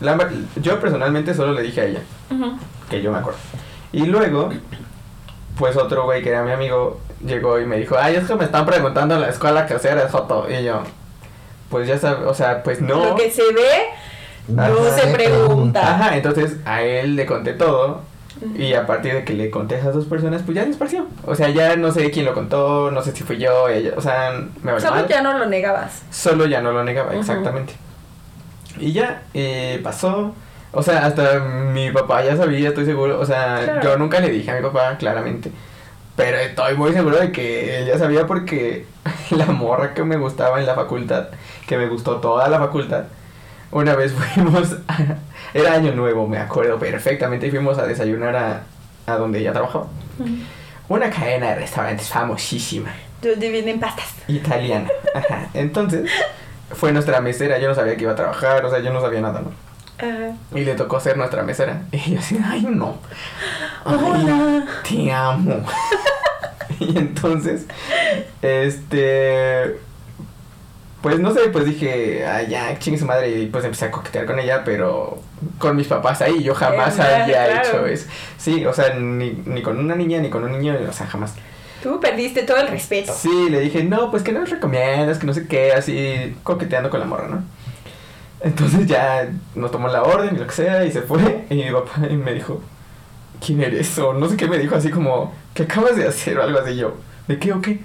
la- 0.00 0.28
yo 0.56 0.80
personalmente 0.80 1.32
solo 1.32 1.52
le 1.52 1.62
dije 1.62 1.80
a 1.80 1.84
ella. 1.84 2.00
Que 2.90 3.00
yo 3.00 3.12
me 3.12 3.18
acuerdo. 3.18 3.38
Y 3.92 4.04
luego, 4.06 4.50
pues 5.58 5.76
otro 5.76 6.04
güey 6.04 6.22
que 6.22 6.30
era 6.30 6.42
mi 6.42 6.52
amigo 6.52 7.00
llegó 7.24 7.58
y 7.58 7.66
me 7.66 7.76
dijo, 7.76 7.96
ay, 7.98 8.16
es 8.16 8.26
que 8.26 8.34
me 8.34 8.44
están 8.44 8.66
preguntando 8.66 9.14
en 9.14 9.22
la 9.22 9.28
escuela 9.28 9.66
que 9.66 9.78
si 9.78 9.88
eres 9.88 10.10
joto. 10.10 10.46
Y 10.50 10.64
yo, 10.64 10.82
pues 11.70 11.88
ya 11.88 11.98
sabes, 11.98 12.26
o 12.26 12.34
sea, 12.34 12.62
pues 12.62 12.80
no. 12.80 13.10
Lo 13.10 13.16
que 13.16 13.30
se 13.30 13.42
ve, 13.52 13.90
no 14.48 14.90
se 14.90 15.06
pregunta. 15.08 15.94
Ajá, 15.94 16.16
entonces 16.16 16.56
a 16.64 16.82
él 16.82 17.16
le 17.16 17.26
conté 17.26 17.54
todo. 17.54 18.02
Y 18.54 18.74
a 18.74 18.86
partir 18.86 19.14
de 19.14 19.24
que 19.24 19.32
le 19.32 19.50
conté 19.50 19.76
a 19.76 19.78
esas 19.78 19.94
dos 19.94 20.04
personas, 20.04 20.42
pues 20.44 20.56
ya 20.56 20.64
desapareció. 20.66 21.06
O 21.24 21.34
sea, 21.34 21.48
ya 21.48 21.74
no 21.76 21.90
sé 21.90 22.10
quién 22.10 22.26
lo 22.26 22.34
contó, 22.34 22.90
no 22.90 23.02
sé 23.02 23.12
si 23.12 23.24
fui 23.24 23.38
yo, 23.38 23.66
ella, 23.68 23.92
o 23.96 24.00
sea, 24.02 24.30
me 24.62 24.72
vale 24.72 24.86
Solo 24.86 25.06
ya 25.08 25.22
no 25.22 25.38
lo 25.38 25.46
negabas. 25.46 26.02
Solo 26.10 26.44
ya 26.44 26.60
no 26.60 26.72
lo 26.72 26.84
negaba, 26.84 27.12
Ujú. 27.12 27.20
exactamente. 27.20 27.72
Y 28.78 28.92
ya, 28.92 29.22
eh, 29.32 29.80
pasó. 29.82 30.34
O 30.78 30.82
sea, 30.82 31.06
hasta 31.06 31.40
mi 31.40 31.90
papá 31.90 32.22
ya 32.22 32.36
sabía, 32.36 32.68
estoy 32.68 32.84
seguro. 32.84 33.18
O 33.18 33.24
sea, 33.24 33.60
Claro. 33.64 33.82
yo 33.82 33.96
nunca 33.98 34.20
le 34.20 34.28
dije 34.30 34.50
a 34.50 34.56
mi 34.56 34.62
papá, 34.62 34.96
claramente. 34.98 35.50
Pero 36.16 36.36
estoy 36.38 36.74
muy 36.76 36.92
seguro 36.92 37.16
de 37.18 37.32
que 37.32 37.78
él 37.78 37.86
ya 37.86 37.98
sabía 37.98 38.26
porque 38.26 38.84
la 39.30 39.46
morra 39.46 39.94
que 39.94 40.04
me 40.04 40.16
gustaba 40.16 40.60
en 40.60 40.66
la 40.66 40.74
facultad, 40.74 41.28
que 41.66 41.76
me 41.78 41.86
gustó 41.88 42.16
toda 42.16 42.48
la 42.48 42.58
facultad, 42.58 43.04
una 43.70 43.94
vez 43.94 44.12
fuimos, 44.34 44.76
a- 44.88 45.16
era 45.54 45.72
año 45.74 45.92
nuevo, 45.92 46.26
me 46.28 46.38
acuerdo 46.38 46.78
perfectamente, 46.78 47.46
y 47.46 47.50
fuimos 47.50 47.78
a 47.78 47.86
desayunar 47.86 48.36
a, 48.36 48.62
a 49.06 49.16
donde 49.16 49.38
ella 49.40 49.52
trabajaba. 49.52 49.86
Una 50.88 51.10
cadena 51.10 51.48
de 51.48 51.54
restaurantes 51.56 52.08
famosísima 52.08 52.90
Donde 53.22 53.50
vienen 53.50 53.80
pastas. 53.80 54.06
italiana. 54.28 54.88
Ajá. 55.14 55.48
Entonces, 55.54 56.10
fue 56.72 56.92
nuestra 56.92 57.20
mesera. 57.20 57.58
Yo 57.58 57.68
no 57.68 57.74
sabía 57.74 57.96
que 57.96 58.02
iba 58.02 58.12
a 58.12 58.16
trabajar, 58.16 58.64
o 58.64 58.70
sea, 58.70 58.78
yo 58.80 58.92
no 58.92 59.00
sabía 59.00 59.20
nada, 59.20 59.40
¿no? 59.40 59.50
Y 60.54 60.60
le 60.60 60.74
tocó 60.74 61.00
ser 61.00 61.16
nuestra 61.16 61.42
mesera. 61.42 61.82
Y 61.92 62.12
yo 62.12 62.18
así, 62.18 62.38
ay, 62.44 62.66
no. 62.68 62.96
Ay, 63.84 63.96
Hola. 63.96 64.66
te 64.88 65.12
amo. 65.12 65.64
y 66.80 66.98
entonces, 66.98 67.66
este. 68.42 69.78
Pues 71.00 71.20
no 71.20 71.32
sé, 71.32 71.48
pues 71.50 71.64
dije, 71.64 72.26
ay, 72.26 72.48
ya, 72.48 72.78
chingue 72.78 72.98
su 72.98 73.06
madre. 73.06 73.30
Y 73.30 73.46
pues 73.46 73.64
empecé 73.64 73.86
a 73.86 73.90
coquetear 73.90 74.26
con 74.26 74.38
ella, 74.38 74.64
pero 74.64 75.22
con 75.58 75.76
mis 75.76 75.86
papás 75.86 76.20
ahí. 76.20 76.42
Yo 76.42 76.54
jamás 76.54 76.98
había 76.98 77.46
claro. 77.46 77.68
hecho 77.68 77.86
eso. 77.86 78.08
Sí, 78.38 78.66
o 78.66 78.72
sea, 78.72 78.94
ni, 78.94 79.30
ni 79.46 79.62
con 79.62 79.78
una 79.78 79.94
niña 79.94 80.20
ni 80.20 80.30
con 80.30 80.44
un 80.44 80.52
niño, 80.52 80.76
o 80.88 80.92
sea, 80.92 81.06
jamás. 81.06 81.34
Tú 81.82 82.00
perdiste 82.00 82.42
todo 82.42 82.56
el 82.56 82.68
respeto. 82.68 83.12
Sí, 83.14 83.48
le 83.48 83.60
dije, 83.60 83.84
no, 83.84 84.10
pues 84.10 84.22
que 84.22 84.32
no 84.32 84.40
les 84.40 84.50
recomiendas, 84.50 85.18
que 85.18 85.26
no 85.26 85.34
sé 85.34 85.46
qué, 85.46 85.72
así 85.72 86.36
coqueteando 86.42 86.90
con 86.90 87.00
la 87.00 87.06
morra, 87.06 87.28
¿no? 87.28 87.44
Entonces 88.40 88.86
ya 88.86 89.28
nos 89.54 89.70
tomó 89.70 89.88
la 89.88 90.02
orden 90.02 90.34
y 90.36 90.38
lo 90.38 90.46
que 90.46 90.52
sea 90.54 90.84
y 90.84 90.92
se 90.92 91.02
fue. 91.02 91.46
Y 91.50 91.54
mi 91.56 91.70
papá 91.70 91.98
me 92.10 92.34
dijo, 92.34 92.60
¿quién 93.44 93.62
eres? 93.62 93.98
O 93.98 94.12
no 94.12 94.28
sé 94.28 94.36
qué 94.36 94.46
me 94.48 94.58
dijo, 94.58 94.76
así 94.76 94.90
como, 94.90 95.34
¿qué 95.54 95.64
acabas 95.64 95.96
de 95.96 96.06
hacer? 96.06 96.38
O 96.38 96.42
algo 96.42 96.58
así. 96.58 96.76
Yo, 96.76 96.94
¿de 97.28 97.38
qué 97.38 97.52
o 97.52 97.60
qué? 97.60 97.80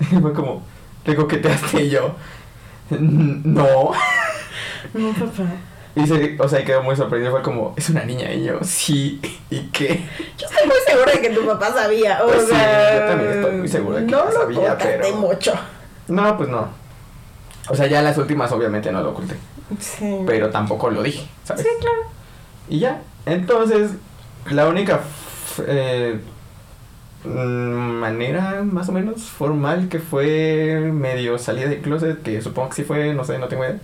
Y 0.00 0.04
fue 0.20 0.32
como, 0.32 0.62
¿le 1.04 1.14
coqueteaste? 1.16 1.84
Y 1.84 1.90
yo, 1.90 2.14
no. 2.90 3.92
No, 4.92 5.12
papá. 5.12 5.44
Y 5.96 6.06
se, 6.06 6.36
o 6.38 6.48
sea, 6.48 6.64
quedó 6.64 6.82
muy 6.82 6.94
sorprendido. 6.94 7.32
Fue 7.32 7.42
como, 7.42 7.72
es 7.76 7.88
una 7.88 8.04
niña. 8.04 8.32
Y 8.32 8.44
yo, 8.44 8.58
sí, 8.62 9.20
¿y 9.50 9.60
qué? 9.68 10.04
Yo 10.36 10.46
estoy 10.46 10.66
muy 10.66 10.76
segura 10.86 11.12
de 11.12 11.20
que 11.20 11.30
tu 11.30 11.46
papá 11.46 11.72
sabía. 11.72 12.20
O 12.22 12.26
Pues 12.26 12.42
sí, 12.42 12.48
sea, 12.50 12.98
yo 13.00 13.06
también 13.08 13.32
estoy 13.32 13.52
muy 13.56 13.68
segura 13.68 14.00
de 14.00 14.06
que 14.06 14.12
no 14.12 14.24
lo 14.26 14.30
sabía, 14.32 14.76
pero- 14.78 15.16
mucho. 15.16 15.52
No, 16.08 16.36
pues 16.36 16.48
no. 16.48 16.68
O 17.68 17.74
sea, 17.74 17.86
ya 17.86 18.02
las 18.02 18.18
últimas 18.18 18.52
obviamente 18.52 18.92
no 18.92 19.02
lo 19.02 19.10
oculté. 19.10 19.36
Sí. 19.80 20.18
Pero 20.26 20.50
tampoco 20.50 20.90
lo 20.90 21.02
dije, 21.02 21.26
¿sabes? 21.44 21.62
Sí, 21.62 21.68
claro. 21.80 21.96
Y 22.68 22.78
ya. 22.80 23.00
Entonces, 23.26 23.92
la 24.50 24.68
única 24.68 25.00
eh, 25.66 26.20
manera 27.24 28.62
más 28.64 28.88
o 28.88 28.92
menos 28.92 29.22
formal 29.22 29.88
que 29.88 29.98
fue 29.98 30.90
medio 30.92 31.38
salida 31.38 31.68
de 31.68 31.80
closet, 31.80 32.22
que 32.22 32.42
supongo 32.42 32.68
que 32.70 32.74
sí 32.76 32.84
fue, 32.84 33.14
no 33.14 33.24
sé, 33.24 33.38
no 33.38 33.48
tengo 33.48 33.64
idea. 33.64 33.78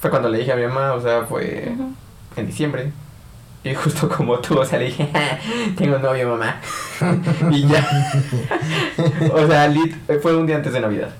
Fue 0.00 0.10
cuando 0.10 0.28
le 0.28 0.38
dije 0.38 0.52
a 0.52 0.56
mi 0.56 0.62
mamá, 0.66 0.92
o 0.92 1.00
sea, 1.00 1.22
fue 1.22 1.72
Ujú. 1.74 1.92
en 2.36 2.46
diciembre. 2.46 2.92
Y 3.64 3.74
justo 3.74 4.08
como 4.08 4.38
tú, 4.38 4.56
o 4.60 4.64
sea, 4.64 4.78
le 4.78 4.84
dije, 4.86 5.08
"Ja, 5.12 5.38
tengo 5.76 5.98
novio, 5.98 6.28
mamá. 6.28 6.60
y 7.50 7.66
ya. 7.66 7.84
o 9.32 9.46
sea, 9.48 9.66
lit, 9.66 9.96
fue 10.22 10.36
un 10.36 10.46
día 10.46 10.56
antes 10.56 10.72
de 10.72 10.80
Navidad. 10.80 11.10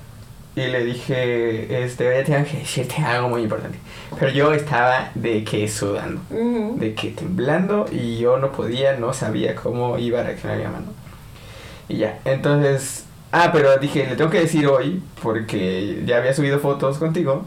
Y 0.57 0.65
le 0.69 0.83
dije, 0.83 1.83
este, 1.83 2.09
oye, 2.09 2.23
tengo 2.23 2.43
que 2.43 2.57
decirte 2.57 2.95
algo 3.03 3.29
muy 3.29 3.43
importante. 3.43 3.77
Pero 4.19 4.31
yo 4.31 4.53
estaba 4.53 5.11
de 5.13 5.43
que 5.43 5.67
sudando, 5.67 6.19
de 6.31 6.95
que 6.95 7.11
temblando 7.11 7.85
y 7.91 8.17
yo 8.17 8.39
no 8.39 8.51
podía, 8.51 8.97
no 8.97 9.13
sabía 9.13 9.53
cómo 9.53 9.99
iba 9.99 10.21
a 10.21 10.23
reaccionar 10.23 10.57
mi 10.57 10.63
mamá, 10.63 10.79
¿no? 10.79 10.93
Y 11.87 11.97
ya, 11.97 12.17
entonces, 12.25 13.05
ah, 13.31 13.51
pero 13.53 13.77
dije, 13.77 14.07
le 14.07 14.15
tengo 14.15 14.31
que 14.31 14.39
decir 14.39 14.65
hoy 14.65 15.03
porque 15.21 16.01
ya 16.07 16.17
había 16.17 16.33
subido 16.33 16.57
fotos 16.57 16.97
contigo 16.97 17.45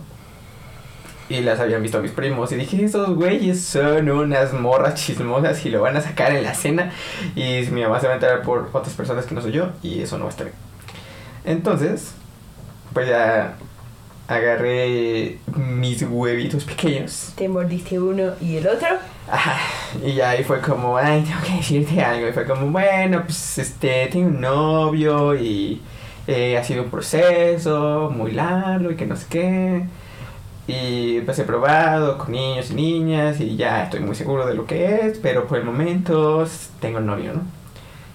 y 1.29 1.41
las 1.41 1.59
habían 1.59 1.83
visto 1.83 2.01
mis 2.01 2.13
primos 2.13 2.53
y 2.53 2.55
dije, 2.55 2.85
esos 2.85 3.17
güeyes 3.17 3.61
son 3.61 4.09
unas 4.09 4.53
morras 4.53 4.95
chismosas 4.95 5.67
y 5.67 5.71
lo 5.71 5.81
van 5.81 5.97
a 5.97 6.01
sacar 6.01 6.31
en 6.31 6.45
la 6.45 6.55
cena 6.55 6.93
y 7.35 7.63
mi 7.73 7.83
mamá 7.83 7.99
se 7.99 8.07
va 8.07 8.13
a 8.13 8.17
enterar 8.17 8.43
por 8.43 8.71
otras 8.73 8.95
personas 8.95 9.27
que 9.27 9.35
no 9.35 9.43
soy 9.43 9.51
yo 9.51 9.71
y 9.83 10.01
eso 10.01 10.17
no 10.17 10.27
va 10.27 10.31
a 10.31 10.31
estar 10.31 10.47
bien. 10.47 10.57
Entonces, 11.45 12.15
pues 12.93 13.09
ya 13.09 13.57
agarré 14.31 15.39
mis 15.57 16.03
huevitos 16.03 16.65
pequeños 16.65 17.33
Te 17.35 17.49
mordiste 17.49 17.99
uno 17.99 18.33
y 18.41 18.57
el 18.57 18.69
otro. 18.69 18.89
Ajá, 19.29 19.57
y 20.05 20.15
ya 20.15 20.31
ahí 20.31 20.45
fue 20.45 20.61
como, 20.61 20.97
ay, 20.97 21.23
tengo 21.23 21.41
que 21.45 21.55
decirte 21.55 22.01
algo. 22.01 22.29
Y 22.29 22.33
fue 22.33 22.47
como, 22.47 22.67
bueno, 22.67 23.23
pues 23.25 23.59
este, 23.59 24.07
tengo 24.07 24.29
un 24.29 24.41
novio 24.41 25.35
y 25.35 25.81
eh, 26.27 26.57
ha 26.57 26.63
sido 26.63 26.85
un 26.85 26.91
proceso 26.91 28.13
muy 28.15 28.33
largo 28.33 28.91
y 28.91 28.97
que 28.97 29.07
no 29.07 29.17
sé 29.17 29.27
qué. 29.29 29.85
Y 30.69 31.21
pues 31.23 31.39
he 31.41 31.45
probado 31.45 32.17
con 32.19 32.31
niños 32.31 32.71
y 32.71 32.75
niñas 32.75 33.41
y 33.41 33.57
ya 33.57 33.85
estoy 33.85 34.01
muy 34.01 34.15
seguro 34.15 34.47
de 34.47 34.55
lo 34.55 34.67
que 34.67 35.07
es, 35.07 35.19
pero 35.19 35.49
por 35.49 35.59
el 35.59 35.65
momento 35.65 36.47
tengo 36.81 37.01
novio, 37.01 37.33
¿no? 37.35 37.43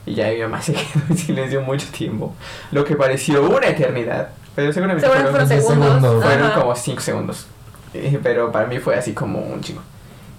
Y 0.06 0.16
ya 0.16 0.30
mi 0.30 0.38
mamá 0.40 0.62
se 0.62 0.74
quedó 0.74 1.04
en 1.10 1.18
silencio 1.18 1.62
mucho 1.62 1.88
tiempo, 1.92 2.34
lo 2.72 2.86
que 2.86 2.96
pareció 2.96 3.50
una 3.50 3.68
eternidad, 3.68 4.30
pero 4.56 4.72
seguramente 4.74 5.02
Seguramente 5.06 5.32
fueron 5.32 5.48
fueron 5.48 5.64
segundos. 5.64 6.02
segundos. 6.02 6.24
fueron 6.24 6.48
Ajá. 6.48 6.62
como 6.62 6.76
5 6.76 7.02
segundos. 7.02 7.48
Eh, 7.94 8.20
Pero 8.22 8.52
para 8.52 8.66
mí 8.68 8.80
fue 8.80 8.96
así 8.96 9.14
como 9.14 9.40
un 9.40 9.62
chingo. 9.62 9.82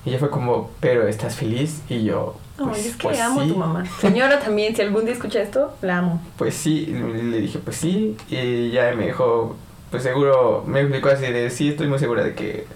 Y 0.04 0.10
ella 0.10 0.18
fue 0.18 0.30
como, 0.30 0.70
pero 0.80 1.06
estás 1.08 1.34
feliz. 1.36 1.80
Y 1.88 2.04
yo, 2.04 2.36
Ay, 2.58 2.64
pues, 2.66 2.86
es 2.86 2.96
que 2.96 3.02
pues 3.02 3.20
amo 3.20 3.40
a 3.40 3.44
sí. 3.44 3.50
tu 3.52 3.56
mamá. 3.58 3.84
Señora 4.00 4.38
también, 4.38 4.74
si 4.76 4.82
algún 4.82 5.04
día 5.04 5.14
escucha 5.14 5.40
esto, 5.40 5.74
la 5.82 5.98
amo. 5.98 6.22
Pues 6.38 6.54
sí, 6.54 6.86
le 6.86 7.40
dije, 7.40 7.58
pues 7.58 7.76
sí. 7.76 8.16
Y 8.28 8.70
ya 8.70 8.92
me 8.96 9.06
dijo, 9.06 9.56
pues 9.90 10.02
seguro, 10.02 10.64
me 10.66 10.80
explicó 10.82 11.08
así 11.08 11.22
de, 11.26 11.50
sí, 11.50 11.70
estoy 11.70 11.86
muy 11.88 11.98
segura 11.98 12.22
de 12.22 12.34
que 12.34 12.66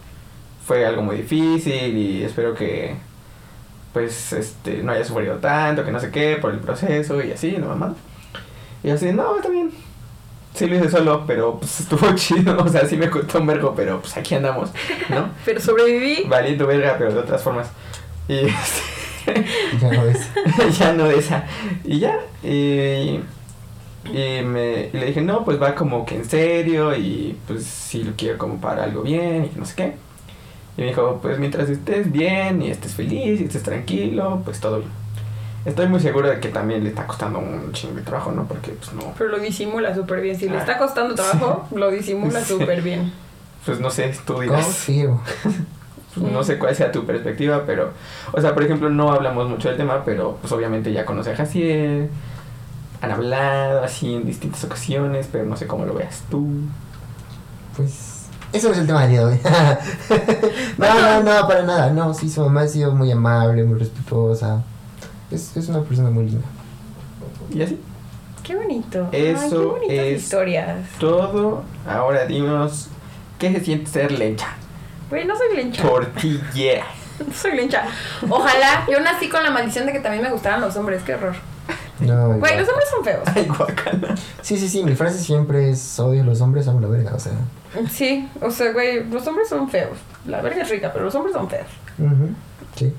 fue 0.67 0.85
algo 0.87 1.03
muy 1.03 1.17
difícil 1.17 1.97
y 1.97 2.23
espero 2.25 2.55
que, 2.55 2.97
pues, 3.93 4.33
este, 4.33 4.83
no 4.83 4.93
haya 4.93 5.05
sufrido 5.05 5.37
tanto, 5.37 5.85
que 5.85 5.93
no 5.93 6.01
sé 6.01 6.11
qué, 6.11 6.37
por 6.41 6.53
el 6.53 6.59
proceso 6.61 7.23
y 7.23 7.33
así, 7.33 7.57
¿no, 7.59 7.67
mamá? 7.69 7.95
Y 8.83 8.89
yo 8.89 8.95
así, 8.95 9.13
no, 9.13 9.37
está 9.37 9.49
bien. 9.51 9.71
Sí 10.55 10.67
lo 10.67 10.77
hice 10.77 10.91
solo, 10.91 11.25
pero 11.27 11.59
pues 11.59 11.81
estuvo 11.81 12.13
chido, 12.17 12.57
o 12.59 12.69
sea, 12.69 12.87
sí 12.87 12.97
me 12.97 13.09
costó 13.09 13.39
un 13.41 13.47
vergo, 13.47 13.73
pero 13.77 14.01
pues 14.01 14.17
aquí 14.17 14.35
andamos, 14.35 14.71
¿no? 15.09 15.31
Pero 15.45 15.61
sobreviví. 15.61 16.25
Valiendo 16.29 16.67
verga, 16.67 16.97
pero 16.99 17.13
de 17.13 17.21
otras 17.21 17.43
formas. 17.43 17.69
Y 18.29 18.35
este, 19.27 19.45
Ya 19.81 19.93
no 19.93 20.05
ves. 20.05 20.29
ya 20.79 20.93
no 20.93 21.05
de 21.09 21.19
esa. 21.19 21.45
Y 21.85 21.99
ya. 22.01 22.19
Y, 22.43 23.21
y 24.13 24.43
me, 24.45 24.91
y 24.93 24.97
le 24.97 25.07
dije, 25.07 25.21
no, 25.21 25.45
pues 25.45 25.61
va 25.61 25.75
como 25.75 26.05
que 26.05 26.17
en 26.17 26.25
serio. 26.25 26.95
Y 26.97 27.37
pues 27.47 27.65
sí 27.65 28.03
lo 28.03 28.13
quiero 28.17 28.39
como 28.39 28.61
para 28.61 28.85
algo 28.85 29.03
bien 29.03 29.45
y 29.45 29.49
que 29.49 29.59
no 29.59 29.67
sé 29.67 29.75
qué. 29.77 29.95
Y 30.77 30.83
me 30.83 30.89
dijo, 30.89 31.19
pues 31.23 31.39
mientras 31.39 31.69
estés 31.69 32.11
bien 32.11 32.63
y 32.63 32.71
estés 32.71 32.95
feliz 32.95 33.41
y 33.41 33.45
estés 33.45 33.63
tranquilo, 33.63 34.43
pues 34.45 34.61
todo 34.61 34.79
bien. 34.79 34.91
Estoy 35.65 35.87
muy 35.89 36.01
seguro 36.01 36.29
de 36.29 36.41
que 36.41 36.49
también 36.49 36.83
le 36.83 36.89
está 36.91 37.07
costando 37.07 37.39
un 37.39 37.73
chingo 37.73 37.95
de 37.97 38.03
trabajo, 38.03 38.33
¿no? 38.33 38.45
Porque 38.47 38.73
pues 38.73 38.93
no. 38.95 39.13
Pero 39.19 39.31
lo 39.31 39.39
disimula 39.39 39.95
súper 39.95 40.21
bien. 40.23 40.39
Si 40.39 40.49
le 40.49 40.57
Ah, 40.57 40.61
está 40.61 40.79
costando 40.79 41.15
trabajo, 41.15 41.69
lo 41.75 41.91
disimula 41.91 42.41
Sí. 42.41 42.55
súper 42.59 42.81
bien. 42.83 43.13
Pues 43.67 43.79
no 43.79 43.91
sé, 43.91 44.15
tú 44.27 44.41
dirás. 44.41 44.65
Confío. 44.65 45.21
Pues, 46.15 46.33
no 46.33 46.43
sé 46.43 46.59
cuál 46.59 46.75
sea 46.75 46.91
tu 46.91 47.05
perspectiva, 47.05 47.65
pero, 47.67 47.93
o 48.33 48.41
sea, 48.41 48.55
por 48.55 48.63
ejemplo, 48.65 48.89
no 48.89 49.13
hablamos 49.13 49.49
mucho 49.51 49.69
del 49.69 49.77
tema, 49.77 50.03
pero 50.05 50.39
pues 50.41 50.51
obviamente 50.53 50.93
ya 50.93 51.05
conoce 51.05 51.33
a 51.33 51.37
Jaciel, 51.37 52.09
han 53.03 53.11
hablado 53.11 53.85
así 53.85 54.15
en 54.15 54.25
distintas 54.25 54.65
ocasiones, 54.65 55.29
pero 55.31 55.45
no 55.45 55.57
sé 55.59 55.67
cómo 55.67 55.85
lo 55.85 55.93
veas 55.95 56.23
tú. 56.31 56.47
Pues. 57.77 58.17
Eso 58.53 58.69
no 58.69 58.75
es 58.75 58.81
el 58.81 58.87
tema 58.87 59.03
del 59.03 59.11
día 59.11 59.21
de 59.21 59.27
hoy. 59.27 59.41
no, 60.79 61.23
no, 61.23 61.23
no, 61.23 61.47
para 61.49 61.63
nada. 61.63 61.91
No, 61.91 62.13
sí, 62.15 62.29
su 62.29 62.41
mamá 62.41 62.63
ha 62.63 62.69
sido 62.69 62.93
muy 62.95 63.13
amable, 63.13 63.63
muy 63.65 63.79
respetuosa. 63.79 64.63
Es, 65.31 65.57
es 65.57 65.69
una 65.69 65.83
persona 65.83 66.11
muy 66.11 66.25
linda. 66.27 66.47
Y 67.53 67.63
así, 67.63 67.79
Qué 68.43 68.57
bonito. 68.57 69.05
Ay, 69.13 69.21
qué 69.21 69.31
Eso 69.33 69.69
bonitas 69.73 69.97
es- 69.97 70.23
historias. 70.23 70.89
todo. 70.99 71.63
Ahora 71.87 72.25
dinos, 72.27 72.89
¿qué 73.39 73.53
se 73.53 73.61
siente 73.65 73.91
ser 73.91 74.13
lencha? 74.13 74.49
Güey, 75.09 75.25
no 75.27 75.37
soy 75.37 75.57
lencha. 75.57 75.83
Tortillera. 75.83 76.85
No 77.27 77.35
soy 77.35 77.55
lencha. 77.55 77.85
Ojalá. 78.31 78.87
Yo 78.91 78.99
nací 79.01 79.29
con 79.29 79.43
la 79.43 79.51
maldición 79.51 79.85
de 79.85 79.93
que 79.93 80.01
también 80.01 80.23
me 80.25 80.31
gustaran 80.33 80.63
los 80.63 80.75
hombres. 80.77 81.03
Qué 81.03 81.15
horror. 81.17 81.35
No, 82.01 82.29
Güey, 82.29 82.37
igual. 82.39 82.59
los 82.61 82.69
hombres 82.71 82.89
son 82.91 83.05
feos. 83.05 83.23
Ay, 83.27 83.45
guacala. 83.47 84.15
Sí, 84.41 84.57
sí, 84.57 84.67
sí, 84.71 84.83
mi 84.85 84.95
frase 84.95 85.19
siempre 85.19 85.69
es 85.69 86.01
odio 86.01 86.23
a 86.23 86.25
los 86.25 86.41
hombres, 86.41 86.67
amo 86.67 86.81
la 86.81 86.89
verga, 86.89 87.15
o 87.15 87.19
sea. 87.19 87.33
Sí, 87.91 88.27
o 88.41 88.51
sea, 88.51 88.73
güey, 88.73 89.05
los 89.11 89.27
hombres 89.27 89.51
son 89.51 89.69
feos. 89.69 89.99
La 90.27 90.41
verga 90.41 90.63
es 90.63 90.71
rica, 90.71 90.91
pero 90.95 91.05
los 91.05 91.15
hombres 91.15 91.35
son 91.35 91.47
feos. 91.51 91.67
ujú, 91.99 92.31
Sí. 92.75 92.95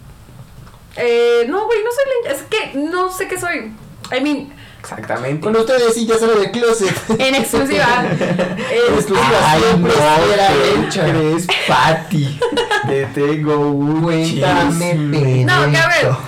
Eh, 0.98 1.46
no, 1.48 1.66
güey, 1.66 1.80
no 1.84 1.90
soy 1.92 2.04
lencha. 2.32 2.36
Es 2.36 2.44
que 2.50 2.78
no 2.78 3.12
sé 3.12 3.28
qué 3.28 3.40
soy. 3.40 3.72
I 4.16 4.22
mean, 4.22 4.54
Exactamente. 4.82 5.42
Con 5.42 5.56
ustedes 5.56 5.94
sí 5.94 6.08
ya 6.08 6.18
sale 6.18 6.34
del 6.40 6.50
closet. 6.52 6.94
en 7.20 7.36
exclusiva. 7.36 8.04
En 8.12 8.94
Es- 8.94 9.00
exclusiva 9.00 9.56
siempre 9.60 9.94
era 9.94 10.48
¿qué 10.48 10.76
lencha. 10.76 11.04
crees, 11.04 11.48
Patty? 11.68 12.40
Te 12.88 13.06
tengo 13.08 13.58
un 13.70 14.02
Cuéntame, 14.02 14.92
chisme. 14.92 15.46
No, 15.46 15.62
pendejo. 15.62 16.20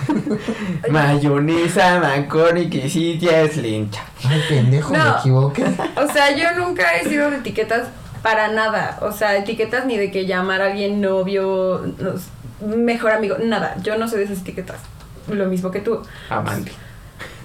Mayonesa, 0.90 2.00
macón 2.00 2.58
y 2.58 2.70
quesilla 2.70 3.42
es 3.42 3.58
lencha. 3.58 4.04
Ay, 4.24 4.42
pendejo, 4.48 4.94
No. 4.96 5.04
me 5.04 5.20
equivoqué. 5.20 5.66
O 5.96 6.08
sea, 6.14 6.36
yo 6.36 6.52
nunca 6.58 6.96
he 6.98 7.08
sido 7.10 7.32
de 7.32 7.38
etiquetas 7.38 7.88
para 8.22 8.50
nada. 8.50 9.00
O 9.02 9.12
sea, 9.12 9.36
etiquetas 9.36 9.86
ni 9.86 9.98
de 9.98 10.12
que 10.12 10.26
llamar 10.26 10.62
a 10.62 10.68
alguien 10.68 11.02
novio, 11.02 11.82
mejor 12.62 13.12
amigo, 13.12 13.38
nada. 13.44 13.76
Yo 13.82 13.98
no 13.98 14.08
soy 14.08 14.20
de 14.20 14.26
esas 14.26 14.40
etiquetas. 14.40 14.78
Lo 15.28 15.46
mismo 15.46 15.72
que 15.72 15.80
tú. 15.80 16.02
Amante. 16.30 16.72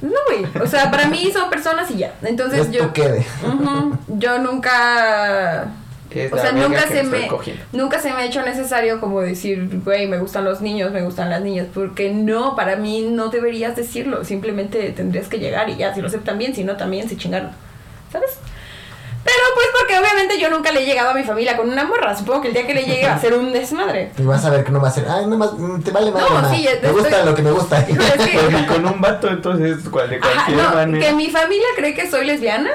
No, 0.03 0.11
güey. 0.29 0.47
O 0.63 0.67
sea, 0.67 0.91
para 0.91 1.07
mí 1.09 1.31
son 1.33 1.51
personas 1.51 1.91
y 1.91 1.99
ya. 1.99 2.15
Entonces 2.23 2.61
Es 2.67 2.71
yo. 2.71 2.93
quede. 2.93 3.25
Yo 4.09 4.39
nunca. 4.39 5.67
Es 6.11 6.33
O 6.33 6.39
sea, 6.39 6.53
nunca 6.53 6.87
se 6.89 7.03
me 7.03 7.27
cogiendo. 7.29 7.63
nunca 7.73 7.99
se 7.99 8.11
me 8.13 8.23
ha 8.23 8.25
hecho 8.25 8.43
necesario 8.43 8.99
como 8.99 9.21
decir, 9.21 9.69
güey, 9.85 10.07
me 10.07 10.19
gustan 10.19 10.45
los 10.45 10.63
niños, 10.63 10.91
me 10.91 11.03
gustan 11.03 11.29
las 11.29 11.43
niñas, 11.43 11.67
porque 11.75 12.11
no, 12.11 12.57
para 12.57 12.77
mí 12.77 13.03
no 13.11 13.29
deberías 13.29 13.77
decirlo, 13.77 14.25
simplemente 14.25 14.91
tendrías 14.93 15.29
que 15.29 15.39
llegar 15.39 15.69
y 15.69 15.77
ya, 15.77 15.95
si 15.95 16.01
lo 16.01 16.07
aceptan 16.07 16.39
bien, 16.39 16.55
si 16.55 16.65
no 16.65 16.77
también 16.77 17.09
se 17.11 17.19
chingaron. 17.19 17.51
¿Sabes? 18.11 18.39
Pero 19.25 19.37
pues 19.55 19.67
porque 19.79 19.99
obviamente 19.99 20.39
yo 20.41 20.49
nunca 20.49 20.73
le 20.73 20.83
he 20.83 20.87
llegado 20.87 21.11
a 21.11 21.15
mi 21.15 21.23
familia 21.23 21.57
con 21.57 21.69
una 21.69 21.85
morra, 21.85 22.17
supongo 22.17 22.41
que 22.43 22.49
el 22.49 22.55
día 22.55 22.67
que 22.67 22.73
le 22.75 22.85
llegue 22.85 23.07
va 23.07 23.15
a 23.15 23.21
ser 23.21 23.35
un 23.35 23.53
desmadre. 23.53 24.13
Y 24.17 24.23
vas 24.23 24.45
a 24.45 24.51
ver 24.51 24.65
que 24.65 24.71
no 24.73 24.81
va 24.81 24.89
a 24.89 24.91
ser. 24.93 25.07
Ay, 25.09 25.27
nomás, 25.27 25.53
mm, 25.53 25.81
te 25.83 25.91
vale 25.91 26.11
madre. 26.11 26.27
No, 26.31 26.49
sí, 26.55 26.63
Me 26.65 26.71
estoy- 26.73 26.93
gusta 26.93 27.25
lo 27.25 27.35
que 27.35 27.43
me 27.43 27.51
gusta. 27.51 27.81
Híjole, 27.89 28.07
es 28.09 28.27
que- 28.27 28.39
Pues 28.39 28.53
ni 28.53 28.67
con 28.67 28.87
un 28.87 29.01
vato, 29.01 29.29
entonces, 29.29 29.87
cual 29.91 30.09
de 30.09 30.17
Ajá, 30.17 30.31
cualquier 30.47 30.57
no, 30.59 30.75
manera. 30.75 31.07
que 31.07 31.13
mi 31.13 31.29
familia 31.31 31.67
cree 31.77 31.95
que 31.95 32.11
soy 32.11 32.25
lesbiana 32.27 32.71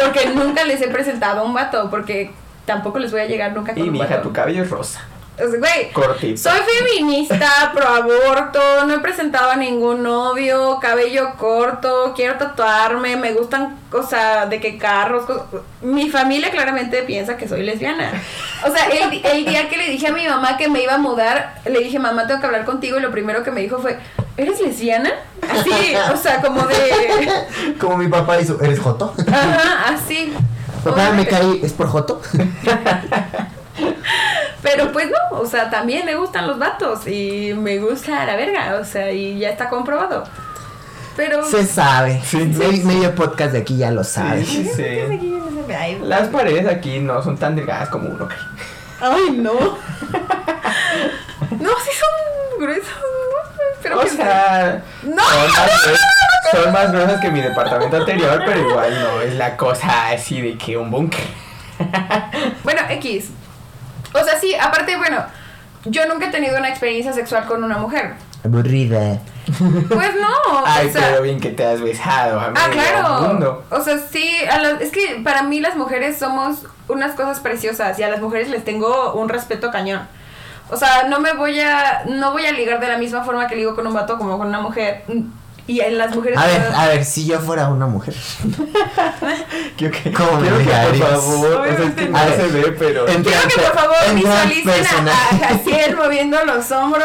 porque 0.00 0.26
nunca 0.34 0.64
les 0.64 0.80
he 0.80 0.88
presentado 0.88 1.40
a 1.40 1.44
un 1.44 1.52
vato, 1.54 1.90
porque 1.90 2.30
tampoco 2.64 2.98
les 2.98 3.10
voy 3.12 3.20
a 3.20 3.26
llegar 3.26 3.52
nunca 3.52 3.74
con 3.74 3.82
Y 3.82 3.86
un 3.88 3.92
mi 3.92 3.98
hija, 3.98 4.08
vato. 4.16 4.22
tu 4.28 4.32
cabello 4.32 4.62
es 4.62 4.70
rosa. 4.70 5.00
O 5.36 5.50
sea, 5.50 5.58
güey, 5.58 6.36
soy 6.36 6.58
feminista, 6.78 7.70
pro 7.74 7.88
aborto, 7.88 8.60
no 8.86 8.94
he 8.94 8.98
presentado 9.00 9.50
a 9.50 9.56
ningún 9.56 10.02
novio, 10.04 10.78
cabello 10.80 11.34
corto, 11.36 12.12
quiero 12.14 12.36
tatuarme, 12.38 13.16
me 13.16 13.32
gustan 13.32 13.76
cosas 13.90 14.48
de 14.48 14.60
que 14.60 14.78
carros, 14.78 15.24
cosas- 15.26 15.44
mi 15.82 16.08
familia 16.08 16.50
claramente 16.52 17.02
piensa 17.02 17.36
que 17.36 17.48
soy 17.48 17.62
lesbiana. 17.64 18.12
O 18.64 18.70
sea, 18.70 18.86
el, 18.86 19.24
el 19.26 19.44
día 19.44 19.68
que 19.68 19.76
le 19.76 19.88
dije 19.90 20.06
a 20.06 20.12
mi 20.12 20.26
mamá 20.26 20.56
que 20.56 20.68
me 20.68 20.82
iba 20.82 20.94
a 20.94 20.98
mudar, 20.98 21.56
le 21.64 21.80
dije, 21.80 21.98
mamá, 21.98 22.26
tengo 22.28 22.40
que 22.40 22.46
hablar 22.46 22.64
contigo 22.64 22.98
y 22.98 23.00
lo 23.02 23.10
primero 23.10 23.42
que 23.42 23.50
me 23.50 23.60
dijo 23.60 23.78
fue, 23.78 23.98
¿eres 24.36 24.60
lesbiana? 24.60 25.10
Así, 25.50 25.70
o 26.12 26.16
sea, 26.16 26.40
como 26.40 26.62
de... 26.66 27.74
Como 27.80 27.96
mi 27.98 28.06
papá 28.08 28.40
hizo. 28.40 28.58
¿Eres 28.62 28.78
Joto? 28.78 29.12
Ajá, 29.30 29.94
así. 29.94 30.32
Papá, 30.82 31.10
me 31.12 31.26
caí. 31.26 31.60
¿Es 31.62 31.72
por 31.72 31.88
Joto? 31.88 32.20
Pero 34.64 34.90
pues 34.92 35.06
no, 35.10 35.38
o 35.38 35.46
sea, 35.46 35.70
también 35.70 36.04
me 36.06 36.16
gustan 36.16 36.46
los 36.48 36.58
vatos 36.58 37.06
y 37.06 37.54
me 37.54 37.78
gusta 37.78 38.24
la 38.26 38.34
verga, 38.34 38.78
o 38.80 38.84
sea, 38.84 39.12
y 39.12 39.38
ya 39.38 39.50
está 39.50 39.68
comprobado. 39.68 40.24
pero... 41.16 41.44
Se 41.48 41.64
sabe. 41.64 42.20
Sí, 42.24 42.38
Me- 42.38 42.54
sí, 42.70 42.76
sí. 42.78 42.84
Medio 42.84 43.14
podcast 43.14 43.52
de 43.52 43.58
aquí 43.60 43.76
ya 43.76 43.90
lo 43.92 44.02
sabe. 44.02 44.44
Sí, 44.44 44.64
sí. 44.74 44.82
Ay, 45.78 45.98
Las 46.02 46.28
paredes 46.28 46.66
aquí 46.66 46.98
no 46.98 47.22
son 47.22 47.36
tan 47.38 47.54
delgadas 47.54 47.88
como 47.90 48.08
uno 48.08 48.26
cree. 48.26 48.38
Ay, 49.00 49.30
no. 49.32 49.52
no, 51.60 51.70
sí 51.80 51.90
son 51.98 52.60
gruesos, 52.60 52.86
¿no? 52.88 53.64
Pero 53.82 53.98
O 53.98 54.02
que- 54.02 54.08
sea, 54.10 54.82
No, 55.02 55.22
son 55.22 55.50
más, 55.52 55.82
gruesas, 55.84 56.00
son 56.52 56.72
más 56.72 56.92
gruesas 56.92 57.20
que 57.20 57.30
mi 57.30 57.40
departamento 57.42 57.96
anterior, 57.98 58.42
pero 58.46 58.60
igual 58.68 58.94
no 59.00 59.20
es 59.20 59.34
la 59.34 59.56
cosa 59.56 60.08
así 60.08 60.40
de 60.40 60.56
que 60.56 60.76
un 60.76 60.90
búnker. 60.90 61.24
Bueno, 62.62 62.80
X. 62.88 63.30
O 64.14 64.24
sea, 64.24 64.38
sí, 64.40 64.54
aparte, 64.54 64.96
bueno, 64.96 65.24
yo 65.84 66.06
nunca 66.06 66.26
he 66.26 66.30
tenido 66.30 66.56
una 66.58 66.68
experiencia 66.68 67.12
sexual 67.12 67.44
con 67.46 67.62
una 67.64 67.76
mujer. 67.78 68.14
Aburrida. 68.44 69.18
Pues 69.46 70.10
no, 70.20 70.62
Ay, 70.66 70.88
o 70.88 70.92
sea... 70.92 71.08
pero 71.10 71.22
bien 71.22 71.40
que 71.40 71.50
te 71.50 71.64
has 71.66 71.80
besado 71.80 72.40
a 72.40 72.52
Ah, 72.54 72.68
claro. 72.70 73.28
mundo. 73.28 73.64
O 73.70 73.80
sea, 73.82 73.98
sí, 73.98 74.36
a 74.50 74.58
las- 74.58 74.80
es 74.80 74.90
que 74.90 75.20
para 75.24 75.42
mí 75.42 75.60
las 75.60 75.76
mujeres 75.76 76.18
somos 76.18 76.58
unas 76.88 77.12
cosas 77.14 77.40
preciosas 77.40 77.98
y 77.98 78.02
a 78.02 78.08
las 78.08 78.20
mujeres 78.20 78.48
les 78.48 78.64
tengo 78.64 79.12
un 79.14 79.28
respeto 79.28 79.70
cañón. 79.70 80.06
O 80.70 80.76
sea, 80.76 81.04
no 81.08 81.20
me 81.20 81.32
voy 81.34 81.60
a 81.60 82.04
no 82.06 82.32
voy 82.32 82.46
a 82.46 82.52
ligar 82.52 82.80
de 82.80 82.88
la 82.88 82.96
misma 82.96 83.22
forma 83.22 83.46
que 83.48 83.56
ligo 83.56 83.74
con 83.74 83.86
un 83.86 83.92
vato 83.94 84.16
como 84.16 84.38
con 84.38 84.46
una 84.48 84.60
mujer. 84.60 85.04
Y 85.66 85.80
en 85.80 85.96
las 85.96 86.14
mujeres 86.14 86.38
A 86.38 86.46
ver, 86.46 86.62
todas- 86.62 86.78
a 86.78 86.86
ver, 86.88 87.04
si 87.06 87.24
yo 87.26 87.40
fuera 87.40 87.68
una 87.68 87.86
mujer. 87.86 88.14
Quiero 89.76 89.96
que, 89.96 90.12
¿Cómo 90.12 90.32
me 90.40 90.48
quiero 90.48 90.58
que 90.58 90.98
por 90.98 91.08
favor, 91.08 91.60
o 91.60 91.64
sea, 91.64 91.72
es 91.72 91.76
que 91.76 91.84
Obviamente 92.04 92.08
no 92.08 92.18
no. 92.18 92.36
se 92.36 92.46
ve, 92.48 92.76
pero... 92.78 93.08
En- 93.08 93.22
Quiero 93.24 93.40
que 93.48 93.60
por 93.60 93.74
favor 93.74 93.96
visualicen 94.14 95.08
a, 95.08 95.12
a 95.12 95.48
Jaciel 95.48 95.96
moviendo 95.96 96.44
los 96.44 96.70
hombros. 96.70 97.04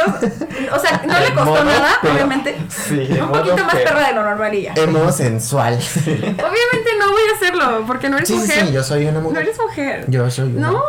O 0.75 0.79
sea, 0.79 1.01
no 1.07 1.19
le 1.19 1.25
costó 1.33 1.45
modo 1.45 1.63
nada, 1.63 1.97
pero- 2.01 2.13
obviamente. 2.15 2.57
Sí, 2.69 3.07
Un 3.19 3.31
poquito 3.31 3.63
más 3.65 3.75
perra 3.75 4.07
de 4.09 4.13
lo 4.13 4.23
normal 4.23 4.53
y 4.53 4.61
ya. 4.63 4.73
Emo 4.75 5.11
sensual. 5.11 5.75
Obviamente 6.05 6.89
no 6.99 7.11
voy 7.11 7.21
a 7.31 7.35
hacerlo, 7.35 7.83
porque 7.87 8.09
no 8.09 8.17
eres 8.17 8.29
Sí, 8.29 8.35
mujer. 8.35 8.67
sí, 8.67 8.73
yo 8.73 8.83
soy 8.83 9.03
una 9.05 9.13
No 9.13 9.21
mujer. 9.21 9.43
eres 9.43 9.57
mujer. 9.59 10.05
Yo 10.09 10.29
soy 10.29 10.55
una. 10.55 10.67
No. 10.71 10.83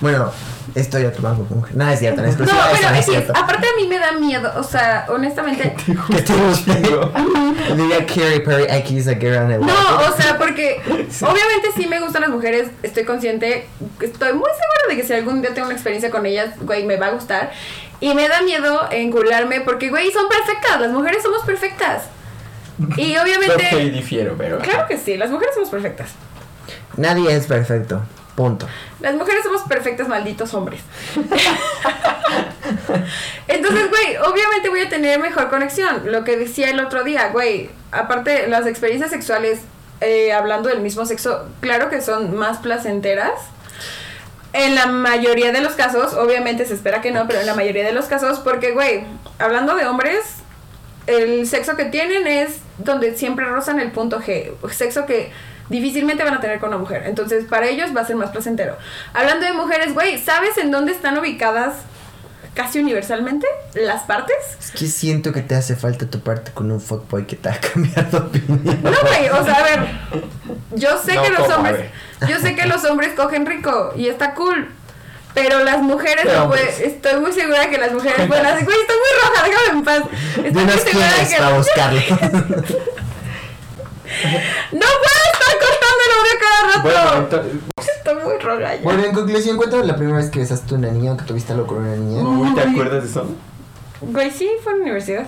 Bueno, 0.00 0.30
estoy 0.74 1.04
banco 1.20 1.44
con 1.44 1.58
mujer. 1.58 1.76
Nada, 1.76 1.92
es 1.92 2.00
cierto, 2.00 2.22
no 2.22 2.28
pero 2.32 2.44
es 2.44 3.08
es 3.08 3.30
aparte 3.30 3.66
a 3.66 3.76
mí 3.80 3.86
me 3.88 3.98
da 3.98 4.12
miedo, 4.12 4.52
o 4.56 4.62
sea, 4.62 5.06
honestamente. 5.08 5.74
Que 5.84 5.94
te. 6.22 6.32
Diga 7.74 8.06
Carrie 8.06 8.40
Perry 8.40 8.66
X 8.68 9.08
a 9.08 9.14
girl 9.14 9.36
on 9.36 9.52
a 9.52 9.58
No, 9.58 9.98
o 10.08 10.16
sea, 10.16 10.38
porque 10.38 10.80
obviamente 10.86 11.68
sí 11.76 11.86
me 11.86 12.00
gustan 12.00 12.22
las 12.22 12.30
mujeres, 12.30 12.68
estoy 12.82 13.04
consciente, 13.04 13.66
estoy 14.00 14.32
muy 14.32 14.50
segura 14.50 14.88
de 14.88 14.96
que 14.96 15.06
si 15.06 15.12
algún 15.12 15.42
día 15.42 15.54
tengo 15.54 15.66
una 15.66 15.74
experiencia 15.74 16.10
con 16.10 16.26
ellas, 16.26 16.50
güey, 16.60 16.84
me 16.84 16.96
va 16.96 17.06
a 17.06 17.10
gustar. 17.10 17.52
Y 18.00 18.14
me 18.14 18.28
da 18.28 18.40
miedo 18.42 18.88
encularme 18.90 19.60
porque, 19.60 19.90
güey, 19.90 20.10
son 20.10 20.26
perfectas, 20.28 20.80
las 20.80 20.90
mujeres 20.90 21.22
somos 21.22 21.42
perfectas. 21.42 22.04
Y 22.96 23.16
obviamente... 23.16 23.90
difiero, 23.92 24.34
pero... 24.38 24.58
Claro 24.58 24.86
que 24.88 24.96
sí, 24.96 25.16
las 25.16 25.30
mujeres 25.30 25.54
somos 25.54 25.70
perfectas. 25.70 26.10
Nadie 26.96 27.34
es 27.34 27.46
perfecto. 27.46 28.02
Punto. 28.34 28.66
Las 29.00 29.14
mujeres 29.14 29.42
somos 29.44 29.62
perfectas, 29.62 30.08
malditos 30.08 30.54
hombres. 30.54 30.80
Entonces, 33.48 33.90
güey, 33.90 34.16
obviamente 34.16 34.68
voy 34.68 34.80
a 34.80 34.88
tener 34.88 35.18
mejor 35.18 35.50
conexión. 35.50 36.10
Lo 36.10 36.24
que 36.24 36.36
decía 36.36 36.70
el 36.70 36.80
otro 36.80 37.04
día, 37.04 37.28
güey. 37.28 37.70
Aparte, 37.92 38.46
las 38.48 38.66
experiencias 38.66 39.10
sexuales, 39.10 39.60
eh, 40.00 40.32
hablando 40.32 40.68
del 40.68 40.80
mismo 40.80 41.04
sexo, 41.06 41.48
claro 41.60 41.90
que 41.90 42.00
son 42.00 42.36
más 42.36 42.58
placenteras. 42.58 43.32
En 44.52 44.74
la 44.74 44.86
mayoría 44.86 45.52
de 45.52 45.60
los 45.60 45.74
casos, 45.74 46.14
obviamente 46.14 46.66
se 46.66 46.74
espera 46.74 47.00
que 47.00 47.12
no, 47.12 47.26
pero 47.26 47.40
en 47.40 47.46
la 47.46 47.54
mayoría 47.54 47.84
de 47.84 47.92
los 47.92 48.06
casos, 48.06 48.40
porque, 48.40 48.72
güey, 48.72 49.04
hablando 49.38 49.76
de 49.76 49.86
hombres, 49.86 50.22
el 51.06 51.46
sexo 51.46 51.76
que 51.76 51.84
tienen 51.84 52.26
es 52.26 52.58
donde 52.78 53.16
siempre 53.16 53.44
rozan 53.46 53.80
el 53.80 53.90
punto 53.92 54.20
G. 54.20 54.52
Sexo 54.70 55.06
que 55.06 55.30
difícilmente 55.70 56.22
van 56.22 56.34
a 56.34 56.40
tener 56.40 56.58
con 56.60 56.68
una 56.68 56.78
mujer. 56.78 57.04
Entonces, 57.06 57.44
para 57.46 57.66
ellos 57.66 57.96
va 57.96 58.02
a 58.02 58.04
ser 58.04 58.16
más 58.16 58.30
placentero. 58.30 58.76
Hablando 59.14 59.46
de 59.46 59.52
mujeres, 59.54 59.94
güey, 59.94 60.18
¿sabes 60.18 60.58
en 60.58 60.70
dónde 60.70 60.92
están 60.92 61.16
ubicadas 61.18 61.76
casi 62.54 62.80
universalmente 62.80 63.46
las 63.74 64.02
partes? 64.02 64.36
Es 64.60 64.72
que 64.72 64.86
siento 64.88 65.32
que 65.32 65.40
te 65.40 65.54
hace 65.54 65.76
falta 65.76 66.10
toparte 66.10 66.50
con 66.52 66.70
un 66.70 66.80
fuckboy 66.80 67.26
que 67.26 67.36
te 67.36 67.48
ha 67.48 67.58
cambiado 67.72 68.20
de 68.20 68.26
opinión. 68.38 68.78
No, 68.82 68.90
güey, 68.90 69.28
o 69.30 69.44
sea, 69.44 69.54
a 69.54 69.62
ver, 69.62 69.86
yo 70.74 70.98
sé 70.98 71.14
No, 71.14 71.22
que 71.22 71.30
los 71.30 71.48
hombres, 71.48 71.86
yo 72.28 72.38
sé 72.40 72.54
que 72.56 72.66
los 72.66 72.84
hombres 72.84 73.12
cogen 73.14 73.46
rico 73.46 73.92
y 73.96 74.08
está 74.08 74.34
cool. 74.34 74.68
Pero 75.32 75.62
las 75.62 75.78
mujeres, 75.80 76.22
Pero 76.24 76.38
no 76.38 76.44
hombres. 76.46 76.74
puede- 76.74 76.86
estoy 76.88 77.20
muy 77.20 77.32
segura 77.32 77.70
que 77.70 77.78
las 77.78 77.92
mujeres 77.92 78.26
pueden 78.26 78.44
hacer, 78.46 78.64
güey, 78.64 78.76
estoy 78.80 78.96
muy 78.96 79.22
roja, 79.22 79.44
déjame 79.48 79.78
en 79.78 79.84
paz. 79.84 80.02
Estoy 80.44 80.64
muy 80.64 80.78
segura 80.78 81.12
de 81.14 81.28
que 81.28 81.36
para 81.36 81.56
buscarlo. 81.56 82.00
no 84.72 84.80
puedo 84.80 85.22
estar 85.32 85.54
cortando 85.58 86.00
el 86.06 86.12
audio 86.18 86.34
cada 86.40 86.82
Bueno, 86.82 86.98
rato. 87.22 87.36
entonces, 87.36 87.60
Estoy 87.96 88.14
muy 88.24 88.38
roja 88.38 88.74
ya. 88.76 88.80
Bueno, 88.82 89.04
en 89.04 89.12
conclusión, 89.12 89.56
cuéntame 89.56 89.84
la 89.84 89.96
primera 89.96 90.16
vez 90.18 90.30
que 90.30 90.38
besaste 90.40 90.74
a 90.74 90.78
una 90.78 90.90
niña 90.90 91.12
o 91.12 91.16
que 91.16 91.24
tuviste 91.24 91.52
algo 91.52 91.66
con 91.66 91.78
una 91.78 91.94
niña. 91.96 92.22
uy, 92.22 92.54
¿te 92.54 92.60
acuerdas 92.62 93.02
de 93.04 93.10
eso? 93.10 93.26
Güey, 94.00 94.30
sí, 94.30 94.48
fue 94.64 94.72
en 94.72 94.78
la 94.78 94.82
universidad. 94.84 95.26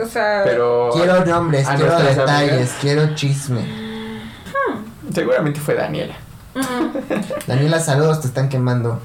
O 0.00 0.06
sea, 0.06 0.42
Pero... 0.44 0.90
Quiero 0.94 1.24
nombres, 1.26 1.66
¿A 1.68 1.74
quiero 1.74 1.98
detalles, 1.98 2.18
amigas? 2.50 2.76
quiero 2.80 3.14
chisme. 3.14 3.62
Seguramente 5.12 5.60
fue 5.60 5.74
Daniela. 5.74 6.14
mm, 6.54 7.46
Daniela, 7.46 7.80
saludos, 7.80 8.20
te 8.20 8.28
están 8.28 8.48
quemando. 8.48 9.00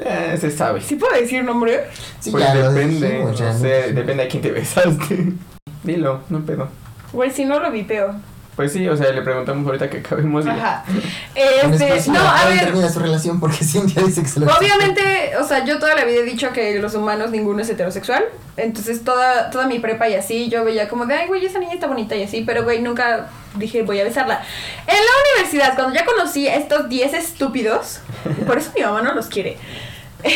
Eh, 0.00 0.36
se 0.40 0.50
sabe. 0.50 0.80
¿sí 0.80 0.96
puedo 0.96 1.12
decir 1.14 1.42
nombre? 1.44 1.86
Sí, 2.20 2.30
Pues 2.30 2.44
ya 2.44 2.54
lo 2.54 2.72
depende, 2.72 3.08
dijimos, 3.10 3.38
ya 3.38 3.52
no 3.52 3.58
sé, 3.58 3.92
depende 3.92 4.22
a 4.24 4.28
quién 4.28 4.42
te 4.42 4.50
besaste. 4.52 5.32
Dilo, 5.82 6.20
no 6.28 6.40
pedo. 6.44 6.68
Güey, 7.12 7.30
si 7.30 7.44
no 7.44 7.60
lo 7.60 7.70
vipeo. 7.70 8.14
Pues 8.58 8.72
sí, 8.72 8.88
o 8.88 8.96
sea, 8.96 9.12
le 9.12 9.22
preguntamos 9.22 9.64
ahorita 9.66 9.88
que 9.88 9.98
acabemos 9.98 10.44
de... 10.44 10.50
Ajá. 10.50 10.84
Este, 11.36 12.10
no, 12.10 12.18
a 12.18 12.46
ver, 12.46 12.58
termina 12.58 12.90
su 12.90 12.98
relación 12.98 13.38
porque 13.38 13.64
Cintia 13.64 14.02
dice 14.02 14.22
que 14.22 14.28
se 14.28 14.40
lo 14.40 14.46
Obviamente, 14.46 15.36
o 15.40 15.44
sea, 15.44 15.64
yo 15.64 15.78
toda 15.78 15.94
la 15.94 16.04
vida 16.04 16.18
he 16.18 16.24
dicho 16.24 16.52
que 16.52 16.80
los 16.80 16.94
humanos 16.94 17.30
ninguno 17.30 17.62
es 17.62 17.70
heterosexual. 17.70 18.24
Entonces, 18.56 19.04
toda, 19.04 19.50
toda 19.50 19.68
mi 19.68 19.78
prepa 19.78 20.08
y 20.08 20.16
así, 20.16 20.48
yo 20.48 20.64
veía 20.64 20.88
como 20.88 21.06
de, 21.06 21.14
ay, 21.14 21.28
güey, 21.28 21.46
esa 21.46 21.60
niña 21.60 21.74
está 21.74 21.86
bonita 21.86 22.16
y 22.16 22.24
así. 22.24 22.42
Pero, 22.44 22.64
güey, 22.64 22.82
nunca 22.82 23.28
dije, 23.54 23.82
voy 23.82 24.00
a 24.00 24.04
besarla. 24.04 24.42
En 24.88 24.96
la 24.96 25.12
universidad, 25.36 25.76
cuando 25.76 25.94
ya 25.94 26.04
conocí 26.04 26.48
a 26.48 26.56
estos 26.56 26.88
10 26.88 27.14
estúpidos, 27.14 28.00
por 28.44 28.58
eso 28.58 28.72
mi 28.74 28.82
mamá 28.82 29.02
no 29.02 29.14
los 29.14 29.26
quiere. 29.28 29.56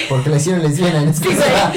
Porque 0.08 0.30
le 0.30 0.36
hicieron 0.36 0.62
lesbiana 0.62 1.02
en 1.02 1.14
Sí, 1.14 1.28
exclusiva. 1.28 1.72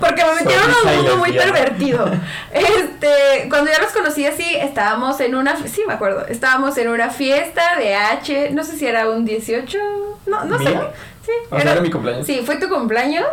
Porque 0.00 0.24
me 0.24 0.34
metieron 0.34 0.70
a 0.70 0.88
un 0.90 0.96
mundo 0.96 1.16
muy 1.18 1.32
pervertido. 1.32 2.10
Este, 2.52 3.48
cuando 3.48 3.70
ya 3.70 3.80
los 3.80 3.92
conocí 3.92 4.26
así, 4.26 4.44
estábamos 4.56 5.20
en 5.20 5.34
una, 5.34 5.56
sí 5.56 5.82
me 5.86 5.94
acuerdo, 5.94 6.26
estábamos 6.26 6.76
en 6.78 6.88
una 6.88 7.10
fiesta 7.10 7.76
de 7.78 7.94
H, 7.94 8.50
no 8.52 8.64
sé 8.64 8.76
si 8.76 8.86
era 8.86 9.10
un 9.10 9.24
18, 9.24 9.78
no, 10.26 10.44
no 10.44 10.58
sé. 10.58 10.78
Sí, 11.24 11.32
O 11.50 11.60
sea, 11.60 11.72
era 11.72 11.80
mi 11.82 11.90
cumpleaños. 11.90 12.26
Sí, 12.26 12.40
fue 12.44 12.56
tu 12.56 12.68
cumpleaños 12.68 13.26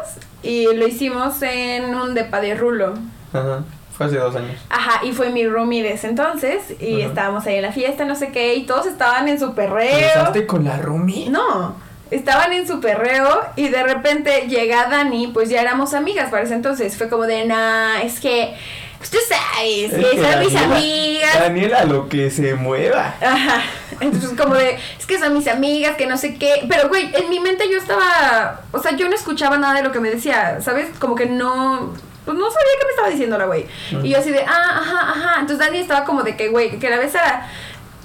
y 0.43 0.66
lo 0.76 0.86
hicimos 0.88 1.41
en 1.41 1.95
un 1.95 2.14
depa 2.14 2.41
de 2.41 2.54
rulo. 2.56 2.93
Ajá, 3.34 3.64
fue 3.98 4.08
hace 4.08 4.18
dos 4.18 4.36
años. 4.36 4.60
Ajá, 4.70 5.06
y 5.06 5.14
fue 5.14 5.30
mi 5.30 5.48
roomie 5.48 5.84
de 5.84 5.93
ese 5.93 6.08
entonces 6.08 6.64
y 6.82 7.00
Ajá. 7.02 7.10
estábamos 7.10 7.45
ahí 7.48 7.56
en 7.56 7.62
la 7.62 7.72
fiesta, 7.72 8.04
no 8.04 8.16
sé 8.16 8.32
qué, 8.34 8.56
y 8.56 8.66
todos 8.66 8.86
estaban 8.88 9.30
en 9.30 9.39
su 9.39 9.54
perreo. 9.56 9.95
¿Besaste 9.95 10.45
con 10.45 10.66
la 10.66 10.78
Rumi? 10.78 11.30
No, 11.30 11.76
estaban 12.12 12.53
en 12.53 12.68
su 12.68 12.80
perreo 12.80 13.41
y 13.55 13.70
de 13.70 13.84
repente 13.84 14.47
llega 14.47 14.88
Dani, 14.89 15.28
pues 15.28 15.49
ya 15.49 15.62
éramos 15.62 15.93
amigas 15.93 16.30
para 16.30 16.43
ese 16.43 16.53
entonces. 16.53 16.97
Fue 16.97 17.10
como 17.10 17.24
de, 17.24 17.45
nah, 17.45 17.99
es 18.01 18.20
que, 18.20 18.55
pues 18.97 19.10
tú 19.10 19.18
sabes, 19.28 19.93
Es 19.93 20.05
que 20.05 20.22
son 20.22 20.39
mis 20.39 20.55
amigas. 20.55 21.39
Daniela, 21.39 21.86
lo 21.86 22.10
que 22.10 22.30
se 22.30 22.55
mueva. 22.55 23.16
Ajá. 23.22 23.62
Entonces 23.99 24.32
como 24.38 24.55
de, 24.55 24.78
es 24.99 25.05
que 25.05 25.20
son 25.20 25.34
mis 25.34 25.47
amigas, 25.47 25.95
que 25.95 26.05
no 26.05 26.18
sé 26.18 26.36
qué. 26.36 26.66
Pero 26.70 26.89
güey, 26.89 27.10
en 27.16 27.30
mi 27.30 27.39
mente 27.39 27.70
yo 27.70 27.78
estaba, 27.78 28.62
o 28.72 28.80
sea, 28.80 28.95
yo 28.95 29.10
no 29.10 29.16
escuchaba 29.16 29.58
nada 29.58 29.76
de 29.76 29.84
lo 29.84 29.91
que 29.91 29.99
me 29.99 30.10
decía, 30.10 30.60
¿sabes? 30.62 30.88
Como 30.99 31.16
que 31.16 31.26
no, 31.26 31.93
pues 32.26 32.38
no 32.38 32.45
sabía 32.49 32.72
qué 32.80 32.86
me 32.86 32.91
estaba 32.91 33.10
diciendo 33.10 33.38
la 33.38 33.45
güey. 33.45 33.66
Y 34.03 34.10
yo 34.10 34.20
así 34.20 34.32
de, 34.32 34.41
ah, 34.41 34.82
ajá, 34.82 35.12
ajá. 35.12 35.39
Entonces 35.39 35.66
Dani 35.66 35.80
estaba 35.80 36.05
como 36.05 36.24
de 36.24 36.36
que, 36.36 36.49
güey, 36.49 36.78
que 36.78 36.89
la 36.89 36.97
besara. 36.97 37.49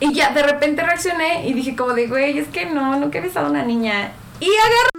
Y 0.03 0.12
ya 0.14 0.30
de 0.30 0.42
repente 0.42 0.82
reaccioné 0.82 1.46
y 1.46 1.53
dije 1.53 1.76
como 1.76 1.94
de, 1.94 2.09
güey, 2.09 2.36
es 2.36 2.48
que 2.48 2.66
no, 2.66 2.96
nunca 2.98 3.18
he 3.18 3.20
besado 3.20 3.46
a 3.46 3.50
una 3.50 3.62
niña. 3.62 4.11
Y 4.40 4.46
agarró 4.46 4.90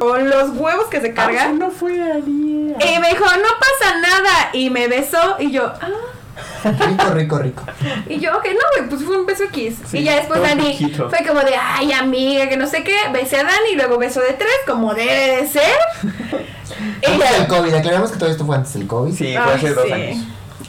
con 0.00 0.28
los 0.28 0.50
huevos 0.58 0.86
que 0.86 1.00
se 1.00 1.14
cargan. 1.14 1.48
Ah, 1.50 1.52
no 1.56 1.70
fue. 1.70 1.92
Y 1.94 2.98
me 3.00 3.08
dijo, 3.08 3.24
no 3.24 3.48
pasa 3.60 4.00
nada. 4.02 4.50
Y 4.52 4.68
me 4.70 4.88
besó 4.88 5.36
y 5.38 5.52
yo, 5.52 5.66
ah. 5.66 5.88
Rico, 6.64 7.10
rico, 7.14 7.38
rico. 7.38 7.62
Y 8.08 8.18
yo, 8.18 8.36
ok, 8.36 8.46
no, 8.46 8.60
güey, 8.76 8.88
pues 8.90 9.04
fue 9.04 9.16
un 9.16 9.26
beso 9.26 9.44
X. 9.44 9.76
Sí, 9.86 9.98
y 9.98 10.02
ya 10.02 10.16
después 10.16 10.42
Dani 10.42 10.72
poquito. 10.72 11.08
fue 11.08 11.24
como 11.24 11.42
de, 11.42 11.54
ay, 11.54 11.92
amiga, 11.92 12.48
que 12.48 12.56
no 12.56 12.66
sé 12.66 12.82
qué. 12.82 12.96
Besé 13.12 13.36
a 13.36 13.44
Dani 13.44 13.70
y 13.74 13.76
luego 13.76 13.96
beso 13.96 14.20
de 14.20 14.32
tres, 14.32 14.50
como 14.66 14.92
debe 14.92 15.36
de 15.36 15.46
ser. 15.46 15.62
y 16.02 17.06
Antes 17.12 17.30
del. 17.38 17.46
COVID, 17.46 17.74
aclaramos 17.74 18.10
que 18.10 18.18
todo 18.18 18.28
esto 18.28 18.44
fue 18.44 18.56
antes 18.56 18.74
del 18.74 18.88
COVID. 18.88 19.14
Sí, 19.14 19.36
fue 19.36 19.52
Ay, 19.52 19.54
hace 19.54 19.72
dos 19.72 19.86
sí. 19.86 19.92
años. 19.92 20.24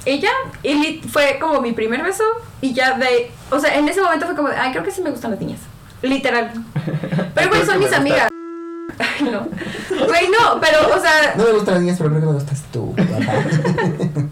Ya, 0.08 0.32
y 0.64 1.02
fue 1.12 1.38
como 1.40 1.60
mi 1.62 1.74
primer 1.74 2.02
beso. 2.02 2.24
Y 2.62 2.74
ya 2.74 2.98
de, 2.98 3.30
o 3.52 3.60
sea, 3.60 3.78
en 3.78 3.88
ese 3.90 4.02
momento 4.02 4.26
fue 4.26 4.36
como 4.36 4.48
de, 4.50 4.56
ay, 4.56 4.72
creo 4.72 4.84
que 4.84 4.92
sí 4.92 5.02
me 5.02 5.12
gustan 5.12 5.32
las 5.32 5.40
niñas. 5.42 5.60
Literal. 6.02 6.54
Pero, 7.36 7.50
güey, 7.50 7.66
son 7.66 7.80
mis 7.80 7.92
amigas. 7.92 8.30
Ay, 9.00 9.30
no. 9.30 9.48
Güey, 10.08 10.28
no, 10.30 10.60
pero, 10.60 10.80
o 10.96 11.00
sea, 11.00 11.36
No 11.36 11.44
me 11.44 11.52
gustan 11.52 11.76
las 11.76 11.84
niñas, 11.84 11.98
pero 12.00 12.10
creo 12.10 12.22
que 12.22 12.28
me 12.28 12.34
gustas 12.34 12.64
tú. 12.72 12.96
Güey, 12.96 13.08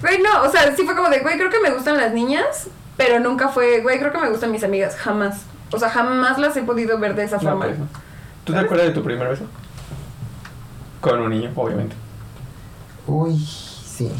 güey, 0.00 0.22
no, 0.22 0.42
o 0.42 0.48
sea, 0.50 0.74
sí 0.74 0.84
fue 0.86 0.94
como 0.96 1.10
de, 1.10 1.18
güey, 1.20 1.36
creo 1.36 1.50
que 1.50 1.60
me 1.60 1.70
gustan 1.70 1.98
las 1.98 2.12
niñas, 2.14 2.68
pero 2.96 3.20
nunca 3.20 3.48
fue, 3.48 3.82
güey, 3.82 3.98
creo 3.98 4.10
que 4.12 4.18
me 4.18 4.30
gustan 4.30 4.52
mis 4.52 4.64
amigas, 4.64 4.96
jamás. 4.96 5.42
O 5.70 5.78
sea, 5.78 5.90
jamás 5.90 6.38
las 6.38 6.56
he 6.56 6.62
podido 6.62 6.98
ver 6.98 7.14
de 7.14 7.24
esa 7.24 7.36
No, 7.36 7.42
forma. 7.42 7.66
pues 7.66 7.78
no. 7.78 7.86
¿Tú 8.44 8.52
te 8.54 8.58
acuerdas 8.60 8.86
de 8.86 8.92
tu 8.94 9.02
primer 9.02 9.28
beso? 9.28 9.44
Con 11.00 11.20
un 11.20 11.30
niño, 11.30 11.50
obviamente. 11.54 11.94
Uy, 13.06 13.36
sí. 13.38 14.10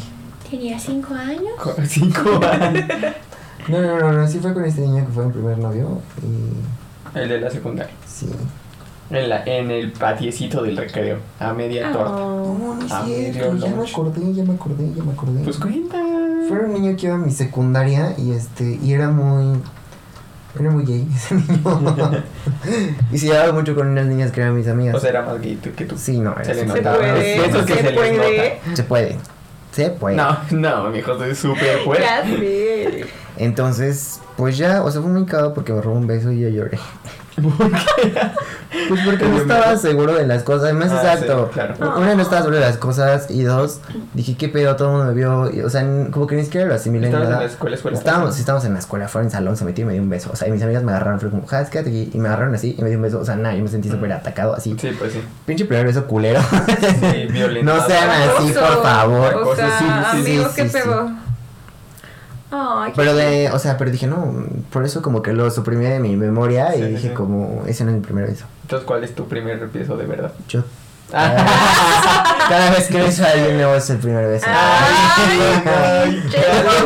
Tenía 0.49 0.79
cinco 0.79 1.13
años. 1.13 1.53
Cinco 1.87 2.39
años. 2.45 2.85
No, 3.67 3.81
no, 3.81 3.99
no, 3.99 4.11
no, 4.13 4.27
sí 4.27 4.39
fue 4.39 4.53
con 4.53 4.63
este 4.65 4.81
niño 4.81 5.05
que 5.05 5.11
fue 5.11 5.25
mi 5.25 5.31
primer 5.31 5.57
novio. 5.57 5.99
Y 6.21 7.17
El 7.17 7.29
de 7.29 7.41
la 7.41 7.49
secundaria. 7.49 7.93
sí. 8.05 8.27
En, 9.11 9.29
la, 9.29 9.43
en 9.45 9.69
el 9.69 9.91
patiecito 9.91 10.63
del 10.63 10.75
recreo. 10.77 11.19
A 11.39 11.53
media 11.53 11.91
torta. 11.91 12.11
Oh. 12.11 12.57
No, 12.59 12.73
no 12.75 12.81
es 12.85 12.91
cierto, 13.31 13.55
ya 13.57 13.69
me 13.75 13.87
acordé, 13.87 14.33
ya 14.33 14.43
me 14.43 14.53
acordé, 14.55 14.91
ya 14.95 15.03
me 15.03 15.11
acordé. 15.11 15.43
Pues 15.43 15.57
cuenta. 15.57 15.97
Fue 16.47 16.59
un 16.59 16.73
niño 16.73 16.95
que 16.97 17.05
iba 17.07 17.15
a 17.15 17.19
mi 17.19 17.29
secundaria 17.31 18.15
y 18.17 18.31
este, 18.31 18.79
y 18.81 18.93
era 18.93 19.09
muy. 19.09 19.59
Era 20.59 20.71
muy 20.71 20.85
gay 20.85 21.07
ese 21.15 21.35
niño. 21.35 21.61
y 23.11 23.17
se 23.19 23.27
llevaba 23.27 23.51
mucho 23.53 23.75
con 23.75 23.87
unas 23.87 24.07
niñas 24.07 24.31
que 24.31 24.41
eran 24.41 24.55
mis 24.55 24.67
amigas. 24.67 24.95
O 24.95 24.99
sea, 24.99 25.09
era 25.11 25.21
más 25.21 25.39
gay 25.39 25.55
tú- 25.55 25.73
que 25.75 25.85
tú. 25.85 25.97
sí, 25.99 26.19
no, 26.19 26.33
Se 26.37 26.41
era 26.51 26.53
le 26.53 26.59
Se 26.61 26.65
notaba. 26.65 26.97
puede, 26.97 27.13
De 27.21 27.45
esos 27.45 27.65
que 27.65 27.73
se 27.75 27.81
se 27.83 27.91
puede. 27.93 28.59
se 28.73 28.83
puede. 28.83 29.17
Se 29.75 29.89
puede. 29.89 30.15
No, 30.15 30.37
no, 30.51 30.89
mi 30.89 30.99
hijo, 30.99 31.11
estoy 31.11 31.35
súper 31.35 31.79
fuerte. 31.79 32.05
Ya 32.05 32.23
sé. 32.23 33.05
Entonces, 33.35 34.21
pues 34.37 34.57
ya, 34.57 34.81
o 34.81 34.89
sea, 34.89 35.01
fue 35.01 35.11
muy 35.11 35.25
cagado 35.25 35.53
porque 35.53 35.73
me 35.73 35.81
robó 35.81 35.97
un 35.97 36.07
beso 36.07 36.31
y 36.31 36.39
yo 36.39 36.47
lloré. 36.47 36.79
Pues 38.87 39.01
porque 39.05 39.25
no 39.27 39.37
estaba 39.37 39.75
seguro 39.77 40.13
de 40.15 40.27
las 40.27 40.43
cosas. 40.43 40.65
Además, 40.65 40.91
Ah, 40.91 41.13
exacto. 41.13 41.47
sí, 41.47 41.53
claro. 41.53 41.75
Una, 41.97 42.15
no 42.15 42.21
estaba 42.21 42.41
seguro 42.41 42.57
de 42.59 42.65
las 42.65 42.77
cosas. 42.77 43.29
Y 43.31 43.43
dos, 43.43 43.79
dije, 44.13 44.35
¿qué 44.37 44.49
pedo? 44.49 44.75
Todo 44.75 44.89
el 44.89 44.93
mundo 44.97 45.05
me 45.07 45.13
vio. 45.13 45.51
y, 45.53 45.61
o 45.61 45.69
sea, 45.69 45.81
como 46.11 46.27
que 46.27 46.35
ni 46.35 46.43
siquiera 46.43 46.67
lo 46.67 46.75
asimilé. 46.75 47.07
¿Estabas 47.07 47.25
en 47.27 47.31
nada. 47.31 47.43
la 47.45 47.49
escuela, 47.49 47.75
escuela? 47.75 47.97
Estábamos, 47.97 48.35
sí, 48.35 48.41
estábamos 48.41 48.65
en 48.65 48.73
la 48.73 48.79
escuela, 48.79 49.07
fuera 49.07 49.25
en 49.25 49.31
salón, 49.31 49.57
se 49.57 49.65
metió 49.65 49.83
y 49.83 49.87
me 49.87 49.93
dio 49.93 50.01
un 50.01 50.09
beso. 50.09 50.29
O 50.31 50.35
sea, 50.35 50.47
y 50.47 50.51
mis 50.51 50.61
amigas 50.61 50.83
me 50.83 50.91
agarraron, 50.91 51.19
fue 51.19 51.29
como, 51.29 51.45
"Jas, 51.47 51.69
quédate 51.69 51.89
aquí. 51.89 52.09
Y 52.13 52.17
me 52.17 52.27
agarraron 52.27 52.53
así 52.55 52.75
y 52.77 52.81
me 52.81 52.89
dio 52.89 52.97
un 52.97 53.03
beso. 53.03 53.19
O 53.19 53.25
sea, 53.25 53.35
nada, 53.35 53.55
yo 53.55 53.63
me 53.63 53.69
sentí 53.69 53.89
súper 53.89 54.11
atacado 54.11 54.53
así. 54.55 54.75
Sí, 54.79 54.91
pues 54.97 55.13
sí. 55.13 55.21
Pinche 55.45 55.65
primer 55.65 55.85
beso 55.85 56.05
culero. 56.05 56.41
Sí, 56.41 57.27
violento. 57.31 57.65
No 57.75 57.85
sean 57.87 58.09
así, 58.09 58.51
por 58.53 58.83
favor. 58.83 59.33
O 59.35 59.43
Cosas, 59.45 59.71
sea, 59.79 60.09
sí, 60.11 60.17
amigos, 60.19 60.51
sí, 60.53 60.61
qué 60.61 60.69
sí. 60.69 60.77
pedo. 60.77 61.09
Qué 62.87 62.93
Pero 62.95 63.15
de, 63.15 63.49
o 63.51 63.59
sea, 63.59 63.77
pero 63.77 63.91
dije, 63.91 64.07
no, 64.07 64.33
por 64.71 64.85
eso 64.85 65.01
como 65.01 65.21
que 65.21 65.33
lo 65.33 65.49
suprimí 65.51 65.85
de 65.85 65.99
mi 65.99 66.15
memoria 66.15 66.75
y 66.75 66.79
Sí, 66.79 66.87
dije 66.89 67.07
sí. 67.09 67.13
como, 67.13 67.63
ese 67.67 67.83
no 67.83 67.91
es 67.91 67.95
mi 67.97 68.01
primer 68.01 68.27
beso. 68.27 68.45
Entonces, 68.63 68.85
¿cuál 68.85 69.03
es 69.03 69.13
tu 69.15 69.27
primer 69.27 69.67
beso 69.67 69.95
de 69.97 70.05
verdad? 70.05 70.31
Yo. 70.47 70.63
Cada 71.11 72.69
vez 72.71 72.87
que 72.87 72.97
beso 72.99 73.23
a 73.23 73.29
alguien 73.29 73.57
nuevo 73.57 73.75
es 73.75 73.89
el 73.89 73.97
primer 73.97 74.27
beso. 74.27 74.45
¡Ay, 74.49 75.23
ay, 75.65 76.23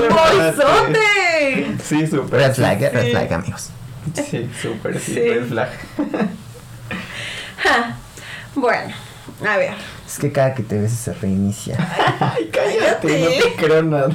bombozote! 0.10 1.76
Sí, 1.84 2.06
súper. 2.08 2.40
Red 2.40 2.54
flag, 2.54 2.84
eh, 2.84 2.90
red 2.90 3.12
flag, 3.12 3.34
amigos. 3.34 3.70
Sí, 4.14 4.50
súper, 4.62 5.00
sí, 5.00 5.14
Sí. 5.14 5.20
red 5.22 5.46
flag. 5.48 5.70
Ja. 7.58 7.96
Bueno, 8.56 8.94
a 9.48 9.58
ver. 9.58 9.74
Es 10.08 10.18
que 10.18 10.32
cada 10.32 10.54
que 10.54 10.64
te 10.64 10.80
beses 10.80 10.98
se 11.00 11.14
reinicia. 11.14 11.78
Ay, 12.20 12.50
cállate, 12.52 13.20
no 13.20 13.30
te 13.30 13.56
creo 13.66 13.84
nada. 13.84 14.10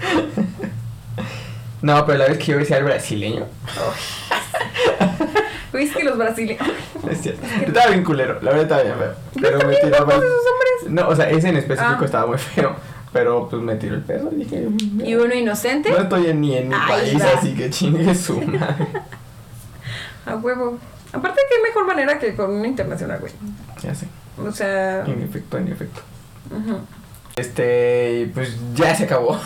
No, 1.82 2.04
pero 2.06 2.18
la 2.18 2.26
vez 2.26 2.38
que 2.38 2.46
yo 2.46 2.56
besé 2.58 2.74
al 2.74 2.82
brasileño, 2.84 3.46
es 5.72 5.92
que 5.96 6.02
los 6.04 6.18
brasileños. 6.18 6.66
es 7.10 7.20
cierto. 7.22 7.46
Estaba 7.64 7.86
bien 7.90 8.02
culero, 8.04 8.34
la 8.42 8.50
verdad 8.50 8.62
estaba 8.62 8.82
bien 8.82 8.94
feo. 8.96 9.14
Pero 9.40 9.68
me 9.68 9.76
tiró 9.76 9.98
¿Cómo 9.98 10.06
mal. 10.08 10.16
esos 10.16 10.40
hombres? 10.52 10.92
No, 10.92 11.08
o 11.08 11.14
sea, 11.16 11.30
ese 11.30 11.48
en 11.50 11.56
específico 11.56 11.98
Ah. 12.00 12.04
estaba 12.04 12.26
muy 12.26 12.38
feo. 12.38 12.74
Pero 13.12 13.48
pues 13.48 13.62
me 13.62 13.76
tiró 13.76 13.94
el 13.94 14.02
pedo 14.02 14.28
y 14.32 14.36
dije. 14.44 14.68
Y 15.04 15.14
uno 15.14 15.32
inocente. 15.34 15.90
No 15.90 15.98
estoy 15.98 16.34
ni 16.34 16.56
en 16.56 16.68
mi 16.68 16.74
país, 16.74 17.18
va. 17.22 17.38
así 17.38 17.54
que 17.54 17.70
chingue 17.70 18.14
su 18.14 18.40
madre. 18.42 18.86
A 20.26 20.34
huevo. 20.36 20.78
Aparte, 21.12 21.40
qué 21.48 21.62
mejor 21.66 21.86
manera 21.86 22.18
que 22.18 22.34
con 22.34 22.50
una 22.50 22.66
internacional, 22.66 23.20
güey. 23.20 23.32
Ya 23.82 23.94
sé. 23.94 24.08
O 24.44 24.50
sea. 24.52 25.04
En 25.06 25.22
efecto, 25.22 25.56
en 25.56 25.68
efecto. 25.68 26.00
ujú. 26.50 26.80
Este, 27.38 28.30
pues 28.34 28.56
ya 28.74 28.94
se 28.94 29.04
acabó. 29.04 29.40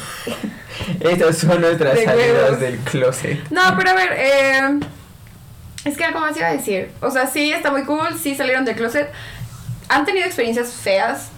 Estas 1.00 1.38
son 1.38 1.60
nuestras 1.60 1.94
De 1.94 2.04
salidas 2.04 2.42
huevos. 2.44 2.60
del 2.60 2.78
closet. 2.78 3.50
No, 3.50 3.60
pero 3.76 3.90
a 3.90 3.94
ver, 3.94 4.12
eh, 4.16 4.80
es 5.84 5.96
que 5.96 6.04
algo 6.04 6.20
más 6.20 6.36
iba 6.36 6.48
a 6.48 6.52
decir. 6.52 6.90
O 7.00 7.10
sea, 7.10 7.26
sí, 7.26 7.52
está 7.52 7.70
muy 7.70 7.84
cool, 7.84 8.18
sí 8.20 8.34
salieron 8.34 8.64
del 8.64 8.76
closet. 8.76 9.08
¿Han 9.88 10.04
tenido 10.04 10.26
experiencias 10.26 10.72
feas? 10.72 11.28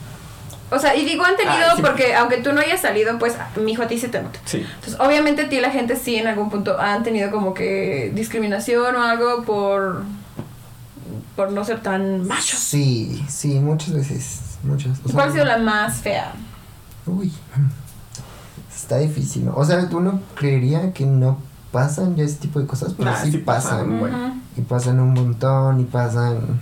O 0.71 0.79
sea, 0.79 0.97
y 0.97 1.05
digo 1.05 1.25
han 1.25 1.37
tenido 1.37 1.55
Ah, 1.71 1.75
sí. 1.77 1.83
porque 1.83 2.15
aunque 2.15 2.39
tú 2.39 2.53
no 2.53 2.61
hayas 2.61 2.81
salido, 2.81 3.19
pues 3.19 3.35
mi 3.57 3.73
hijo 3.73 3.83
a 3.83 3.87
ti 3.87 3.99
se 3.99 4.09
te 4.09 4.21
nota. 4.23 4.39
Sí. 4.45 4.59
Entonces, 4.59 4.99
obviamente 4.99 5.43
a 5.43 5.49
ti 5.49 5.61
la 5.61 5.71
gente 5.71 5.95
sí 5.97 6.17
en 6.17 6.27
algún 6.27 6.51
punto 6.51 6.81
han 6.81 7.03
tenido 7.03 7.31
como 7.31 7.53
que 7.55 8.11
discriminación 8.15 8.97
o 8.97 9.03
algo 9.03 9.45
por 9.45 10.03
por 11.37 11.51
no 11.53 11.65
ser 11.65 11.83
tan 11.83 12.27
machos. 12.27 12.61
Sí, 12.61 13.25
sí, 13.29 13.49
muchas 13.61 13.93
veces. 13.93 14.41
Muchas. 14.65 14.99
o 14.99 15.03
¿Y 15.05 15.07
sea, 15.07 15.15
¿Cuál 15.15 15.29
ha 15.29 15.33
sido 15.33 15.45
la 15.45 15.59
más 15.59 15.97
fea? 15.99 16.33
Uy. 17.07 17.33
Está 18.75 18.99
difícil, 18.99 19.47
¿no? 19.47 19.55
O 19.55 19.65
sea, 19.65 19.89
uno 19.93 20.21
creería 20.35 20.93
que 20.93 21.07
no 21.07 21.39
pasan 21.73 22.17
ya 22.17 22.25
ese 22.25 22.37
tipo 22.37 22.61
de 22.61 22.67
cosas, 22.67 22.95
pero 22.97 23.11
Nah, 23.11 23.17
sí, 23.17 23.31
sí 23.33 23.39
pasan. 23.39 24.43
Y 24.57 24.61
pasan 24.63 25.01
un 25.01 25.13
montón 25.15 25.81
y 25.81 25.85
pasan. 25.85 26.61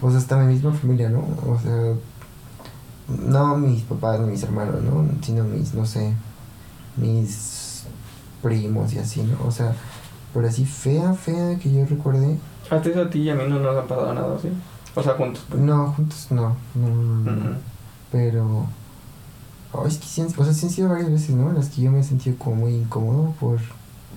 O 0.00 0.10
sea, 0.10 0.18
hasta 0.18 0.36
mi 0.36 0.52
misma 0.52 0.72
familia, 0.72 1.08
¿no? 1.08 1.20
O 1.46 1.58
sea, 1.62 1.94
no 3.26 3.56
mis 3.56 3.82
papás 3.82 4.20
ni 4.20 4.30
mis 4.30 4.42
hermanos, 4.42 4.82
¿no? 4.82 5.04
Sino 5.22 5.44
mis, 5.44 5.74
no 5.74 5.84
sé, 5.84 6.14
mis 6.96 7.84
primos 8.42 8.92
y 8.92 8.98
así, 8.98 9.22
¿no? 9.22 9.46
O 9.46 9.50
sea, 9.50 9.74
pero 10.32 10.48
así 10.48 10.64
fea, 10.64 11.12
fea 11.14 11.58
que 11.58 11.72
yo 11.72 11.84
recuerde. 11.86 12.38
Hasta 12.70 12.88
eso 12.88 13.02
a 13.02 13.10
ti 13.10 13.20
y 13.20 13.30
a 13.30 13.34
mí 13.34 13.42
no 13.48 13.58
nos 13.58 13.76
ha 13.76 13.86
pasado 13.86 14.14
nada, 14.14 14.38
¿sí? 14.40 14.48
O 14.94 15.02
sea, 15.02 15.14
juntos. 15.14 15.44
pues. 15.48 15.60
No, 15.62 15.92
juntos 15.92 16.26
no, 16.30 16.56
no, 16.74 16.88
no, 16.88 17.30
no. 17.30 17.32
Ujú. 17.32 17.54
Pero. 18.12 18.66
Oh, 19.72 19.86
es 19.86 19.98
que 19.98 20.06
sí, 20.06 20.22
o 20.36 20.44
sea, 20.44 20.52
sí 20.52 20.66
han 20.66 20.72
sido 20.72 20.88
varias 20.88 21.10
veces, 21.12 21.30
¿no? 21.30 21.48
En 21.50 21.54
las 21.56 21.68
que 21.68 21.82
yo 21.82 21.90
me 21.92 22.00
he 22.00 22.02
sentido 22.04 22.36
como 22.38 22.56
muy 22.56 22.74
incómodo 22.74 23.34
por. 23.38 23.58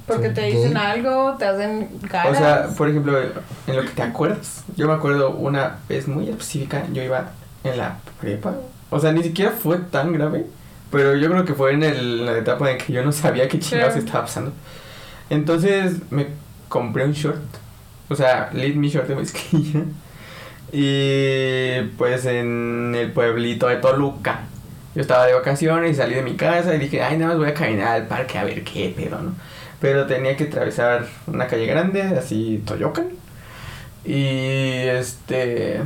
Porque 0.07 0.29
te 0.29 0.41
dicen 0.47 0.73
gay. 0.73 0.83
algo, 0.83 1.35
te 1.37 1.45
hacen 1.45 1.87
caras. 2.09 2.35
O 2.35 2.35
sea, 2.39 2.67
por 2.75 2.89
ejemplo, 2.89 3.17
en 3.19 3.75
lo 3.75 3.83
que 3.83 3.89
te 3.89 4.01
acuerdas, 4.01 4.63
yo 4.75 4.87
me 4.87 4.93
acuerdo 4.93 5.29
una 5.31 5.77
vez 5.87 6.07
muy 6.07 6.27
específica, 6.27 6.83
yo 6.91 7.01
iba 7.03 7.29
en 7.63 7.77
la 7.77 7.99
prepa, 8.19 8.55
o 8.89 8.99
sea, 8.99 9.13
ni 9.13 9.23
siquiera 9.23 9.51
fue 9.51 9.77
tan 9.77 10.11
grave, 10.11 10.47
pero 10.91 11.15
yo 11.15 11.29
creo 11.29 11.45
que 11.45 11.53
fue 11.53 11.73
en, 11.73 11.83
el- 11.83 12.25
la 12.25 12.37
etapa 12.37 12.69
en 12.71 12.79
que 12.79 12.91
yo 12.91 13.05
no 13.05 13.11
sabía 13.13 13.47
qué 13.47 13.59
chingados 13.59 13.95
estaba 13.95 14.25
pasando. 14.25 14.51
Entonces 15.29 15.97
me 16.11 16.27
compré 16.67 17.05
un 17.05 17.13
short, 17.13 17.39
o 18.09 18.15
sea, 18.15 18.49
lead 18.53 18.75
mi 18.75 18.89
short 18.89 19.07
de 19.07 19.15
mezclilla, 19.15 19.83
y 20.73 21.81
pues 21.99 22.25
en 22.25 22.95
el 22.97 23.11
pueblito 23.11 23.67
de 23.67 23.75
Toluca. 23.75 24.41
Yo 24.95 25.01
estaba 25.01 25.27
de 25.27 25.33
vacaciones 25.33 25.91
y 25.91 25.95
salí 25.95 26.15
de 26.15 26.23
mi 26.23 26.35
casa 26.35 26.73
y 26.73 26.79
dije, 26.79 27.01
ay, 27.03 27.17
nada 27.17 27.31
más 27.31 27.37
voy 27.37 27.49
a 27.49 27.53
caminar 27.53 27.89
al 27.89 28.07
parque 28.07 28.39
a 28.39 28.43
ver 28.43 28.63
qué 28.63 28.91
pedo, 28.95 29.21
¿no? 29.21 29.33
Pero 29.79 30.07
tenía 30.07 30.35
que 30.35 30.45
atravesar 30.45 31.05
una 31.27 31.45
calle 31.45 31.67
grande, 31.67 32.01
así 32.01 32.63
Toyocan. 32.65 33.09
Y 34.03 34.87
este. 34.87 35.81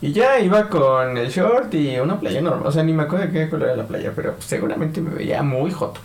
Y 0.00 0.12
ya 0.12 0.40
iba 0.40 0.68
con 0.68 1.16
el 1.16 1.30
short 1.30 1.72
y 1.74 1.98
una 2.00 2.18
playa 2.18 2.40
normal. 2.40 2.66
O 2.66 2.72
sea, 2.72 2.82
ni 2.82 2.92
me 2.92 3.04
acuerdo 3.04 3.26
de 3.26 3.32
qué 3.32 3.48
color 3.48 3.68
era 3.68 3.76
la 3.76 3.86
playa, 3.86 4.12
pero 4.16 4.34
seguramente 4.40 5.00
me 5.00 5.10
veía 5.10 5.42
muy 5.42 5.70
joto. 5.70 6.00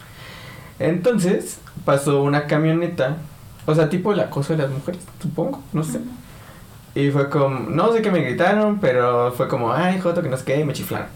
Entonces 0.80 1.60
pasó 1.84 2.22
una 2.24 2.46
camioneta. 2.46 3.18
O 3.66 3.76
sea, 3.76 3.90
tipo 3.90 4.14
el 4.14 4.20
acoso 4.20 4.54
de 4.54 4.64
las 4.64 4.72
mujeres, 4.72 5.02
supongo, 5.22 5.64
no 5.74 5.84
sé. 5.84 6.00
Y 6.96 7.10
fue 7.12 7.30
como, 7.30 7.60
no 7.70 7.94
sé 7.94 8.02
qué 8.02 8.12
me 8.12 8.20
gritaron, 8.22 8.80
pero 8.80 9.32
fue 9.32 9.48
como, 9.48 9.72
ay, 9.74 10.00
joto, 10.00 10.22
que 10.22 10.30
no 10.30 10.38
sé 10.38 10.44
qué, 10.46 10.60
y 10.60 10.66
me 10.66 10.74
chiflaron. 10.74 11.08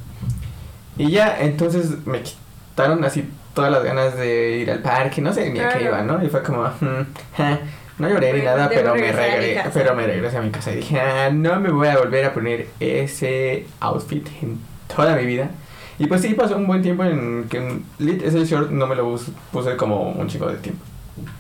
Y 0.98 1.12
ya, 1.12 1.38
entonces 1.42 2.06
me 2.06 2.22
quitaron 2.22 3.04
así 3.04 3.30
todas 3.54 3.72
las 3.72 3.84
ganas 3.84 4.16
de 4.18 4.58
ir 4.60 4.72
al 4.72 4.80
parque, 4.80 5.22
no 5.22 5.34
sé 5.34 5.50
ni 5.50 5.60
a 5.60 5.70
qué 5.70 5.80
Claro. 5.80 5.86
iba, 5.86 6.02
¿no? 6.04 6.24
Y 6.24 6.30
fue 6.30 6.44
como, 6.44 6.64
"Mm, 6.64 7.06
ja". 7.38 7.60
no 7.98 8.10
lloré 8.10 8.34
ni 8.34 8.42
nada, 8.42 8.68
debo 8.68 8.82
pero 8.82 8.96
me, 8.96 9.12
regresé, 9.12 9.70
pero 9.74 9.96
me 9.96 10.06
regresé 10.08 10.38
a 10.38 10.42
mi 10.42 10.52
casa 10.52 10.72
y 10.72 10.78
dije, 10.78 11.00
ah, 11.00 11.30
no 11.32 11.60
me 11.60 11.70
voy 11.72 11.88
a 11.88 11.98
volver 11.98 12.26
a 12.26 12.34
poner 12.34 12.68
ese 12.80 13.66
outfit 13.82 14.28
en 14.42 14.60
toda 14.94 15.16
mi 15.16 15.26
vida. 15.26 15.50
Y 15.98 16.08
pues 16.08 16.22
sí, 16.22 16.34
pasó 16.34 16.58
un 16.58 16.68
buen 16.68 16.82
tiempo 16.82 17.06
en 17.06 17.46
que 17.50 17.80
lit, 18.00 18.22
ese 18.22 18.44
short 18.46 18.70
no 18.72 18.86
me 18.88 18.96
lo 18.96 19.16
puse, 19.52 19.78
como 19.78 20.10
un 20.12 20.28
chico 20.28 20.48
de 20.48 20.56
tiempo. 20.58 20.84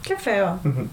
Qué 0.04 0.16
feo. 0.16 0.58
Ujú. 0.64 0.88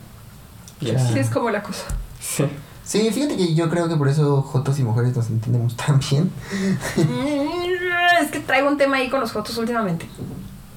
Y 0.80 0.86
Ya. 0.86 0.96
así. 0.96 1.12
Sí, 1.14 1.18
es 1.20 1.30
como 1.30 1.48
la 1.50 1.62
cosa. 1.62 1.84
Sí. 2.18 2.44
Sí, 2.84 3.10
fíjate 3.12 3.36
que 3.36 3.54
yo 3.54 3.70
creo 3.70 3.88
que 3.88 3.96
por 3.96 4.08
eso 4.08 4.42
Jotos 4.42 4.78
y 4.78 4.82
mujeres 4.82 5.16
nos 5.16 5.28
entendemos 5.30 5.76
tan 5.76 6.00
bien. 6.00 6.32
es 8.22 8.30
que 8.30 8.40
traigo 8.40 8.68
un 8.68 8.76
tema 8.76 8.96
ahí 8.96 9.08
con 9.08 9.20
los 9.20 9.32
fotos 9.32 9.56
últimamente. 9.58 10.06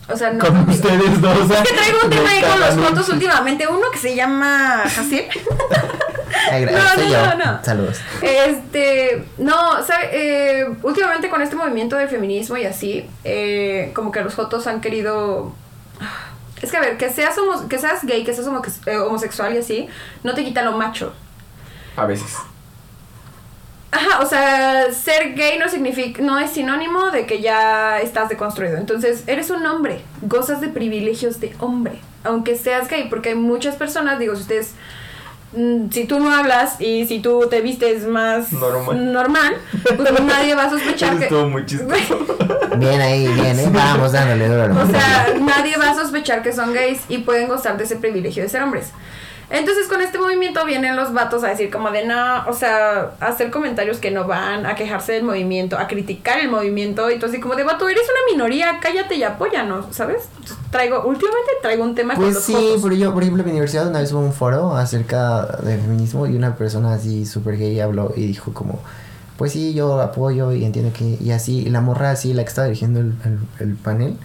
O 0.08 0.16
sea, 0.16 0.32
no. 0.32 0.46
Con 0.46 0.70
ustedes 0.70 1.20
dos. 1.20 1.50
Es 1.50 1.68
que 1.68 1.74
traigo 1.76 1.98
un 2.04 2.10
tema 2.12 2.30
ahí 2.30 2.42
con 2.42 2.60
los 2.60 2.70
cagan. 2.76 3.12
últimamente. 3.14 3.68
Uno 3.68 3.90
que 3.92 3.98
se 3.98 4.16
llama 4.16 4.84
Hasir. 4.84 5.26
Ay, 6.52 6.66
No, 6.66 6.72
no, 6.72 7.36
no, 7.38 7.46
no. 7.54 7.64
Saludos. 7.64 7.98
Este, 8.22 9.26
no, 9.40 9.84
¿sabe? 9.84 10.10
Eh, 10.62 10.66
últimamente 10.84 11.30
con 11.30 11.42
este 11.42 11.56
movimiento 11.56 11.96
del 11.96 12.08
feminismo 12.08 12.56
y 12.58 12.66
así, 12.66 13.10
eh, 13.24 13.92
como 13.96 14.12
que 14.12 14.22
los 14.22 14.36
jotos 14.36 14.68
han 14.68 14.80
querido... 14.80 15.54
Es 16.62 16.70
que 16.72 16.78
a 16.78 16.82
ver, 16.82 16.98
que 16.98 17.10
seas, 17.10 17.36
homo- 17.40 17.68
que 17.68 17.80
seas 17.80 18.04
gay, 18.04 18.24
que 18.24 18.34
seas 18.34 18.48
homo- 18.48 18.62
eh, 18.86 18.98
homosexual 18.98 19.56
y 19.56 19.58
así, 19.58 19.88
no 20.24 20.36
te 20.36 20.44
quita 20.44 20.62
lo 20.62 20.78
macho. 20.78 21.14
A 21.96 22.06
veces. 22.06 22.36
Ajá, 23.92 24.20
o 24.22 24.26
sea, 24.26 24.92
ser 24.92 25.36
gay 25.36 25.58
no 25.58 25.70
significa, 25.70 26.22
no 26.22 26.38
es 26.38 26.52
sinónimo 26.52 27.12
de 27.12 27.26
que 27.26 27.42
ya 27.42 28.02
estás 28.02 28.28
deconstruido. 28.28 28.76
Entonces, 28.78 29.24
eres 29.28 29.50
un 29.50 29.66
hombre, 29.66 30.02
gozas 30.22 30.60
de 30.60 30.68
privilegios 30.68 31.40
de 31.40 31.56
hombre, 31.60 32.02
aunque 32.26 32.58
seas 32.58 32.90
gay, 32.90 33.08
porque 33.10 33.30
hay 33.30 33.36
muchas 33.36 33.76
personas, 33.78 34.20
digo, 34.20 34.36
si 34.36 34.42
ustedes, 34.42 34.74
mm, 35.54 35.92
si 35.92 36.04
tú 36.04 36.20
no 36.20 36.30
hablas 36.34 36.82
y 36.82 37.08
si 37.08 37.20
tú 37.22 37.48
te 37.50 37.62
vistes 37.62 38.06
más 38.06 38.52
Normal. 38.52 39.14
normal, 39.14 39.58
pues 39.96 40.12
nadie 40.26 40.56
va 40.56 40.66
a 40.66 40.70
sospechar 40.70 41.12
Eso 41.12 41.20
que... 41.20 41.24
estuvo 41.26 41.48
muy 41.48 41.66
chistoso. 41.66 42.26
Bien 42.78 43.00
ahí, 43.00 43.26
bien, 43.30 43.58
¿eh? 43.58 43.70
Vamos 43.72 44.12
dándole 44.12 44.50
duro. 44.50 44.76
O 44.84 44.88
sea, 44.88 45.28
nadie 45.40 45.78
va 45.78 45.92
a 45.92 45.96
sospechar 45.96 46.44
que 46.44 46.52
son 46.52 46.74
gays 46.74 47.00
y 47.08 47.20
pueden 47.20 47.48
gozar 47.48 47.78
de 47.78 47.86
ese 47.86 47.96
privilegio 47.96 48.44
de 48.44 48.50
ser 48.50 48.62
hombres. 48.64 48.90
Entonces 49.50 49.88
con 49.88 50.02
este 50.02 50.18
movimiento 50.18 50.66
vienen 50.66 50.96
los 50.96 51.14
vatos 51.14 51.44
a 51.44 51.50
decir 51.50 51.70
como 51.70 51.92
de 51.92 52.06
no, 52.06 52.46
o 52.48 52.54
sea, 52.54 53.12
a 53.20 53.28
hacer 53.28 53.52
comentarios 53.52 53.98
que 54.00 54.10
no 54.12 54.26
van, 54.26 54.66
a 54.66 54.74
quejarse 54.76 55.12
del 55.14 55.24
movimiento, 55.24 55.78
a 55.78 55.88
criticar 55.88 56.40
el 56.40 56.50
movimiento 56.50 57.12
y 57.12 57.20
tú 57.20 57.28
así 57.28 57.40
como 57.40 57.56
de 57.56 57.64
vato, 57.64 57.88
eres 57.88 58.04
una 58.04 58.34
minoría, 58.36 58.80
cállate 58.82 59.16
y 59.16 59.24
apóyanos, 59.24 59.86
¿sabes? 59.96 60.24
Traigo, 60.72 61.04
últimamente 61.06 61.52
traigo 61.62 61.84
un 61.84 61.94
tema 61.96 62.16
con 62.16 62.24
Pues 62.24 62.36
los 62.36 62.44
sí, 62.44 62.54
jotos. 62.54 62.82
por, 62.82 62.94
yo, 62.96 63.14
por 63.14 63.22
ejemplo, 63.24 63.42
en 63.44 63.46
mi 63.48 63.52
universidad 63.52 63.88
una 63.88 64.00
vez 64.00 64.12
hubo 64.12 64.22
un 64.22 64.34
foro 64.34 64.76
acerca 64.76 65.46
del 65.64 65.80
feminismo 65.80 66.26
y 66.28 66.36
una 66.36 66.56
persona 66.56 66.94
así 66.94 67.26
súper 67.26 67.58
gay 67.58 67.80
habló 67.80 68.14
y 68.16 68.26
dijo 68.26 68.52
como, 68.54 68.80
pues 69.38 69.52
sí, 69.52 69.74
yo 69.74 70.02
apoyo 70.02 70.52
y 70.54 70.66
entiendo 70.66 70.92
que, 70.92 71.18
y 71.24 71.32
así, 71.32 71.60
y 71.60 71.70
la 71.70 71.82
morra 71.82 72.12
así, 72.12 72.34
la 72.34 72.44
que 72.44 72.50
estaba 72.50 72.66
dirigiendo 72.68 73.00
el, 73.02 73.14
el- 73.26 73.40
el 73.68 73.76
panel, 73.76 74.18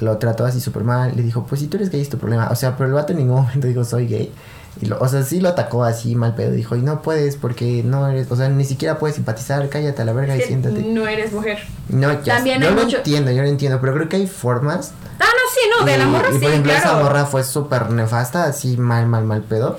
lo 0.00 0.16
trató 0.18 0.44
así 0.44 0.60
súper 0.60 0.84
mal, 0.84 1.12
le 1.16 1.22
dijo, 1.22 1.44
pues 1.44 1.60
si 1.60 1.66
tú 1.66 1.76
eres 1.76 1.90
gay 1.90 2.00
es 2.00 2.08
tu 2.08 2.18
problema, 2.18 2.48
o 2.50 2.54
sea, 2.54 2.76
pero 2.76 2.88
el 2.88 2.94
vato 2.94 3.12
en 3.12 3.18
ningún 3.18 3.42
momento 3.42 3.66
dijo, 3.66 3.84
soy 3.84 4.06
gay. 4.06 4.32
Y 4.80 4.86
lo, 4.86 4.98
o 5.00 5.08
sea, 5.08 5.24
sí 5.24 5.40
lo 5.40 5.48
atacó 5.48 5.82
así 5.82 6.14
mal 6.14 6.34
pedo, 6.36 6.52
dijo, 6.52 6.76
y 6.76 6.80
no 6.80 7.02
puedes 7.02 7.34
porque 7.36 7.82
no 7.84 8.06
eres, 8.08 8.30
o 8.30 8.36
sea, 8.36 8.48
ni 8.48 8.64
siquiera 8.64 8.98
puedes 9.00 9.16
simpatizar, 9.16 9.68
cállate 9.68 10.00
a 10.02 10.04
la 10.04 10.12
verga 10.12 10.36
y 10.36 10.42
siéntate. 10.42 10.82
no 10.82 11.08
eres 11.08 11.32
mujer. 11.32 11.58
No, 11.88 12.12
ya, 12.22 12.36
También 12.36 12.60
yo 12.62 12.70
lo 12.70 12.82
mucho- 12.84 12.98
entiendo, 12.98 13.32
yo 13.32 13.42
lo 13.42 13.48
entiendo, 13.48 13.80
pero 13.80 13.94
creo 13.94 14.08
que 14.08 14.16
hay 14.16 14.26
formas 14.28 14.92
Ah, 15.18 15.24
no, 15.24 15.50
sí, 15.52 15.60
no, 15.80 15.84
de 15.84 15.98
la 15.98 16.04
y- 16.04 16.06
morra 16.06 16.28
y, 16.30 16.32
sí, 16.34 16.38
por 16.38 16.48
ejemplo, 16.50 16.72
claro. 16.72 16.88
esa 16.88 17.02
morra 17.02 17.26
fue 17.26 17.42
súper 17.42 17.90
nefasta, 17.90 18.44
así 18.44 18.76
mal, 18.76 19.06
mal, 19.06 19.24
mal 19.24 19.42
pedo. 19.42 19.76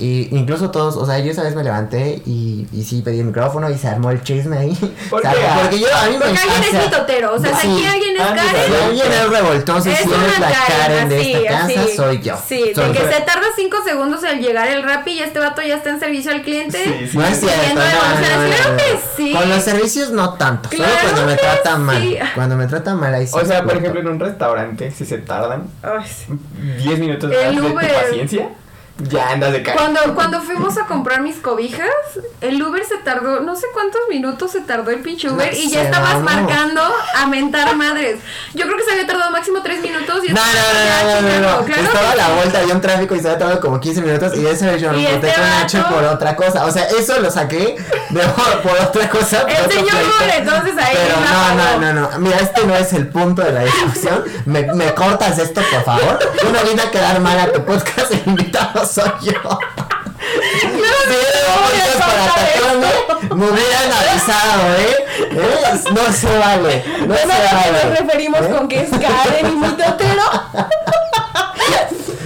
Y 0.00 0.34
incluso 0.34 0.70
todos, 0.70 0.96
o 0.96 1.04
sea, 1.04 1.18
yo 1.18 1.30
esa 1.30 1.42
vez 1.42 1.54
me 1.54 1.62
levanté 1.62 2.22
y, 2.24 2.66
y 2.72 2.84
sí 2.84 3.02
pedí 3.02 3.20
el 3.20 3.26
micrófono 3.26 3.68
y 3.68 3.76
se 3.76 3.86
armó 3.86 4.10
el 4.10 4.22
chisme 4.22 4.56
ahí. 4.56 4.74
¿Por 5.10 5.20
qué? 5.22 5.28
Porque 5.60 5.78
yo, 5.78 5.86
a 5.94 6.06
mí 6.06 6.12
me 6.12 6.18
Porque 6.24 6.38
alguien 6.40 6.62
es 6.62 6.68
encanta- 6.74 6.84
mitotero, 6.86 7.34
o 7.34 7.38
sea, 7.38 7.54
si 7.56 7.66
Sí. 7.66 7.72
aquí 7.74 7.86
alguien 7.86 8.16
es 8.16 8.22
Ah, 8.22 8.34
Karen, 8.34 8.50
Si 8.66 8.82
alguien 8.84 9.12
es 9.12 9.28
revoltoso, 9.30 9.82
si 9.82 9.90
Es 9.90 10.00
eres 10.00 10.12
una 10.16 10.26
la 10.38 10.50
Karen, 10.50 10.66
Karen 10.78 11.08
de 11.10 11.18
así, 11.20 11.32
esta 11.34 11.50
casa, 11.50 11.80
así. 11.82 11.96
soy 11.96 12.20
yo. 12.22 12.34
Sí, 12.48 12.72
Soy 12.74 12.84
de 12.86 12.92
que 12.92 12.98
yo. 12.98 13.10
se 13.12 13.20
tarda 13.20 13.46
5 13.56 13.76
segundos 13.84 14.24
en 14.24 14.40
llegar 14.40 14.68
el 14.68 14.82
rap 14.82 15.06
y 15.08 15.18
este 15.20 15.38
vato 15.38 15.60
ya 15.62 15.76
está 15.76 15.90
en 15.90 16.00
servicio 16.00 16.30
al 16.32 16.42
cliente. 16.42 16.82
Sí, 16.82 17.08
sí. 17.12 17.18
No 17.18 17.26
es 17.26 17.38
cierto, 17.40 17.74
no, 17.74 17.74
no, 17.74 17.80
no, 17.82 18.54
claro 18.56 18.76
que 18.78 18.98
sí. 19.16 19.32
Con 19.34 19.48
los 19.50 19.62
servicios 19.62 20.10
no 20.12 20.34
tanto, 20.34 20.68
Claro 20.70 20.92
solo 20.92 21.02
cuando 21.12 21.26
me 21.26 21.36
tratan 21.36 21.82
mal. 21.82 22.18
Cuando 22.34 22.56
me 22.56 22.66
tratan 22.66 23.00
mal 23.00 23.14
ahí 23.14 23.26
sí. 23.26 23.32
O 23.36 23.44
sea, 23.44 23.62
por 23.64 23.76
ejemplo, 23.76 24.00
en 24.00 24.08
un 24.08 24.18
restaurante, 24.18 24.90
si 24.90 25.04
se 25.04 25.18
tardan 25.18 25.64
Ay, 25.82 26.04
sí. 26.06 26.32
10 26.84 26.98
minutos 26.98 27.28
de 27.30 27.36
paciencia, 27.36 28.48
ya 29.02 29.30
andas 29.30 29.52
de 29.52 29.62
cara. 29.62 29.76
Cuando, 29.76 30.14
cuando 30.14 30.40
fuimos 30.40 30.76
a 30.78 30.86
comprar 30.86 31.20
mis 31.20 31.36
cobijas, 31.36 31.88
el 32.40 32.62
Uber 32.62 32.84
se 32.84 32.96
tardó, 32.98 33.40
no 33.40 33.56
sé 33.56 33.66
cuántos 33.72 34.00
minutos 34.08 34.52
se 34.52 34.60
tardó 34.60 34.90
el 34.90 35.00
pinche 35.00 35.30
Uber 35.30 35.52
No 35.52 35.58
y 35.58 35.68
ya 35.70 35.82
estabas 35.82 36.14
no. 36.14 36.20
marcando 36.20 36.82
a 37.16 37.26
mentar 37.26 37.74
madres. 37.76 38.18
Yo 38.54 38.66
creo 38.66 38.76
que 38.76 38.84
se 38.84 38.92
había 38.92 39.06
tardado 39.06 39.30
máximo 39.30 39.60
3 39.62 39.80
minutos 39.82 40.20
y 40.28 40.32
No, 40.32 40.40
no, 40.40 40.42
no, 40.42 41.20
no, 41.20 41.28
no, 41.40 41.58
no. 41.60 41.64
Claro 41.64 41.82
Estaba 41.82 42.10
a 42.12 42.16
la 42.16 42.28
vuelta, 42.30 42.58
había 42.60 42.74
un 42.74 42.80
tráfico 42.80 43.14
y 43.14 43.20
se 43.20 43.28
había 43.28 43.38
tardado 43.38 43.60
como 43.60 43.80
15 43.80 44.02
minutos 44.02 44.36
y 44.36 44.46
esa 44.46 44.66
vez 44.66 44.80
yo 44.82 44.92
Y 44.94 45.06
emputé 45.06 45.28
este 45.28 45.40
con 45.40 45.50
Nacho 45.50 45.86
por 45.88 46.04
otra 46.04 46.36
cosa. 46.36 46.64
O 46.66 46.70
sea, 46.70 46.84
eso 46.88 47.18
lo 47.20 47.30
saqué 47.30 47.76
de, 48.10 48.20
por 48.62 48.78
otra 48.78 49.08
cosa. 49.08 49.42
por 49.42 49.50
El 49.50 49.70
señor. 49.70 49.94
Uber, 49.94 50.34
entonces 50.38 50.74
ahí 50.78 50.96
Pero 50.96 51.16
no, 51.20 51.54
no, 51.54 51.92
no, 51.92 52.10
no. 52.10 52.18
Mira, 52.18 52.38
este 52.38 52.66
no 52.66 52.74
es 52.76 52.92
el 52.92 53.08
punto 53.08 53.42
de 53.42 53.52
la 53.52 53.60
discusión. 53.64 54.24
Me, 54.46 54.62
me 54.74 54.94
cortas 54.94 55.38
esto, 55.38 55.60
por 55.70 55.84
favor. 55.84 56.18
Yo 56.42 56.50
no 56.50 56.62
vine 56.64 56.82
a 56.82 56.90
quedar 56.90 57.20
mal 57.20 57.38
a 57.38 57.52
tu 57.52 57.64
podcast, 57.64 58.10
el 58.12 58.22
invitado 58.26 58.84
soy 58.90 59.10
yo. 59.22 59.32
Podcast 61.50 61.98
para 61.98 62.24
atacarme, 62.24 62.90
me 63.34 63.44
hubieran 63.50 63.92
avisado, 63.92 64.74
¿eh? 64.78 65.06
¿Eh? 65.30 65.80
No 65.92 66.12
se 66.12 66.38
vale. 66.38 66.84
No 67.06 67.16
se 67.16 67.26
Bueno, 67.26 67.32
¿a 67.32 67.36
qué 67.36 67.70
vale. 67.70 67.84
nos 67.84 67.98
referimos 67.98 68.40
¿Eh? 68.40 68.48
con 68.50 68.68
que 68.68 68.80
es 68.82 68.90
Karen 68.90 69.46
y 69.46 69.56
mitotero? 69.56 70.24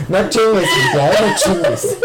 No 0.09 0.29
chingues, 0.29 0.69
Cintia, 0.71 1.11
¿eh? 1.12 1.17
no 1.21 1.37
chingues. 1.37 1.97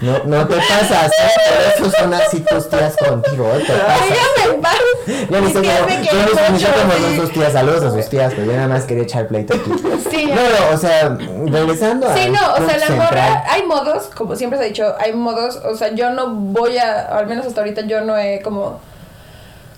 No, 0.00 0.18
no 0.24 0.46
te 0.46 0.56
pasas, 0.56 1.10
¿eh? 1.10 1.30
por 1.78 1.86
eso 1.88 1.98
son 1.98 2.14
así 2.14 2.40
tus 2.40 2.68
tías 2.68 2.94
contigo, 2.96 3.50
¿eh? 3.54 3.64
Te 3.66 3.72
pasas. 3.72 3.98
Paz. 3.98 4.08
Ya 4.08 4.26
me 4.36 4.52
yo 4.52 4.60
quieren 5.28 5.44
ni 5.44 5.52
sé 5.52 5.60
ni 5.60 5.66
sé 5.68 6.50
mucho, 6.52 6.66
cómo 6.80 6.92
sí. 6.92 7.02
son 7.02 7.16
sus 7.16 7.32
tías, 7.32 7.52
saludos 7.52 7.82
a 7.84 7.90
sus 7.92 8.08
tías, 8.08 8.32
pero 8.34 8.46
yo 8.46 8.52
nada 8.52 8.68
más 8.68 8.84
quería 8.84 9.04
echar 9.04 9.26
pleito 9.28 9.54
aquí. 9.54 9.70
Sí, 10.10 10.26
No, 10.26 10.34
no, 10.34 10.74
o 10.74 10.76
sea, 10.78 11.16
regresando 11.46 12.06
Sí, 12.14 12.22
al 12.24 12.32
no, 12.32 12.52
o 12.54 12.68
sea, 12.68 12.78
la 12.78 12.90
morra, 12.96 13.44
hay 13.50 13.62
modos, 13.64 14.10
como 14.14 14.34
siempre 14.36 14.58
se 14.58 14.64
ha 14.64 14.68
dicho, 14.68 14.94
hay 14.98 15.12
modos, 15.12 15.56
o 15.64 15.76
sea, 15.76 15.92
yo 15.94 16.10
no 16.10 16.28
voy 16.30 16.78
a, 16.78 17.02
al 17.18 17.26
menos 17.26 17.46
hasta 17.46 17.60
ahorita 17.60 17.82
yo 17.82 18.00
no 18.02 18.16
he 18.16 18.40
como 18.42 18.80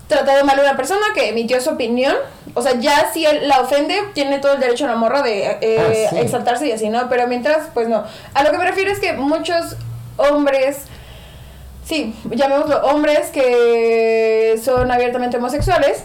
tratado 0.07 0.43
mal 0.45 0.57
a 0.59 0.63
una 0.63 0.75
persona 0.77 1.01
que 1.13 1.29
emitió 1.29 1.59
su 1.61 1.69
opinión, 1.71 2.15
o 2.55 2.61
sea, 2.63 2.73
ya 2.79 3.11
si 3.13 3.25
él 3.25 3.47
la 3.47 3.61
ofende, 3.61 3.95
tiene 4.13 4.39
todo 4.39 4.53
el 4.53 4.59
derecho 4.59 4.85
a 4.85 4.89
la 4.89 4.95
morra 4.95 5.21
de 5.21 5.57
eh, 5.61 6.07
Ah, 6.07 6.09
sí. 6.11 6.17
exaltarse 6.19 6.67
y 6.67 6.71
así, 6.71 6.89
¿no? 6.89 7.07
Pero 7.09 7.27
mientras, 7.27 7.67
pues 7.75 7.87
no. 7.87 8.03
A 8.33 8.43
lo 8.43 8.49
que 8.51 8.57
me 8.57 8.65
refiero 8.65 8.91
es 8.91 8.99
que 8.99 9.13
muchos 9.13 9.75
hombres, 10.17 10.79
sí, 11.89 12.13
llamémoslo 12.29 12.77
hombres 12.85 13.31
que 13.31 14.59
son 14.63 14.91
abiertamente 14.91 15.37
homosexuales, 15.37 16.03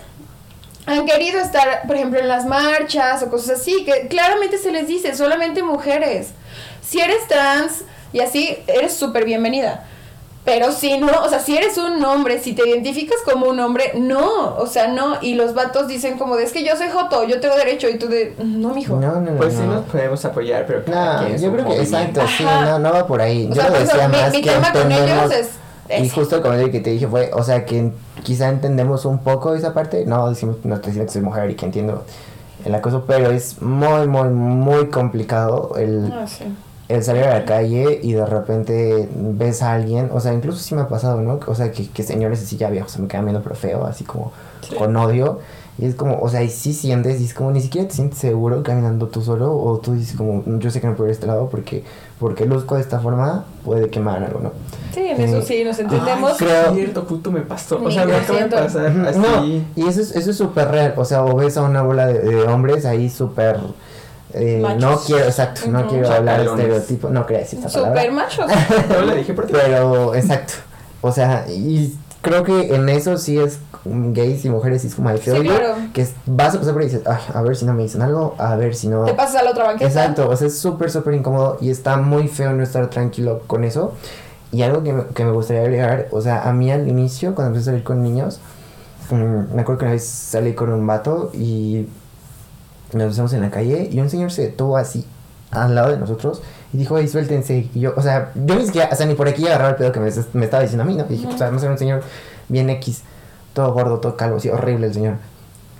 han 0.87 1.05
querido 1.07 1.39
estar, 1.41 1.83
por 1.87 1.97
ejemplo, 1.97 2.19
en 2.19 2.27
las 2.29 2.47
marchas 2.47 3.23
o 3.23 3.31
cosas 3.31 3.61
así, 3.61 3.85
que 3.85 4.09
claramente 4.09 4.57
se 4.59 4.73
les 4.73 4.87
dice, 4.89 5.15
solamente 5.15 5.63
mujeres. 5.63 6.31
Si 6.83 7.01
eres 7.01 7.27
trans 7.29 7.83
y 8.13 8.21
así, 8.21 8.57
eres 8.67 8.95
súper 8.95 9.25
bienvenida. 9.25 9.85
Pero 10.45 10.73
si 10.73 10.99
no, 10.99 11.23
o 11.23 11.29
sea, 11.31 11.41
si 11.41 11.57
eres 11.57 11.79
un 11.79 12.05
hombre, 12.05 12.39
si 12.39 12.53
te 12.53 12.69
identificas 12.69 13.17
como 13.25 13.47
un 13.47 13.61
hombre, 13.61 13.93
no, 13.97 14.57
o 14.57 14.67
sea, 14.67 14.89
no. 14.89 15.17
Y 15.23 15.35
los 15.37 15.55
vatos 15.55 15.89
dicen 15.89 16.19
como 16.19 16.37
de, 16.37 16.45
es 16.45 16.53
que 16.53 16.63
yo 16.63 16.77
soy 16.77 16.89
joto, 16.91 17.25
yo 17.25 17.41
tengo 17.41 17.57
derecho, 17.57 17.89
y 17.89 17.97
tú 17.99 18.09
de, 18.09 18.35
no, 18.39 18.75
mijo. 18.75 18.97
No, 18.97 19.21
no, 19.21 19.31
no. 19.31 19.37
Pues 19.39 19.55
sí 19.55 19.61
no. 19.61 19.77
nos 19.77 19.85
podemos 19.87 20.23
apoyar, 20.27 20.67
pero 20.67 20.85
cada 20.85 21.23
No, 21.23 21.37
yo 21.37 21.51
creo 21.51 21.67
que 21.67 21.81
exacto, 21.81 22.21
sí, 22.37 22.45
no, 22.45 22.79
no 22.79 22.93
va 22.93 23.07
por 23.07 23.23
ahí. 23.23 23.49
O 23.51 23.55
yo 23.55 23.63
sea, 23.63 23.71
lo 23.71 23.79
decía 23.79 24.09
mi, 24.09 24.17
más 24.19 24.33
mi 24.33 24.43
que 24.43 24.51
tema 24.51 24.71
con 24.73 24.93
ellos 24.93 25.09
entendemos- 25.09 25.47
Y 26.03 26.09
justo 26.09 26.37
el 26.37 26.43
comentario 26.43 26.73
que 26.73 26.81
te 26.81 26.91
dije 26.91 27.07
fue, 27.07 27.31
o 27.35 27.43
sea, 27.43 27.65
que 27.67 27.93
quizá 28.23 28.49
entendemos 28.49 29.05
un 29.05 29.19
poco 29.19 29.55
esa 29.55 29.75
parte, 29.75 30.07
no 30.07 30.29
decimos, 30.31 30.57
no 30.65 30.77
estoy 30.77 30.93
diciendo 30.93 31.07
que 31.09 31.13
soy 31.13 31.23
mujer 31.23 31.51
y 31.51 31.55
que 31.57 31.67
entiendo 31.67 32.05
el 32.65 32.75
acoso, 32.75 33.05
pero 33.07 33.31
es 33.31 33.61
muy, 33.61 34.07
muy, 34.09 34.29
muy 34.31 34.89
complicado 34.89 35.75
el, 35.77 36.11
Ah, 36.13 36.27
sí. 36.27 36.45
el 36.89 37.05
salir 37.05 37.25
a 37.25 37.39
la 37.41 37.45
calle 37.45 38.01
y 38.03 38.13
de 38.15 38.25
repente 38.25 39.09
ves 39.15 39.61
a 39.63 39.75
alguien, 39.75 40.09
o 40.13 40.21
sea, 40.21 40.33
incluso 40.33 40.59
sí 40.59 40.75
me 40.75 40.81
ha 40.83 40.89
pasado, 40.89 41.21
¿no? 41.21 41.39
O 41.47 41.55
sea, 41.55 41.71
que, 41.71 41.89
que 41.91 42.03
señores 42.03 42.43
así 42.43 42.57
ya 42.57 42.71
viejos 42.71 42.93
se 42.93 43.03
me 43.03 43.09
quedan 43.09 43.27
viendo 43.27 43.43
pero 43.43 43.55
feo, 43.55 43.85
así 43.85 44.05
como 44.05 44.33
Sí. 44.63 44.75
con 44.77 44.97
odio. 44.97 45.41
Y 45.77 45.87
es 45.87 45.97
como, 45.97 46.21
o 46.21 46.29
sea, 46.29 46.43
y 46.45 46.51
sí 46.51 46.73
sientes, 46.73 47.21
y 47.21 47.25
es 47.25 47.35
como 47.35 47.51
ni 47.51 47.61
siquiera 47.61 47.89
te 47.89 47.95
sientes 47.95 48.21
seguro 48.21 48.63
caminando 48.63 49.09
tú 49.09 49.23
solo, 49.23 49.57
o 49.57 49.79
tú 49.79 49.95
dices 49.95 50.17
como, 50.17 50.45
yo 50.61 50.71
sé 50.71 50.81
que 50.81 50.87
no 50.87 50.95
puedo 50.95 51.09
ir 51.09 51.11
a 51.11 51.15
este 51.15 51.27
lado 51.27 51.49
porque, 51.51 51.83
porque 52.21 52.47
luzco 52.47 52.77
de 52.77 52.81
esta 52.83 53.01
forma, 53.01 53.45
puede 53.65 53.91
quemar 53.91 54.23
algo, 54.23 54.39
¿no? 54.39 54.53
Sí, 54.95 55.01
en 55.01 55.21
eso 55.21 55.39
Eh, 55.39 55.43
sí, 55.43 55.65
nos 55.65 55.77
Ay, 55.79 55.85
entendemos. 55.87 56.35
creo- 56.39 56.73
cierto, 56.75 57.05
justo 57.09 57.33
me 57.33 57.41
pasó. 57.41 57.83
O 57.83 57.91
sea, 57.91 58.05
me 58.07 58.13
lo 58.13 58.19
acaba 58.19 58.33
de 58.39 58.49
siento. 58.49 58.57
pasar 58.57 58.87
así. 59.09 59.19
No, 59.19 59.45
y 59.45 59.89
eso 59.89 60.01
es 60.01 60.15
eso 60.15 60.31
es 60.31 60.37
súper 60.37 60.69
real, 60.71 60.95
o 60.97 61.05
sea, 61.05 61.25
o 61.25 61.35
ves 61.35 61.57
a 61.57 61.63
una 61.63 61.83
bola 61.83 62.07
de, 62.07 62.21
de 62.21 62.43
hombres 62.45 62.85
ahí 62.85 63.11
súper... 63.11 63.59
eh, 64.33 64.63
no 64.79 64.99
quiero, 65.01 65.25
exacto, 65.25 65.63
no 65.69 65.89
quiero 65.89 66.09
hablar 66.09 66.41
de 66.41 66.47
estereotipo, 66.51 67.09
no 67.11 67.27
quería 67.27 67.41
decir 67.43 67.59
esa 67.59 67.69
palabra. 67.69 68.01
Súper 68.01 68.13
machos. 68.13 68.47
No 68.91 69.03
le 69.07 69.17
dije 69.17 69.35
por 69.35 69.47
ti. 69.47 69.53
Pero, 69.53 70.15
exacto. 70.15 70.55
O 71.01 71.11
sea, 71.11 71.47
y 71.49 71.95
creo 72.23 72.45
que 72.45 72.75
en 72.77 72.89
eso 72.89 73.17
sí 73.19 73.39
es 73.39 73.59
mm, 73.59 73.74
gays 73.85 74.45
y 74.45 74.51
mujeres 74.51 74.83
y 74.85 74.87
es 74.89 74.95
como 74.95 75.11
el 75.11 75.19
Sí, 75.21 75.31
claro. 75.31 75.75
que 75.93 76.07
vas 76.27 76.55
a 76.55 76.59
pasar 76.59 76.73
por 76.73 76.83
ahí 76.83 76.89
y 76.89 76.91
dices, 76.93 77.07
"Ay, 77.07 77.19
a 77.35 77.43
ver 77.43 77.55
si 77.57 77.65
no 77.67 77.75
me 77.75 77.83
dicen 77.83 78.03
algo, 78.03 78.35
a 78.39 78.57
ver 78.57 78.75
si 78.75 78.89
no. 78.89 79.05
Te 79.05 79.15
pasas 79.15 79.37
a 79.43 79.45
la 79.45 79.51
otra 79.51 79.65
banqueta. 79.65 79.87
Exacto, 79.89 80.29
o 80.29 80.37
sea, 80.37 80.47
es 80.49 80.59
súper, 80.59 80.91
súper 80.91 81.15
incómodo 81.15 81.59
y 81.61 81.71
está 81.71 81.97
muy 81.99 82.29
feo 82.29 82.53
no 82.53 82.63
estar 82.63 82.89
tranquilo 82.91 83.43
con 83.47 83.65
eso. 83.65 83.93
Y 84.53 84.63
algo 84.63 84.83
que 84.83 84.93
me, 84.93 85.05
que 85.07 85.25
me 85.25 85.33
gustaría 85.33 85.63
agregar, 85.63 86.09
o 86.13 86.21
sea, 86.21 86.49
a 86.49 86.53
mí 86.53 86.71
al 86.71 86.89
inicio, 86.89 87.35
cuando 87.35 87.49
empecé 87.51 87.71
a 87.71 87.73
salir 87.73 87.85
con 87.85 88.03
niños, 88.03 88.39
mm, 89.11 89.55
me 89.55 89.63
acuerdo 89.63 89.79
que 89.81 89.85
una 89.87 89.93
vez 89.95 90.05
salí 90.07 90.55
con 90.55 90.73
un 90.73 90.87
vato 90.87 91.31
y 91.35 91.87
nos 92.93 93.09
besamos 93.09 93.33
en 93.33 93.41
la 93.43 93.51
calle 93.51 93.89
y 93.91 93.99
un 94.01 94.09
señor 94.09 94.31
se 94.31 94.43
detuvo 94.43 94.77
así 94.77 95.05
al 95.51 95.75
lado 95.75 95.91
de 95.91 95.99
nosotros 95.99 96.41
y 96.73 96.79
dijo, 96.79 96.97
hey, 96.99 97.09
suéltense. 97.09 97.69
Y 97.75 97.81
yo, 97.81 97.93
o 97.97 98.03
sea, 98.03 98.31
yo 98.35 98.55
ni 98.55 98.65
siquiera, 98.67 98.89
o 98.93 98.95
sea, 98.95 99.07
ni 99.07 99.15
por 99.15 99.29
aquí 99.29 99.47
agarraba 99.47 99.71
el 99.71 99.77
pedo 99.77 99.93
que 99.93 100.01
me, 100.01 100.11
me 100.35 100.45
estaba 100.45 100.63
diciendo 100.63 100.83
a 100.85 100.87
mí, 100.87 100.95
¿no? 100.97 101.05
Y 101.09 101.15
dije, 101.15 101.27
pues 101.27 101.41
además 101.43 101.63
era 101.63 101.73
un 101.73 101.79
señor 101.79 102.03
bien 102.49 102.71
X, 102.71 103.03
todo 103.55 103.73
gordo, 103.73 103.99
todo 104.01 104.17
calvo, 104.17 104.37
así, 104.37 104.51
horrible 104.51 104.89
el 104.89 104.95
señor. 104.95 105.15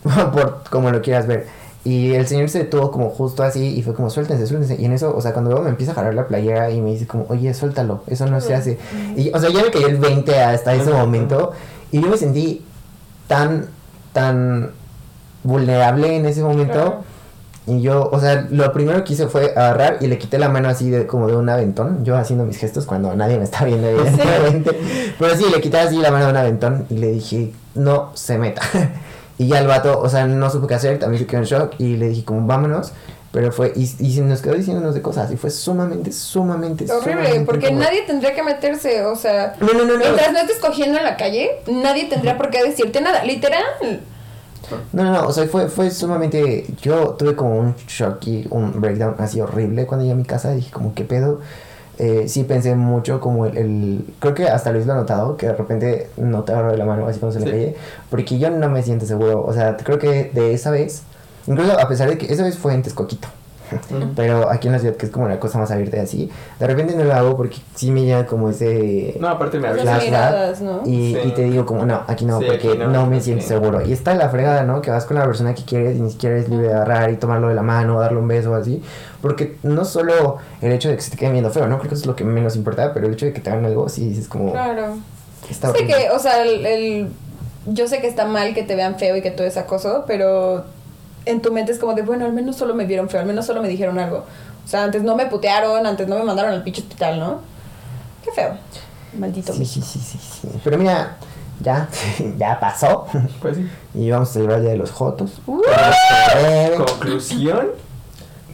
por 0.33 0.63
como 0.71 0.91
lo 0.91 1.03
quieras 1.03 1.27
ver. 1.27 1.47
Y 1.85 2.15
el 2.15 2.27
señor 2.27 2.49
se 2.49 2.61
detuvo 2.61 2.91
como 2.91 3.11
justo 3.11 3.43
así 3.43 3.77
y 3.77 3.83
fue 3.83 3.93
como, 3.93 4.09
suéltense, 4.09 4.47
suéltense. 4.47 4.81
Y 4.81 4.87
en 4.87 4.93
eso, 4.93 5.15
o 5.15 5.21
sea, 5.21 5.33
cuando 5.35 5.51
luego 5.51 5.65
me 5.65 5.71
empieza 5.71 5.93
a 5.93 5.95
jalar 5.95 6.15
la 6.15 6.27
playera 6.27 6.71
y 6.71 6.81
me 6.81 6.93
dice 6.93 7.07
como, 7.07 7.27
oye, 7.29 7.53
suéltalo, 7.53 8.03
eso 8.07 8.27
no 8.27 8.41
se 8.41 8.55
hace. 8.55 8.79
Y, 9.17 9.31
o 9.35 9.39
sea, 9.39 9.51
ya 9.51 9.63
me 9.63 9.71
cayó 9.71 9.89
el 9.89 9.99
20 9.99 10.41
hasta 10.41 10.75
ese 10.75 10.91
momento. 10.91 11.53
Y 11.93 12.01
yo 12.01 12.09
me 12.09 12.17
sentí 12.17 12.65
tan, 13.29 13.67
tan 14.15 14.71
vulnerable 15.43 16.17
en 16.17 16.25
ese 16.25 16.43
momento. 16.43 17.05
Y 17.67 17.83
yo, 17.83 18.09
o 18.11 18.19
sea, 18.19 18.47
lo 18.51 18.73
primero 18.73 19.05
que 19.05 19.13
hice 19.13 19.27
fue 19.27 19.53
agarrar 19.55 19.99
y 20.01 20.07
le 20.07 20.17
quité 20.17 20.39
la 20.39 20.49
mano 20.49 20.69
así 20.69 20.89
de 20.89 21.07
como 21.07 21.27
de 21.29 21.37
un 21.37 21.51
aventón. 21.51 22.03
Yo 22.03 22.17
haciendo 22.17 22.47
mis 22.47 22.57
gestos 22.57 22.87
cuando 22.87 23.15
nadie 23.15 23.37
me 23.37 23.45
está 23.45 23.63
viendo, 23.67 23.87
evidentemente. 23.89 24.71
Pero 25.19 25.37
sí, 25.37 25.45
le 25.55 25.61
quité 25.61 25.81
así 25.81 25.99
la 25.99 26.11
mano 26.11 26.25
de 26.27 26.31
un 26.31 26.37
aventón 26.39 26.87
y 26.89 26.97
le 26.97 27.09
dije, 27.09 27.53
no 27.75 28.11
se 28.15 28.39
meta. 28.39 28.63
y 29.39 29.49
ya 29.49 29.59
el 29.59 29.67
vato, 29.67 29.99
o 30.01 30.09
sea, 30.09 30.27
no 30.27 30.51
supo 30.51 30.67
qué 30.67 30.75
hacer, 30.75 30.99
también 30.99 31.21
se 31.21 31.27
quedó 31.27 31.41
en 31.41 31.47
shock 31.47 31.75
y 31.79 31.97
le 31.97 32.09
dije 32.09 32.25
como 32.25 32.47
vámonos. 32.47 32.93
Pero 33.33 33.51
fue, 33.51 33.73
y, 33.75 33.83
y 33.83 34.15
se 34.15 34.21
nos 34.21 34.41
quedó 34.41 34.55
diciéndonos 34.55 34.95
de 34.95 35.03
cosas 35.03 35.33
y 35.33 35.37
fue 35.37 35.51
sumamente, 35.51 36.13
sumamente, 36.13 36.85
Horrible, 36.85 37.13
sumamente 37.15 37.41
porque 37.45 37.67
incómodo. 37.67 37.85
nadie 37.85 38.03
tendría 38.03 38.33
que 38.33 38.45
meterse, 38.45 39.05
o 39.05 39.17
sea, 39.17 39.57
no, 39.59 39.73
no, 39.73 39.85
no. 39.85 39.97
mientras 39.97 40.33
no 40.33 40.39
estés 40.39 40.59
cogiendo 40.59 40.99
en 40.99 41.05
la 41.05 41.17
calle, 41.17 41.51
nadie 41.67 42.05
tendría 42.05 42.39
por 42.39 42.51
qué 42.51 42.63
decirte 42.63 43.01
nada, 43.01 43.25
literal. 43.25 43.65
No, 44.93 45.05
no, 45.05 45.13
no, 45.13 45.27
o 45.27 45.33
sea, 45.33 45.47
fue, 45.47 45.69
fue 45.69 45.91
sumamente... 45.91 46.65
Yo 46.81 47.11
tuve 47.19 47.35
como 47.35 47.59
un 47.59 47.75
shock 47.89 48.25
y 48.27 48.47
un 48.51 48.81
breakdown 48.81 49.17
así 49.19 49.41
horrible 49.41 49.85
cuando 49.87 50.05
llegué 50.05 50.15
a 50.15 50.17
mi 50.17 50.25
casa. 50.25 50.53
Dije 50.53 50.71
como, 50.71 50.95
¿qué 50.95 51.05
pedo? 51.05 51.41
Eh, 51.99 52.25
sí 52.29 52.43
pensé 52.45 52.75
mucho 52.75 53.21
como 53.21 53.47
el, 53.47 53.57
el- 53.57 54.05
Creo 54.19 54.35
que 54.35 54.49
hasta 54.49 54.73
Luis 54.73 54.85
lo 54.87 54.95
ha 54.95 54.97
notado, 54.97 55.37
que 55.37 55.47
de 55.47 55.55
repente 55.55 56.09
no 56.17 56.43
te 56.43 56.53
agarro 56.53 56.73
de 56.73 56.79
la 56.79 56.85
mano 56.85 57.07
así 57.07 57.21
cuando 57.21 57.39
se 57.39 57.45
le 57.45 57.51
Sí. 57.51 57.53
calle. 57.53 57.77
Porque 58.11 58.39
yo 58.39 58.51
no 58.51 58.69
me 58.69 58.83
siento 58.83 59.07
seguro. 59.07 59.45
O 59.45 59.53
sea, 59.53 59.77
creo 59.77 59.99
que 59.99 60.31
de 60.35 60.55
esa 60.55 60.71
vez... 60.71 61.03
Incluso 61.47 61.79
a 61.79 61.87
pesar 61.89 62.09
de 62.09 62.17
que 62.19 62.33
esa 62.33 62.43
vez 62.43 62.57
fue 62.59 62.73
en 62.75 62.83
Texcoquito. 62.83 63.29
Pero 64.17 64.51
aquí 64.51 64.69
en 64.69 64.73
la 64.75 64.79
ciudad, 64.79 64.97
que 64.97 65.07
es 65.07 65.13
como 65.13 65.29
la 65.29 65.39
cosa 65.41 65.59
más 65.59 65.71
abierta 65.71 65.97
y 65.97 66.01
así, 66.01 66.31
de 66.59 66.67
repente 66.67 66.95
no 66.95 67.05
lo 67.05 67.13
hago 67.15 67.37
porque 67.37 67.57
sí 67.75 67.91
me 67.91 68.03
llega 68.05 68.27
como 68.27 68.51
ese... 68.51 69.17
No, 69.21 69.29
aparte 69.29 69.59
me 69.59 69.71
flashback 69.73 70.03
miradas, 70.05 70.61
¿no? 70.61 70.83
Y, 70.85 71.15
Sí. 71.15 71.19
y 71.25 71.31
te 71.33 71.43
digo 71.43 71.65
como, 71.67 71.85
no, 71.87 72.03
aquí 72.07 72.25
no, 72.25 72.39
Sí, 72.41 72.47
porque 72.47 72.69
aquí 72.69 72.79
no, 72.79 72.89
no, 72.89 73.07
me 73.07 73.17
sí. 73.19 73.27
siento 73.27 73.47
seguro. 73.47 73.83
Y 73.87 73.93
está 73.93 74.15
la 74.15 74.29
fregada, 74.29 74.63
¿no? 74.65 74.81
Que 74.83 74.91
vas 74.91 75.05
con 75.05 75.17
la 75.19 75.25
persona 75.25 75.55
que 75.55 75.65
quieres 75.65 75.97
y 75.97 76.01
ni 76.01 76.11
siquiera 76.11 76.37
eres 76.37 76.49
libre 76.49 76.69
de 76.69 76.75
agarrar 76.75 77.11
y 77.11 77.17
tomarlo 77.17 77.49
de 77.49 77.55
la 77.55 77.63
mano, 77.63 78.01
darle 78.01 78.19
un 78.19 78.29
beso 78.29 78.53
o 78.53 78.55
así. 78.55 78.83
Porque 79.23 79.57
no 79.63 79.85
solo 79.85 80.37
el 80.61 80.73
hecho 80.73 80.89
de 80.89 80.97
que 80.97 81.03
se 81.03 81.11
te 81.11 81.17
quede 81.17 81.31
viendo 81.33 81.51
feo, 81.51 81.67
¿no? 81.67 81.79
Creo 81.79 81.89
que 81.89 81.95
eso 81.95 82.03
es 82.03 82.07
lo 82.07 82.17
que 82.17 82.25
menos 82.25 82.57
importa, 82.57 82.93
pero 82.93 83.07
el 83.07 83.13
hecho 83.15 83.27
de 83.27 83.33
que 83.33 83.41
te 83.41 83.51
hagan 83.51 83.65
algo, 83.65 83.89
sí 83.89 84.09
dices 84.09 84.29
como... 84.29 84.53
Claro. 84.53 84.97
Está 85.51 85.73
Sé 85.73 85.87
que, 85.87 86.11
o 86.11 86.19
sea, 86.19 86.43
el, 86.43 86.65
el- 86.65 87.09
yo 87.67 87.89
sé 87.89 88.01
que 88.01 88.07
está 88.07 88.27
mal 88.27 88.53
que 88.55 88.63
te 88.63 88.75
vean 88.77 88.97
feo 88.99 89.17
y 89.17 89.23
que 89.23 89.31
todo 89.31 89.47
es 89.47 89.57
acoso, 89.57 90.05
pero 90.07 90.65
en 91.27 91.43
tu 91.43 91.53
mente 91.53 91.73
es 91.73 91.79
como 91.79 91.95
de, 91.95 92.03
bueno, 92.03 92.25
al 92.25 92.33
menos 92.33 92.57
solo 92.57 92.75
me 92.75 92.85
vieron 92.85 93.09
feo, 93.09 93.21
al 93.21 93.27
menos 93.27 93.47
solo 93.47 93.63
me 93.63 93.69
dijeron 93.69 93.99
algo. 93.99 94.25
O 94.65 94.69
sea, 94.69 94.85
antes 94.85 95.03
no 95.03 95.15
me 95.15 95.27
putearon, 95.27 95.87
antes 95.87 96.09
no 96.09 96.17
me 96.17 96.25
mandaron 96.25 96.53
al 96.53 96.63
pinche 96.63 96.83
hospital, 96.83 97.19
¿no? 97.19 97.41
Qué 98.25 98.33
feo. 98.33 98.57
Maldito 99.19 99.53
Sí, 99.53 99.65
sí, 99.65 99.83
sí, 99.83 99.99
sí, 99.99 100.19
sí. 100.19 100.49
Pero 100.65 100.79
mira, 100.79 101.17
ya, 101.61 101.89
ya 102.39 102.59
pasó. 102.59 103.07
Pues 103.41 103.57
sí. 103.57 103.69
Y 103.95 104.11
vamos 104.11 104.31
a 104.31 104.33
celebrar 104.33 104.59
el 104.59 104.65
Día 104.65 104.73
de 104.73 104.79
los 104.79 104.91
Jotos. 104.91 105.41
Uh. 105.47 105.63
Conclusión. 106.77 107.69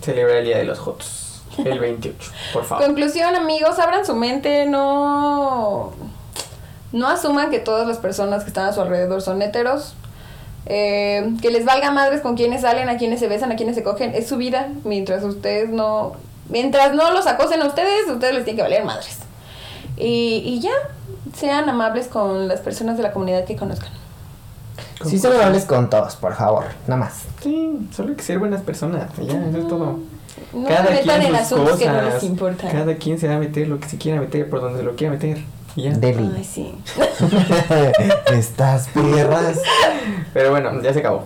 Celebra 0.02 0.38
el 0.38 0.44
Día 0.44 0.58
de 0.58 0.64
los 0.64 0.78
Jotos. 0.78 1.42
El 1.56 1.78
28, 1.78 2.30
por 2.52 2.64
favor. 2.64 2.84
Conclusión, 2.86 3.34
amigos, 3.34 3.78
abran 3.78 4.04
su 4.04 4.14
mente, 4.14 4.66
no... 4.66 5.92
No 6.92 7.08
asuman 7.08 7.50
que 7.50 7.58
todas 7.58 7.86
las 7.86 7.98
personas 7.98 8.42
que 8.42 8.48
están 8.48 8.66
a 8.66 8.72
su 8.72 8.80
alrededor 8.80 9.22
son 9.22 9.40
heteros. 9.42 9.94
Eh, 10.72 11.32
que 11.42 11.50
les 11.50 11.64
valga 11.64 11.90
madres 11.90 12.20
con 12.20 12.36
quienes 12.36 12.60
salen, 12.60 12.88
a 12.88 12.96
quienes 12.96 13.18
se 13.18 13.26
besan, 13.26 13.50
a 13.50 13.56
quienes 13.56 13.74
se 13.74 13.82
cogen. 13.82 14.14
Es 14.14 14.28
su 14.28 14.36
vida. 14.36 14.68
Mientras 14.84 15.24
ustedes 15.24 15.68
no... 15.68 16.12
Mientras 16.48 16.94
no 16.94 17.10
los 17.10 17.26
acosen 17.26 17.60
a 17.62 17.66
ustedes, 17.66 18.08
ustedes 18.08 18.34
les 18.34 18.44
tiene 18.44 18.58
que 18.58 18.62
valer 18.62 18.84
madres. 18.84 19.18
Y, 19.96 20.42
y 20.44 20.60
ya, 20.60 20.70
sean 21.36 21.68
amables 21.68 22.06
con 22.06 22.46
las 22.46 22.60
personas 22.60 22.96
de 22.96 23.02
la 23.02 23.12
comunidad 23.12 23.44
que 23.44 23.56
conozcan. 23.56 23.90
Sí, 25.04 25.18
son 25.18 25.32
amables 25.34 25.64
con 25.64 25.90
todos, 25.90 26.14
por 26.16 26.34
favor. 26.34 26.66
Nada 26.86 27.00
más. 27.00 27.22
Sí, 27.42 27.88
solo 27.94 28.10
hay 28.10 28.14
que 28.14 28.22
ser 28.22 28.38
buenas 28.38 28.62
personas. 28.62 29.10
Ya, 29.20 29.44
eso 29.44 29.58
es 29.58 29.68
todo. 29.68 29.98
No 30.52 30.68
Cada 30.68 30.86
se 30.86 30.92
metan 30.92 31.20
quien 31.20 31.34
en 31.34 31.40
sus 31.40 31.52
asuntos 31.52 31.78
que 31.78 31.86
no 31.86 31.94
cosas. 31.94 32.14
les 32.14 32.22
importan. 32.24 32.70
Cada 32.70 32.94
quien 32.94 33.18
se 33.18 33.28
va 33.28 33.34
a 33.34 33.38
meter 33.38 33.66
lo 33.68 33.80
que 33.80 33.88
se 33.88 33.98
quiera 33.98 34.20
meter 34.20 34.48
por 34.48 34.60
donde 34.60 34.82
lo 34.84 34.94
quiera 34.94 35.12
meter. 35.12 35.38
Ya. 35.76 35.92
Ay, 35.92 36.44
sí. 36.44 36.74
Estas 38.26 38.88
perras. 38.88 39.60
Pero 40.32 40.50
bueno, 40.50 40.82
ya 40.82 40.92
se 40.92 40.98
acabó. 41.00 41.24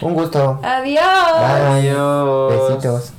Un 0.00 0.14
gusto. 0.14 0.60
Adiós. 0.62 1.04
Bye. 1.38 1.90
Adiós. 1.90 2.68
Besitos. 2.68 3.12